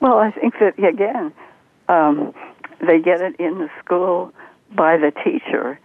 Well, 0.00 0.18
I 0.18 0.30
think 0.30 0.54
that 0.60 0.78
again, 0.78 1.32
um, 1.88 2.34
they 2.80 2.98
get 2.98 3.20
it 3.20 3.36
in 3.38 3.58
the 3.58 3.68
school 3.84 4.32
by 4.74 4.96
the 4.96 5.12
teacher, 5.24 5.78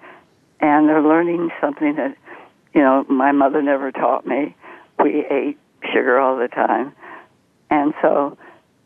and 0.59 0.87
they're 0.87 1.01
learning 1.01 1.49
something 1.59 1.95
that, 1.95 2.15
you 2.73 2.81
know, 2.81 3.05
my 3.09 3.31
mother 3.31 3.61
never 3.61 3.91
taught 3.91 4.25
me. 4.25 4.55
We 5.01 5.25
ate 5.29 5.57
sugar 5.93 6.19
all 6.19 6.37
the 6.37 6.47
time, 6.47 6.93
and 7.69 7.93
so 8.01 8.37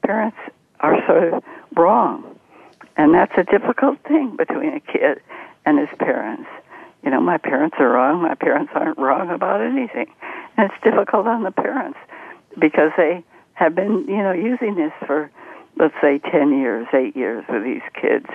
parents 0.04 0.38
are 0.80 0.98
sort 1.06 1.34
of 1.34 1.44
wrong, 1.76 2.40
and 2.98 3.14
that's 3.14 3.34
a 3.38 3.44
difficult 3.44 4.00
thing 4.08 4.36
between 4.36 4.74
a 4.74 4.80
kid 4.80 5.22
and 5.66 5.80
his 5.80 5.90
parents. 6.00 6.50
You 7.04 7.12
know, 7.12 7.22
my 7.22 7.38
parents 7.38 7.78
are 7.80 7.90
wrong. 7.90 8.22
My 8.22 8.36
parents 8.36 8.72
aren't 8.76 8.98
wrong 8.98 9.30
about 9.30 9.62
anything, 9.62 10.08
and 10.58 10.70
it's 10.72 10.84
difficult 10.84 11.28
on 11.28 11.44
the 11.44 11.52
parents 11.52 12.00
because 12.58 12.92
they 12.98 13.24
have 13.54 13.76
been, 13.76 14.06
you 14.08 14.18
know, 14.18 14.32
using 14.32 14.76
this 14.76 14.92
for, 15.06 15.30
let's 15.78 15.94
say, 16.02 16.20
ten 16.20 16.58
years, 16.58 16.88
eight 16.94 17.16
years 17.16 17.46
with 17.50 17.64
these 17.64 17.84
kids 17.94 18.26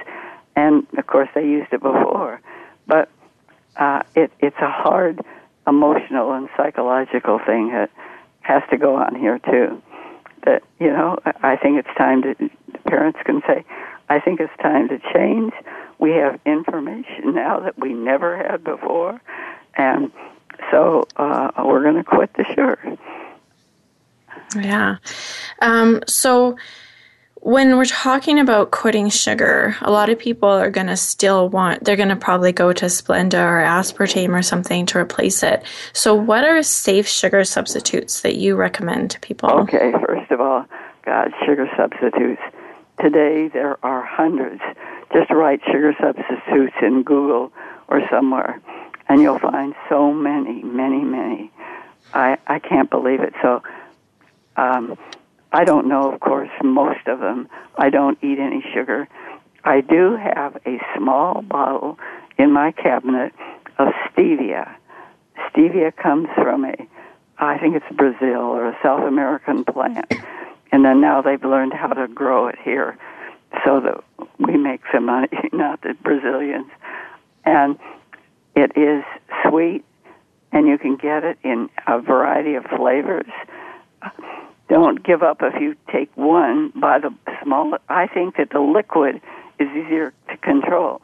and 0.56 0.86
of 0.96 1.06
course 1.06 1.28
they 1.34 1.42
used 1.42 1.72
it 1.72 1.82
before. 1.82 2.40
But 2.86 3.08
uh, 3.76 4.02
it, 4.14 4.32
it's 4.40 4.56
a 4.60 4.70
hard 4.70 5.20
emotional 5.66 6.32
and 6.32 6.48
psychological 6.56 7.40
thing 7.44 7.70
that 7.70 7.90
has 8.40 8.62
to 8.70 8.76
go 8.76 8.96
on 8.96 9.14
here 9.14 9.38
too. 9.38 9.82
That 10.44 10.62
you 10.78 10.88
know, 10.88 11.18
I 11.24 11.56
think 11.56 11.78
it's 11.78 11.96
time 11.96 12.22
to. 12.22 12.50
Parents 12.86 13.18
can 13.24 13.40
say, 13.46 13.64
"I 14.08 14.20
think 14.20 14.40
it's 14.40 14.52
time 14.60 14.88
to 14.88 14.98
change." 15.12 15.52
We 15.98 16.10
have 16.12 16.38
information 16.44 17.34
now 17.34 17.60
that 17.60 17.78
we 17.78 17.94
never 17.94 18.36
had 18.36 18.62
before, 18.62 19.20
and 19.74 20.12
so 20.70 21.08
uh, 21.16 21.50
we're 21.64 21.82
going 21.82 21.96
to 21.96 22.04
quit 22.04 22.34
the 22.34 22.44
sugar. 22.44 22.98
Yeah. 24.54 24.96
Um, 25.60 26.02
so 26.06 26.56
when 27.44 27.76
we're 27.76 27.84
talking 27.84 28.38
about 28.38 28.70
quitting 28.70 29.10
sugar, 29.10 29.76
a 29.82 29.90
lot 29.90 30.08
of 30.08 30.18
people 30.18 30.48
are 30.48 30.70
going 30.70 30.86
to 30.86 30.96
still 30.96 31.50
want, 31.50 31.84
they're 31.84 31.94
going 31.94 32.08
to 32.08 32.16
probably 32.16 32.52
go 32.52 32.72
to 32.72 32.86
Splenda 32.86 33.34
or 33.34 33.62
aspartame 33.62 34.30
or 34.30 34.40
something 34.40 34.86
to 34.86 34.98
replace 34.98 35.42
it. 35.42 35.62
So, 35.92 36.14
what 36.14 36.44
are 36.44 36.62
safe 36.62 37.06
sugar 37.06 37.44
substitutes 37.44 38.22
that 38.22 38.36
you 38.36 38.56
recommend 38.56 39.10
to 39.10 39.20
people? 39.20 39.50
Okay, 39.50 39.92
first 40.06 40.30
of 40.30 40.40
all, 40.40 40.64
God, 41.04 41.32
sugar 41.44 41.68
substitutes. 41.76 42.40
Today 42.98 43.48
there 43.48 43.76
are 43.84 44.02
hundreds. 44.02 44.62
Just 45.12 45.30
write 45.30 45.60
sugar 45.66 45.94
substitutes 46.00 46.76
in 46.80 47.02
Google 47.02 47.52
or 47.88 48.00
somewhere, 48.08 48.58
and 49.10 49.20
you'll 49.20 49.38
find 49.38 49.74
so 49.90 50.14
many, 50.14 50.62
many, 50.62 51.04
many. 51.04 51.52
I, 52.14 52.38
I 52.46 52.58
can't 52.58 52.88
believe 52.88 53.20
it. 53.20 53.34
So, 53.42 53.62
um, 54.56 54.96
I 55.54 55.62
don't 55.62 55.86
know, 55.86 56.12
of 56.12 56.18
course, 56.18 56.50
most 56.64 57.06
of 57.06 57.20
them. 57.20 57.48
I 57.78 57.88
don't 57.88 58.18
eat 58.24 58.40
any 58.40 58.60
sugar. 58.74 59.06
I 59.62 59.82
do 59.82 60.16
have 60.16 60.56
a 60.66 60.80
small 60.96 61.42
bottle 61.42 61.96
in 62.36 62.50
my 62.52 62.72
cabinet 62.72 63.32
of 63.78 63.92
stevia. 64.10 64.74
Stevia 65.48 65.94
comes 65.94 66.26
from 66.34 66.64
a, 66.64 66.74
I 67.38 67.58
think 67.58 67.76
it's 67.76 67.96
Brazil 67.96 68.40
or 68.40 68.68
a 68.68 68.78
South 68.82 69.04
American 69.06 69.64
plant. 69.64 70.12
And 70.72 70.84
then 70.84 71.00
now 71.00 71.22
they've 71.22 71.44
learned 71.44 71.72
how 71.72 71.92
to 71.92 72.08
grow 72.08 72.48
it 72.48 72.56
here 72.64 72.98
so 73.64 73.78
that 73.78 74.02
we 74.40 74.56
make 74.56 74.80
some 74.92 75.06
money, 75.06 75.28
not 75.52 75.82
the 75.82 75.94
Brazilians. 76.02 76.66
And 77.44 77.78
it 78.56 78.76
is 78.76 79.04
sweet, 79.48 79.84
and 80.50 80.66
you 80.66 80.78
can 80.78 80.96
get 80.96 81.22
it 81.22 81.38
in 81.44 81.70
a 81.86 82.00
variety 82.00 82.56
of 82.56 82.64
flavors 82.64 83.30
don't 84.68 85.04
give 85.04 85.22
up 85.22 85.38
if 85.42 85.60
you 85.60 85.76
take 85.92 86.14
one. 86.16 86.72
by 86.74 86.98
the 86.98 87.14
smaller. 87.42 87.78
I 87.88 88.06
think 88.06 88.36
that 88.36 88.50
the 88.50 88.60
liquid 88.60 89.20
is 89.58 89.68
easier 89.68 90.12
to 90.30 90.36
control 90.38 91.00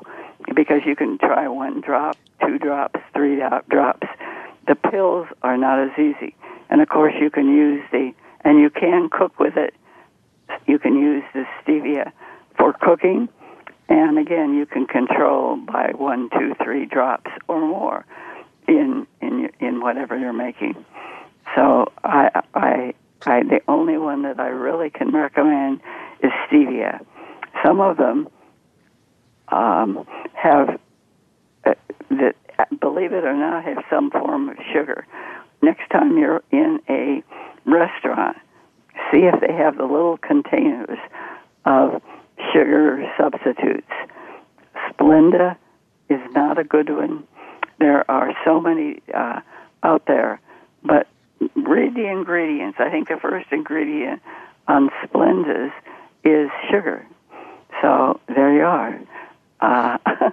because 0.55 0.81
you 0.87 0.97
can 0.97 1.19
try 1.19 1.47
one 1.49 1.81
drop, 1.81 2.17
two 2.45 2.59
drops, 2.59 3.01
three 3.15 3.41
drops. 3.69 4.07
The 4.67 4.75
pills 4.75 5.27
are 5.43 5.57
not 5.57 5.79
as 5.79 5.99
easy. 5.99 6.35
And 6.71 6.81
of 6.81 6.89
course, 6.89 7.15
you 7.21 7.31
can 7.31 7.49
use 7.49 7.83
the, 7.91 8.13
and 8.45 8.59
you 8.59 8.71
can 8.71 9.09
cook 9.11 9.39
with 9.39 9.57
it. 9.57 9.75
You 10.67 10.79
can 10.79 10.97
use 10.97 11.25
the 11.35 11.45
stevia 11.63 12.13
for 12.57 12.73
cooking. 12.73 13.29
And 13.89 14.19
again, 14.19 14.55
you 14.55 14.67
can 14.67 14.87
control 14.87 15.57
by 15.57 15.93
one, 15.97 16.31
two, 16.31 16.55
three 16.63 16.87
drops 16.87 17.31
or 17.49 17.61
more 17.61 18.05
in 18.69 19.07
in 19.21 19.51
in 19.59 19.81
whatever 19.81 20.17
you're 20.17 20.33
making. 20.33 20.85
So 21.57 21.91
I 22.05 22.43
I 22.55 22.95
I 23.27 23.43
the 23.43 23.61
only 23.69 23.99
one 23.99 24.23
that 24.23 24.41
I 24.41 24.49
really 24.49 24.91
can 24.91 25.13
recommend 25.13 25.81
is 26.23 26.31
stevia. 26.49 27.05
Some 27.65 27.81
of 27.81 27.97
them 27.97 28.29
um, 29.49 30.07
have 30.35 30.81
uh, 31.65 31.75
that 32.11 32.37
believe 32.81 33.13
it 33.13 33.25
or 33.25 33.35
not 33.35 33.65
have 33.65 33.85
some 33.91 34.11
form 34.11 34.49
of 34.49 34.57
sugar. 34.73 35.07
Next 35.63 35.89
time 35.91 36.17
you're 36.17 36.43
in 36.51 36.81
a 36.89 37.23
restaurant, 37.67 38.37
see 39.13 39.29
if 39.33 39.41
they 39.41 39.53
have 39.53 39.77
the 39.77 39.85
little 39.85 40.17
containers 40.17 40.99
of 41.65 42.03
sugar 42.53 43.05
substitutes. 43.19 43.91
Splenda 44.91 45.57
is 46.09 46.21
not 46.33 46.59
a 46.59 46.65
good 46.65 46.89
one. 46.89 47.25
There 47.79 48.11
are 48.11 48.33
so 48.45 48.61
many 48.61 49.01
uh, 49.15 49.41
out 49.83 50.05
there, 50.07 50.41
but 50.83 51.07
read 51.55 51.95
the 51.95 52.09
ingredients. 52.09 52.79
I 52.81 52.91
think 52.91 53.09
the 53.09 53.17
first 53.17 53.47
ingredient 53.51 54.23
on 54.69 54.91
Splendas 55.03 55.73
is 56.25 56.51
sugar. 56.71 57.07
So 57.81 58.21
there 58.29 58.55
you 58.55 58.63
are. 58.63 59.01
Uh, 59.61 59.99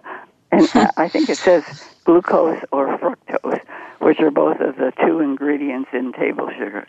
and 0.52 0.70
I 0.98 1.08
think 1.08 1.30
it 1.30 1.38
says 1.38 1.64
glucose 2.04 2.64
or 2.72 2.98
fructose, 2.98 3.62
which 4.00 4.20
are 4.20 4.32
both 4.32 4.60
of 4.60 4.76
the 4.78 4.92
two 5.06 5.20
ingredients 5.20 5.90
in 5.94 6.14
table 6.14 6.50
sugar. 6.58 6.88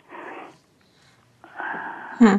Hmm. 2.19 2.37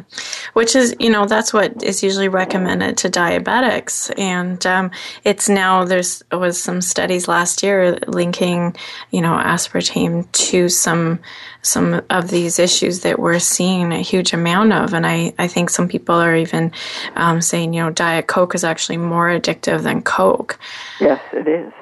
Which 0.53 0.75
is, 0.75 0.95
you 0.99 1.09
know, 1.09 1.25
that's 1.25 1.53
what 1.53 1.81
is 1.81 2.03
usually 2.03 2.27
recommended 2.27 2.97
to 2.99 3.09
diabetics, 3.09 4.11
and 4.17 4.65
um, 4.65 4.91
it's 5.23 5.47
now 5.47 5.85
there's 5.85 6.23
was 6.31 6.61
some 6.61 6.81
studies 6.81 7.27
last 7.27 7.63
year 7.63 7.97
linking, 8.07 8.75
you 9.11 9.21
know, 9.21 9.33
aspartame 9.33 10.31
to 10.31 10.69
some 10.69 11.19
some 11.61 12.01
of 12.09 12.29
these 12.29 12.59
issues 12.59 13.01
that 13.01 13.19
we're 13.19 13.39
seeing 13.39 13.91
a 13.91 14.01
huge 14.01 14.33
amount 14.33 14.73
of, 14.73 14.93
and 14.93 15.05
I 15.07 15.33
I 15.39 15.47
think 15.47 15.69
some 15.69 15.87
people 15.87 16.15
are 16.15 16.35
even 16.35 16.71
um, 17.15 17.41
saying, 17.41 17.73
you 17.73 17.83
know, 17.83 17.89
diet 17.89 18.27
coke 18.27 18.55
is 18.55 18.63
actually 18.63 18.97
more 18.97 19.27
addictive 19.27 19.83
than 19.83 20.01
coke. 20.01 20.59
Yes, 20.99 21.21
it 21.33 21.47
is. 21.47 21.73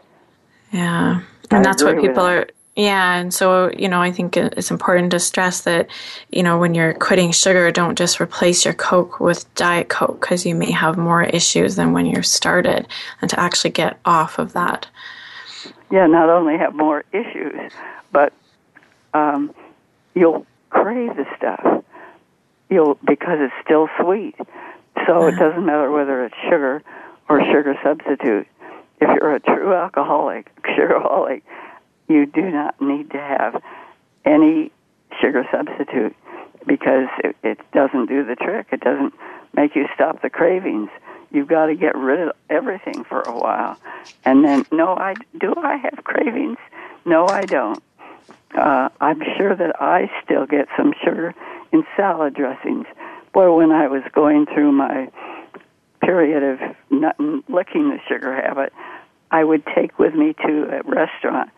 Yeah, 0.71 1.21
and 1.49 1.59
I 1.59 1.63
that's 1.63 1.83
what 1.83 1.99
people 1.99 2.23
are 2.23 2.47
yeah, 2.79 3.15
and 3.15 3.33
so, 3.33 3.69
you 3.77 3.89
know, 3.89 4.01
I 4.01 4.13
think 4.13 4.37
it's 4.37 4.71
important 4.71 5.11
to 5.11 5.19
stress 5.19 5.63
that, 5.63 5.89
you 6.29 6.43
know, 6.43 6.57
when 6.57 6.73
you're 6.73 6.93
quitting 6.93 7.33
sugar, 7.33 7.69
don't 7.71 7.97
just 7.97 8.21
replace 8.21 8.63
your 8.63 8.73
Coke 8.73 9.19
with 9.19 9.53
Diet 9.55 9.89
Coke 9.89 10.21
because 10.21 10.45
you 10.45 10.55
may 10.55 10.71
have 10.71 10.97
more 10.97 11.21
issues 11.21 11.75
than 11.75 11.91
when 11.91 12.05
you 12.05 12.23
started 12.23 12.87
and 13.19 13.29
to 13.31 13.37
actually 13.37 13.71
get 13.71 13.99
off 14.05 14.39
of 14.39 14.53
that. 14.53 14.87
Yeah, 15.91 16.07
not 16.07 16.29
only 16.29 16.57
have 16.57 16.73
more 16.73 17.03
issues, 17.11 17.73
but 18.13 18.31
um, 19.13 19.53
you'll 20.15 20.45
crave 20.69 21.17
the 21.17 21.25
stuff. 21.35 21.83
You'll 22.69 22.97
because 23.05 23.39
it's 23.41 23.53
still 23.61 23.89
sweet. 24.01 24.35
So 25.05 25.27
it 25.27 25.35
doesn't 25.35 25.65
matter 25.65 25.91
whether 25.91 26.23
it's 26.23 26.35
sugar 26.43 26.81
or 27.27 27.41
sugar 27.41 27.77
substitute. 27.83 28.47
If 29.01 29.09
you're 29.19 29.35
a 29.35 29.41
true 29.41 29.73
alcoholic, 29.73 30.49
sugaraholic, 30.63 31.41
you 32.09 32.25
do 32.25 32.49
not 32.49 32.81
need 32.81 33.11
to 33.11 33.17
have 33.17 33.61
any 34.25 34.71
sugar 35.21 35.47
substitute 35.51 36.15
because 36.65 37.07
it, 37.23 37.35
it 37.43 37.59
doesn't 37.71 38.07
do 38.07 38.25
the 38.25 38.35
trick. 38.35 38.67
It 38.71 38.81
doesn't 38.81 39.13
make 39.55 39.75
you 39.75 39.87
stop 39.93 40.21
the 40.21 40.29
cravings. 40.29 40.89
You've 41.31 41.47
got 41.47 41.67
to 41.67 41.75
get 41.75 41.95
rid 41.95 42.19
of 42.19 42.35
everything 42.49 43.03
for 43.03 43.21
a 43.21 43.37
while, 43.37 43.77
and 44.25 44.43
then 44.43 44.65
no, 44.71 44.95
I 44.95 45.13
do. 45.39 45.53
I 45.55 45.77
have 45.77 46.03
cravings. 46.03 46.57
No, 47.05 47.27
I 47.27 47.45
don't. 47.45 47.81
Uh, 48.57 48.89
I'm 48.99 49.21
sure 49.37 49.55
that 49.55 49.79
I 49.79 50.09
still 50.23 50.47
get 50.47 50.67
some 50.75 50.93
sugar 51.03 51.35
in 51.71 51.83
salad 51.95 52.33
dressings. 52.33 52.87
Boy, 53.31 53.55
when 53.55 53.71
I 53.71 53.87
was 53.87 54.01
going 54.11 54.47
through 54.47 54.71
my 54.71 55.11
period 56.01 56.41
of 56.41 56.75
not 56.89 57.19
licking 57.19 57.89
the 57.89 57.99
sugar 58.07 58.33
habit, 58.33 58.73
I 59.31 59.43
would 59.43 59.63
take 59.75 59.97
with 59.99 60.13
me 60.15 60.33
to 60.45 60.79
a 60.79 60.81
restaurant 60.89 61.49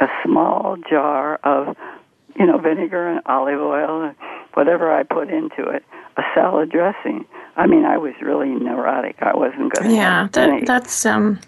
a 0.00 0.06
small 0.24 0.76
jar 0.88 1.36
of, 1.44 1.76
you 2.38 2.46
know, 2.46 2.58
vinegar 2.58 3.08
and 3.08 3.20
olive 3.26 3.60
oil, 3.60 4.02
and 4.02 4.16
whatever 4.54 4.92
I 4.92 5.02
put 5.02 5.30
into 5.30 5.68
it, 5.68 5.84
a 6.16 6.22
salad 6.34 6.70
dressing. 6.70 7.24
I 7.56 7.66
mean, 7.66 7.84
I 7.84 7.98
was 7.98 8.14
really 8.20 8.50
neurotic. 8.50 9.16
I 9.20 9.34
wasn't 9.34 9.72
going 9.74 9.90
to. 9.90 9.96
Yeah, 9.96 10.28
that, 10.32 10.66
that's 10.66 11.06
um, 11.06 11.40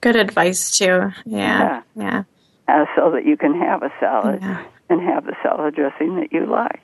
good 0.00 0.16
advice 0.16 0.70
too. 0.70 1.12
Yeah, 1.24 1.24
yeah. 1.24 1.82
yeah. 1.96 2.22
Uh, 2.68 2.86
so 2.96 3.10
that 3.12 3.24
you 3.24 3.36
can 3.36 3.58
have 3.58 3.82
a 3.82 3.92
salad 4.00 4.40
yeah. 4.42 4.64
and 4.88 5.00
have 5.00 5.24
the 5.24 5.36
salad 5.42 5.74
dressing 5.74 6.16
that 6.16 6.32
you 6.32 6.46
like. 6.46 6.80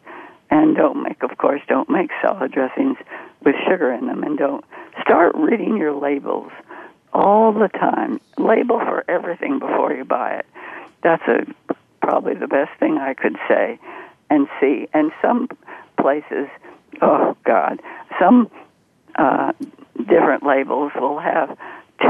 And 0.51 0.77
don't 0.77 1.03
make, 1.03 1.23
of 1.23 1.39
course, 1.39 1.63
don't 1.67 1.89
make 1.89 2.11
salad 2.21 2.53
dressings 2.53 2.99
with 3.45 3.55
sugar 3.67 3.93
in 3.93 4.07
them, 4.07 4.23
and 4.23 4.37
don't 4.37 4.65
start 5.01 5.35
reading 5.35 5.77
your 5.77 5.95
labels 5.95 6.53
all 7.13 7.53
the 7.53 7.69
time. 7.69 8.21
Label 8.39 8.79
for 8.79 9.05
everything 9.09 9.59
before 9.59 9.93
you 9.93 10.05
buy 10.05 10.35
it 10.37 10.47
that's 11.03 11.23
a 11.27 11.75
probably 12.01 12.35
the 12.35 12.49
best 12.49 12.71
thing 12.81 12.99
I 12.99 13.15
could 13.15 13.37
say 13.49 13.79
and 14.31 14.49
see. 14.61 14.89
And 14.93 15.13
some 15.21 15.49
places, 16.01 16.49
oh 17.01 17.37
God, 17.45 17.81
some 18.21 18.51
uh, 19.17 19.53
different 19.99 20.45
labels 20.45 20.93
will 20.97 21.19
have 21.19 21.57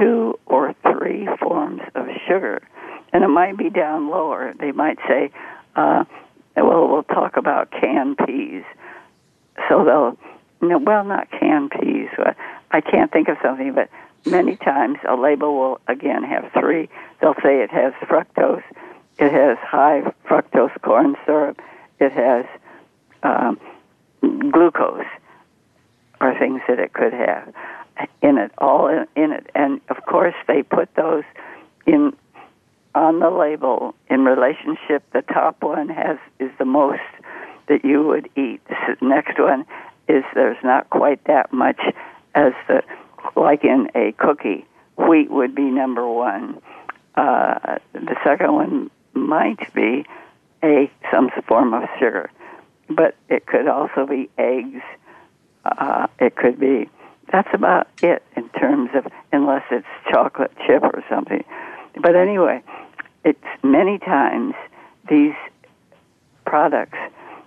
two 0.01 0.39
or 0.47 0.75
three 0.83 1.29
forms 1.41 1.83
of 1.95 2.07
sugar, 2.27 2.63
and 3.13 3.25
it 3.25 3.29
might 3.29 3.57
be 3.57 3.69
down 3.69 4.09
lower. 4.09 4.55
They 4.59 4.73
might 4.73 4.99
say, 5.09 5.31
uh, 5.77 6.05
"Well, 6.57 6.89
we'll 6.89 7.03
talk 7.03 7.37
about 7.37 7.71
canned 7.71 8.19
peas." 8.19 8.65
So 9.69 9.85
they'll, 9.85 10.19
no, 10.67 10.79
well, 10.79 11.05
not 11.05 11.31
canned 11.31 11.73
peas. 11.73 12.09
I 12.71 12.81
can't 12.81 13.13
think 13.13 13.29
of 13.29 13.37
something, 13.43 13.75
but 13.75 13.91
many 14.27 14.57
times 14.57 14.99
a 15.09 15.17
label 15.17 15.55
will 15.57 15.81
again 15.89 16.23
have 16.23 16.51
three. 16.53 16.89
They'll 17.21 17.35
say 17.43 17.63
it 17.63 17.71
has 17.71 17.93
fructose, 18.03 18.63
it 19.19 19.33
has 19.33 19.59
high 19.59 20.03
fructose 20.29 20.81
corn 20.83 21.17
syrup. 21.27 21.61
It 22.01 22.13
has 22.13 22.45
um, 23.23 23.61
glucose, 24.21 25.07
or 26.21 26.37
things 26.39 26.61
that 26.67 26.81
it 26.81 26.93
could 26.93 27.13
have 27.13 27.55
in 28.23 28.39
it, 28.39 28.51
all 28.59 28.89
in, 28.89 29.07
in 29.15 29.33
it. 29.33 29.47
And 29.55 29.81
of 29.89 30.05
course, 30.07 30.35
they 30.49 30.63
put 30.63 30.93
those 30.95 31.25
in 31.87 32.17
on 32.95 33.21
the 33.21 33.31
label 33.31 33.95
in 34.11 34.25
relationship. 34.25 35.05
The 35.13 35.23
top 35.23 35.63
one 35.63 35.89
has 35.89 36.19
is 36.39 36.51
the 36.59 36.65
most 36.65 37.01
that 37.69 37.85
you 37.85 38.03
would 38.07 38.29
eat. 38.37 38.61
The 38.69 38.97
next 39.07 39.39
one 39.39 39.65
is 40.09 40.25
there's 40.35 40.63
not 40.65 40.91
quite 40.91 41.23
that 41.25 41.53
much 41.53 41.81
as 42.35 42.53
the 42.69 42.83
like 43.37 43.65
in 43.65 43.89
a 43.95 44.13
cookie. 44.13 44.67
Wheat 44.97 45.31
would 45.31 45.55
be 45.55 45.63
number 45.63 46.07
one. 46.07 46.61
Uh, 47.15 47.79
the 47.93 48.17
second 48.25 48.53
one 48.53 48.91
might 49.15 49.73
be 49.75 50.05
a 50.63 50.91
some 51.11 51.31
form 51.47 51.75
of 51.75 51.83
sugar, 51.99 52.31
but 52.89 53.17
it 53.29 53.47
could 53.47 53.69
also 53.69 54.07
be 54.07 54.31
eggs. 54.39 54.83
Uh, 55.65 56.07
it 56.19 56.37
could 56.37 56.59
be. 56.59 56.89
That's 57.31 57.49
about 57.53 57.89
it 58.03 58.23
in 58.37 58.49
terms 58.51 58.91
of 58.95 59.07
unless 59.33 59.65
it's 59.71 59.87
chocolate 60.11 60.53
chip 60.67 60.83
or 60.83 61.03
something. 61.09 61.45
But 62.01 62.17
anyway, 62.17 62.63
it's 63.25 63.45
many 63.63 63.99
times 63.99 64.55
these 65.09 65.35
products 66.45 66.99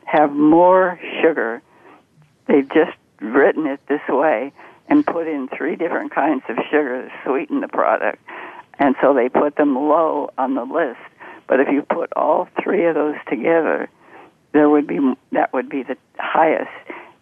have 0.06 0.32
more 0.32 1.00
sugar. 1.22 1.62
They've 2.48 2.68
just 2.68 2.98
written 3.20 3.66
it 3.68 3.80
this 3.88 4.02
way 4.08 4.54
and 4.90 5.06
put 5.06 5.28
in 5.28 5.48
three 5.48 5.76
different 5.76 6.14
kinds 6.14 6.44
of 6.50 6.58
sugar 6.70 7.04
to 7.04 7.12
sweeten 7.24 7.62
the 7.62 7.68
product. 7.68 8.22
And 8.78 8.96
so 9.02 9.14
they 9.14 9.30
put 9.30 9.56
them 9.56 9.76
low 9.76 10.32
on 10.38 10.56
the 10.56 10.64
list 10.64 11.00
but 11.48 11.60
if 11.60 11.68
you 11.72 11.84
put 11.84 12.12
all 12.16 12.48
three 12.62 12.86
of 12.86 12.96
those 12.96 13.16
together, 13.30 13.90
there 14.54 14.70
would 14.70 14.88
be 14.88 15.00
that 15.32 15.54
would 15.54 15.70
be 15.70 15.84
the 15.84 15.98
highest 16.18 16.72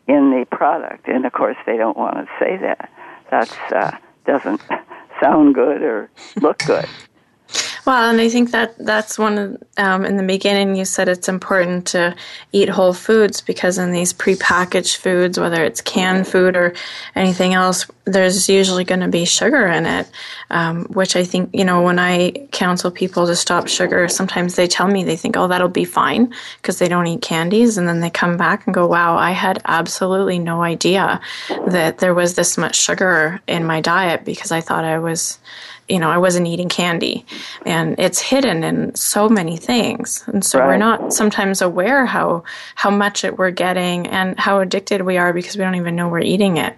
in 0.07 0.31
the 0.31 0.45
product. 0.49 1.07
And 1.07 1.25
of 1.25 1.33
course, 1.33 1.57
they 1.65 1.77
don't 1.77 1.97
want 1.97 2.15
to 2.15 2.27
say 2.39 2.57
that. 2.57 2.89
That 3.31 3.57
uh, 3.71 3.97
doesn't 4.25 4.61
sound 5.21 5.55
good 5.55 5.81
or 5.81 6.09
look 6.41 6.59
good. 6.59 6.85
Well, 7.85 8.09
and 8.09 8.21
I 8.21 8.29
think 8.29 8.51
that 8.51 8.77
that's 8.77 9.19
one 9.19 9.37
of, 9.37 9.63
um, 9.77 10.05
in 10.05 10.15
the 10.15 10.23
beginning 10.23 10.75
you 10.77 10.85
said 10.85 11.09
it's 11.09 11.27
important 11.27 11.87
to 11.87 12.15
eat 12.53 12.69
whole 12.69 12.93
foods 12.93 13.41
because 13.41 13.77
in 13.77 13.91
these 13.91 14.13
prepackaged 14.13 14.95
foods, 14.95 15.37
whether 15.37 15.61
it's 15.65 15.81
canned 15.81 16.25
food 16.25 16.55
or 16.55 16.73
anything 17.13 17.53
else, 17.53 17.85
there's 18.05 18.47
usually 18.47 18.85
going 18.85 19.01
to 19.01 19.09
be 19.09 19.25
sugar 19.25 19.67
in 19.67 19.85
it, 19.85 20.09
um, 20.49 20.85
which 20.85 21.17
I 21.17 21.25
think, 21.25 21.49
you 21.53 21.65
know, 21.65 21.81
when 21.81 21.99
I 21.99 22.31
counsel 22.53 22.89
people 22.89 23.27
to 23.27 23.35
stop 23.35 23.67
sugar, 23.67 24.07
sometimes 24.07 24.55
they 24.55 24.67
tell 24.67 24.87
me 24.87 25.03
they 25.03 25.17
think, 25.17 25.35
oh, 25.35 25.49
that'll 25.49 25.67
be 25.67 25.85
fine 25.85 26.33
because 26.61 26.79
they 26.79 26.87
don't 26.87 27.07
eat 27.07 27.21
candies. 27.21 27.77
And 27.77 27.87
then 27.87 27.99
they 27.99 28.09
come 28.09 28.37
back 28.37 28.65
and 28.65 28.73
go, 28.73 28.87
wow, 28.87 29.17
I 29.17 29.31
had 29.31 29.61
absolutely 29.65 30.39
no 30.39 30.63
idea 30.63 31.19
that 31.67 31.97
there 31.97 32.13
was 32.13 32.35
this 32.35 32.57
much 32.57 32.77
sugar 32.77 33.41
in 33.47 33.65
my 33.65 33.81
diet 33.81 34.23
because 34.23 34.53
I 34.53 34.61
thought 34.61 34.85
I 34.85 34.99
was 34.99 35.39
you 35.89 35.99
know, 35.99 36.09
I 36.09 36.17
wasn't 36.17 36.47
eating 36.47 36.69
candy. 36.69 37.25
And 37.65 37.95
it's 37.99 38.19
hidden 38.19 38.63
in 38.63 38.95
so 38.95 39.27
many 39.29 39.57
things. 39.57 40.23
And 40.27 40.43
so 40.43 40.59
right. 40.59 40.67
we're 40.67 40.77
not 40.77 41.13
sometimes 41.13 41.61
aware 41.61 42.05
how 42.05 42.43
how 42.75 42.89
much 42.89 43.23
it 43.23 43.37
we're 43.37 43.51
getting 43.51 44.07
and 44.07 44.39
how 44.39 44.59
addicted 44.59 45.01
we 45.01 45.17
are 45.17 45.33
because 45.33 45.57
we 45.57 45.63
don't 45.63 45.75
even 45.75 45.95
know 45.95 46.07
we're 46.07 46.21
eating 46.21 46.57
it. 46.57 46.75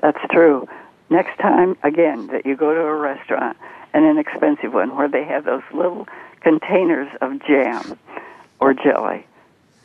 That's 0.00 0.20
true. 0.30 0.68
Next 1.10 1.38
time 1.38 1.76
again 1.82 2.28
that 2.28 2.46
you 2.46 2.56
go 2.56 2.72
to 2.72 2.80
a 2.80 2.94
restaurant 2.94 3.56
and 3.92 4.04
an 4.04 4.18
expensive 4.18 4.72
one 4.72 4.96
where 4.96 5.08
they 5.08 5.24
have 5.24 5.44
those 5.44 5.62
little 5.72 6.06
containers 6.40 7.08
of 7.20 7.40
jam 7.44 7.98
or 8.60 8.72
jelly, 8.72 9.26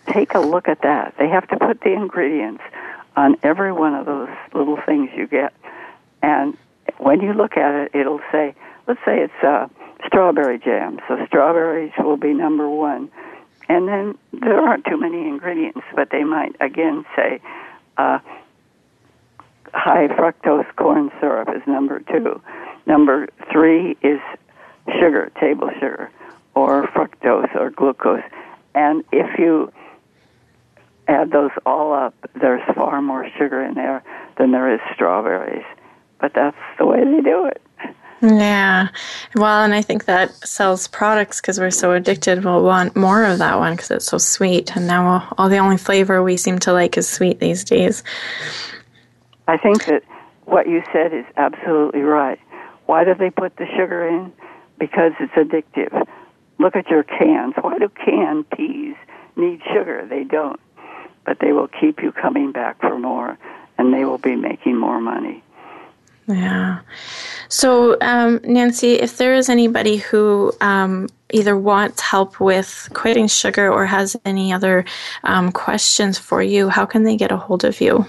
take 0.07 0.34
a 0.34 0.39
look 0.39 0.67
at 0.67 0.82
that. 0.84 1.15
They 1.17 1.28
have 1.28 1.47
to 1.49 1.57
put 1.57 1.82
the 1.82 1.93
ingredients 1.93 2.63
on 3.15 3.38
every 3.43 3.71
one 3.71 3.93
of 3.93 4.05
those 4.05 4.30
little 4.53 4.78
things 4.86 5.09
you 5.15 5.28
get. 5.28 5.53
And 6.21 6.57
when 6.97 7.21
you 7.21 7.33
look 7.33 7.57
at 7.57 7.75
it, 7.75 7.91
it'll 7.93 8.21
say, 8.31 8.55
let's 8.88 8.99
say 9.05 9.19
it's 9.19 9.43
uh, 9.43 9.67
strawberry 10.05 10.59
jam. 10.59 10.99
So 11.07 11.17
strawberries 11.27 11.91
will 11.97 12.17
be 12.17 12.33
number 12.33 12.69
one. 12.69 13.09
And 13.67 13.88
then 13.88 14.17
there 14.31 14.59
aren't 14.59 14.86
too 14.86 14.97
many 14.99 15.27
ingredients, 15.27 15.81
but 15.95 16.09
they 16.11 16.23
might 16.23 16.55
again 16.59 17.03
say 17.15 17.41
uh, 17.97 18.19
high 19.73 20.07
fructose 20.07 20.67
corn 20.75 21.11
syrup 21.19 21.49
is 21.55 21.61
number 21.67 21.99
two. 21.99 22.41
Number 22.86 23.27
three 23.51 23.97
is 24.03 24.19
sugar, 24.99 25.31
table 25.39 25.71
sugar, 25.73 26.11
or 26.53 26.88
fructose 26.88 27.55
or 27.55 27.71
glucose. 27.71 28.21
And 28.75 29.03
if 29.11 29.39
you 29.39 29.71
add 31.07 31.31
those 31.31 31.51
all 31.65 31.93
up, 31.93 32.13
there's 32.39 32.61
far 32.75 33.01
more 33.01 33.27
sugar 33.38 33.63
in 33.63 33.73
there 33.73 34.03
than 34.38 34.51
there 34.51 34.73
is 34.73 34.79
strawberries 34.93 35.65
but 36.20 36.34
that's 36.34 36.57
the 36.78 36.86
way 36.86 37.03
they 37.03 37.22
do 37.22 37.45
it. 37.45 37.61
Yeah. 38.22 38.89
Well, 39.36 39.63
and 39.63 39.74
I 39.74 39.82
think 39.82 40.05
that 40.05 40.34
sells 40.47 40.88
products 40.88 41.41
because 41.41 41.59
we're 41.59 41.70
so 41.70 41.91
addicted. 41.91 42.43
We'll 42.43 42.63
want 42.63 42.95
more 42.95 43.24
of 43.24 43.39
that 43.39 43.57
one 43.57 43.74
because 43.74 43.91
it's 43.91 44.05
so 44.05 44.18
sweet. 44.18 44.76
And 44.76 44.88
now 44.88 45.34
all 45.38 45.49
the 45.49 45.57
only 45.57 45.78
flavor 45.78 46.24
we 46.24 46.38
seem 46.38 46.59
to 46.59 46.74
like 46.74 46.97
is 46.97 47.07
sweet 47.07 47.39
these 47.39 47.63
days. 47.63 48.03
I 49.47 49.57
think 49.57 49.86
that 49.86 50.03
what 50.45 50.68
you 50.68 50.82
said 50.91 51.13
is 51.13 51.26
absolutely 51.38 52.01
right. 52.01 52.39
Why 52.86 53.03
do 53.03 53.13
they 53.13 53.30
put 53.30 53.57
the 53.57 53.68
sugar 53.76 54.07
in? 54.07 54.32
Because 54.80 55.11
it's 55.20 55.34
addictive. 55.34 56.07
Look 56.57 56.76
at 56.76 56.89
your 56.89 57.03
cans. 57.03 57.53
Why 57.59 57.78
do 57.78 57.89
canned 57.89 58.49
peas 58.49 58.95
need 59.36 59.61
sugar? 59.74 60.05
They 60.09 60.24
don't. 60.24 60.59
But 61.26 61.39
they 61.39 61.51
will 61.51 61.68
keep 61.68 62.01
you 62.01 62.11
coming 62.11 62.51
back 62.51 62.80
for 62.80 62.97
more, 62.97 63.38
and 63.78 63.93
they 63.93 64.05
will 64.05 64.20
be 64.20 64.36
making 64.36 64.78
more 64.78 65.01
money. 65.01 65.43
Yeah. 66.28 66.80
So, 67.49 67.97
um, 68.01 68.39
Nancy, 68.43 68.93
if 68.93 69.17
there 69.17 69.36
is 69.36 69.49
anybody 69.49 69.97
who 69.97 70.51
um, 70.59 71.07
either 71.32 71.57
wants 71.57 72.01
help 72.01 72.39
with 72.39 72.89
quitting 72.93 73.28
sugar 73.28 73.71
or 73.71 73.86
has 73.86 74.15
any 74.26 74.51
other 74.51 74.86
um, 75.23 75.51
questions 75.51 76.17
for 76.17 76.41
you, 76.41 76.69
how 76.69 76.86
can 76.86 77.03
they 77.03 77.15
get 77.15 77.32
a 77.32 77.38
hold 77.38 77.63
of 77.63 77.80
you? 77.80 78.05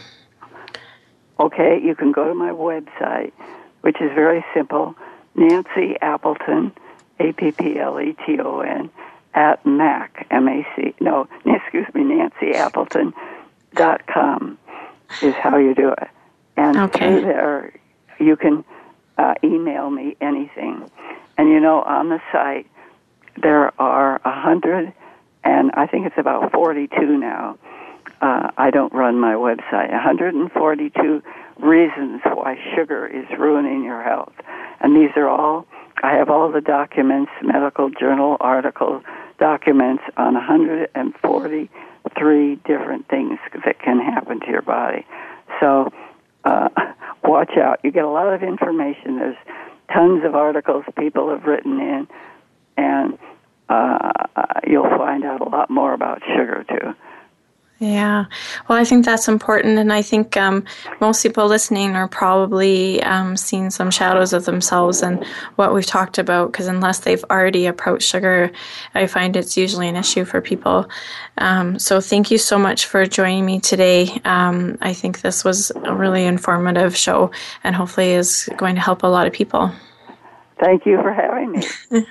Okay, 1.39 1.79
you 1.83 1.95
can 1.95 2.13
go 2.13 2.27
to 2.27 2.35
my 2.35 2.51
website, 2.51 3.33
which 3.83 4.01
is 4.01 4.11
very 4.15 4.45
simple 4.55 4.97
Nancy 5.35 5.97
Appleton, 6.01 6.73
A 7.21 7.33
P 7.33 7.53
P 7.53 7.79
L 7.79 8.01
E 8.01 8.17
T 8.25 8.39
O 8.41 8.61
N, 8.61 8.91
at 9.35 9.65
MAC, 9.67 10.27
M 10.31 10.49
A 10.49 10.67
C, 10.75 10.95
no, 11.01 11.29
excuse 11.45 11.87
me, 11.95 12.05
Nancy 12.05 12.53
Appleton 12.55 13.13
dot 13.75 14.07
com 14.07 14.57
is 15.21 15.35
how 15.35 15.59
you 15.59 15.75
do 15.75 15.91
it. 15.91 16.09
And 16.57 16.79
okay. 16.79 17.21
there 17.21 17.75
you 18.19 18.37
can 18.37 18.65
uh, 19.19 19.35
email 19.43 19.91
me 19.91 20.17
anything. 20.21 20.89
And 21.39 21.49
you 21.49 21.61
know, 21.61 21.83
on 21.83 22.09
the 22.09 22.21
site, 22.33 22.67
there 23.41 23.73
are 23.81 24.21
a 24.25 24.41
hundred, 24.41 24.93
and 25.45 25.71
I 25.75 25.87
think 25.87 26.07
it's 26.07 26.19
about 26.19 26.51
42 26.53 27.19
now. 27.19 27.59
Uh, 28.21 28.51
I 28.57 28.71
don't 28.71 28.93
run 28.95 29.21
my 29.21 29.35
website. 29.35 29.91
142 29.91 31.23
reasons 31.59 32.23
why 32.25 32.59
sugar 32.75 33.07
is 33.07 33.27
ruining 33.39 33.85
your 33.85 34.03
health. 34.03 34.33
And 34.81 34.97
these 34.97 35.11
are 35.17 35.29
all, 35.29 35.67
I 36.03 36.15
have 36.15 36.31
all 36.31 36.51
the 36.51 36.63
documents, 36.63 37.31
medical 37.43 37.91
journal 37.91 38.39
articles, 38.41 39.03
documents 39.39 40.03
on 40.17 40.33
143 40.35 42.57
different 42.57 43.07
things 43.09 43.39
that 43.65 43.79
can 43.81 44.01
happen 44.01 44.41
to 44.41 44.47
your 44.47 44.63
body. 44.63 45.07
So, 45.61 45.93
uh, 46.47 46.69
watch 47.25 47.53
out. 47.57 47.81
You 47.83 47.91
get 47.91 48.05
a 48.05 48.09
lot 48.11 48.33
of 48.33 48.43
information. 48.43 49.17
There's 49.19 49.37
tons 49.93 50.25
of 50.25 50.35
articles 50.35 50.85
people 50.99 51.31
have 51.31 51.45
written 51.45 51.79
in, 51.81 52.09
and 52.77 53.19
uh, 53.69 54.13
you'll 54.67 54.89
find 54.97 55.25
out 55.25 55.41
a 55.41 55.49
lot 55.49 55.71
more 55.71 55.93
about 55.93 56.23
sugar 56.37 56.65
too. 56.69 56.95
Yeah, 57.79 58.25
well, 58.69 58.79
I 58.79 58.85
think 58.85 59.05
that's 59.05 59.29
important, 59.29 59.79
and 59.79 59.93
I 59.93 60.01
think 60.01 60.35
um, 60.39 60.65
most 60.99 61.23
people 61.23 61.47
listening 61.47 61.95
are 61.95 62.09
probably 62.09 63.03
um, 63.03 63.37
seeing 63.37 63.69
some 63.69 63.91
shadows 63.91 64.33
of 64.33 64.47
themselves 64.47 65.03
and 65.03 65.23
what 65.57 65.75
we've 65.75 65.85
talked 65.85 66.17
about. 66.17 66.53
Because 66.53 66.69
unless 66.69 67.01
they've 67.01 67.23
already 67.25 67.67
approached 67.67 68.09
sugar, 68.09 68.51
I 68.95 69.07
find 69.07 69.37
it's 69.37 69.59
usually 69.59 69.89
an 69.89 69.97
issue 69.97 70.25
for 70.25 70.41
people. 70.41 70.89
Um, 71.37 71.79
so, 71.79 72.01
thank 72.01 72.31
you 72.31 72.39
so 72.39 72.59
much 72.59 72.87
for 72.87 73.05
joining 73.05 73.45
me 73.45 73.61
today. 73.61 74.23
Um, 74.25 74.79
I 74.81 74.95
think 74.95 75.21
this 75.21 75.45
was 75.45 75.71
a 75.85 75.95
really 75.95 76.25
informative 76.25 76.97
show, 76.97 77.31
and 77.63 77.77
hopefully, 77.77 78.13
is 78.13 78.49
going 78.57 78.77
to 78.77 78.81
help 78.81 79.03
a 79.03 79.07
lot 79.07 79.27
of 79.27 79.35
people. 79.35 79.71
Thank 80.59 80.87
you 80.87 80.97
for 81.03 81.13
having 81.13 81.53
me. 81.53 81.63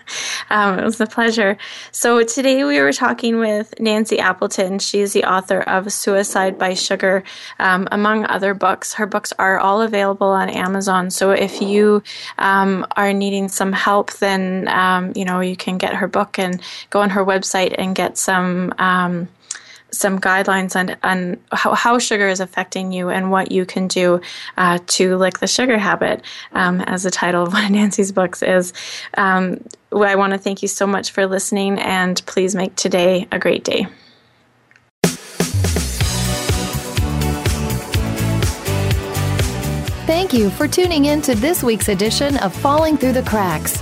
um, 0.51 0.77
it 0.77 0.83
was 0.83 1.01
a 1.01 1.07
pleasure. 1.07 1.57
So, 1.91 2.23
today 2.23 2.63
we 2.63 2.79
were 2.79 2.93
talking 2.93 3.39
with 3.39 3.73
Nancy 3.79 4.19
Appleton. 4.19 4.77
She's 4.77 5.13
the 5.13 5.23
author 5.23 5.61
of 5.61 5.91
Suicide 5.91 6.59
by 6.59 6.75
Sugar, 6.75 7.23
um, 7.57 7.87
among 7.91 8.25
other 8.25 8.53
books. 8.53 8.93
Her 8.93 9.07
books 9.07 9.33
are 9.39 9.57
all 9.57 9.81
available 9.81 10.27
on 10.27 10.49
Amazon. 10.49 11.09
So, 11.09 11.31
if 11.31 11.59
you 11.59 12.03
um, 12.37 12.85
are 12.95 13.13
needing 13.13 13.47
some 13.47 13.73
help, 13.73 14.11
then 14.13 14.67
um, 14.67 15.13
you 15.15 15.25
know 15.25 15.39
you 15.39 15.55
can 15.55 15.79
get 15.79 15.95
her 15.95 16.07
book 16.07 16.37
and 16.37 16.61
go 16.91 17.01
on 17.01 17.09
her 17.09 17.25
website 17.25 17.73
and 17.75 17.95
get 17.95 18.15
some 18.15 18.75
um, 18.77 19.27
some 19.95 20.19
guidelines 20.19 20.75
on, 20.75 20.95
on 21.03 21.39
how, 21.51 21.73
how, 21.73 21.99
sugar 21.99 22.27
is 22.27 22.39
affecting 22.39 22.91
you 22.91 23.09
and 23.09 23.31
what 23.31 23.51
you 23.51 23.65
can 23.65 23.87
do 23.87 24.21
uh, 24.57 24.79
to 24.87 25.15
lick 25.17 25.39
the 25.39 25.47
sugar 25.47 25.77
habit, 25.77 26.21
um, 26.51 26.81
as 26.81 27.03
the 27.03 27.11
title 27.11 27.43
of 27.43 27.53
one 27.53 27.65
of 27.65 27.71
Nancy's 27.71 28.11
books 28.11 28.43
is. 28.43 28.73
Um, 29.17 29.63
I 29.91 30.15
want 30.15 30.33
to 30.33 30.39
thank 30.39 30.61
you 30.61 30.67
so 30.67 30.85
much 30.85 31.11
for 31.11 31.25
listening, 31.25 31.79
and 31.79 32.21
please 32.25 32.55
make 32.55 32.75
today 32.75 33.27
a 33.31 33.39
great 33.39 33.63
day. 33.63 33.87
Thank 40.05 40.33
you 40.33 40.51
for 40.51 40.67
tuning 40.67 41.05
in 41.05 41.21
to 41.23 41.33
this 41.33 41.63
week's 41.63 41.89
edition 41.89 42.37
of 42.37 42.53
Falling 42.53 42.95
Through 42.95 43.13
the 43.13 43.23
Cracks. 43.23 43.81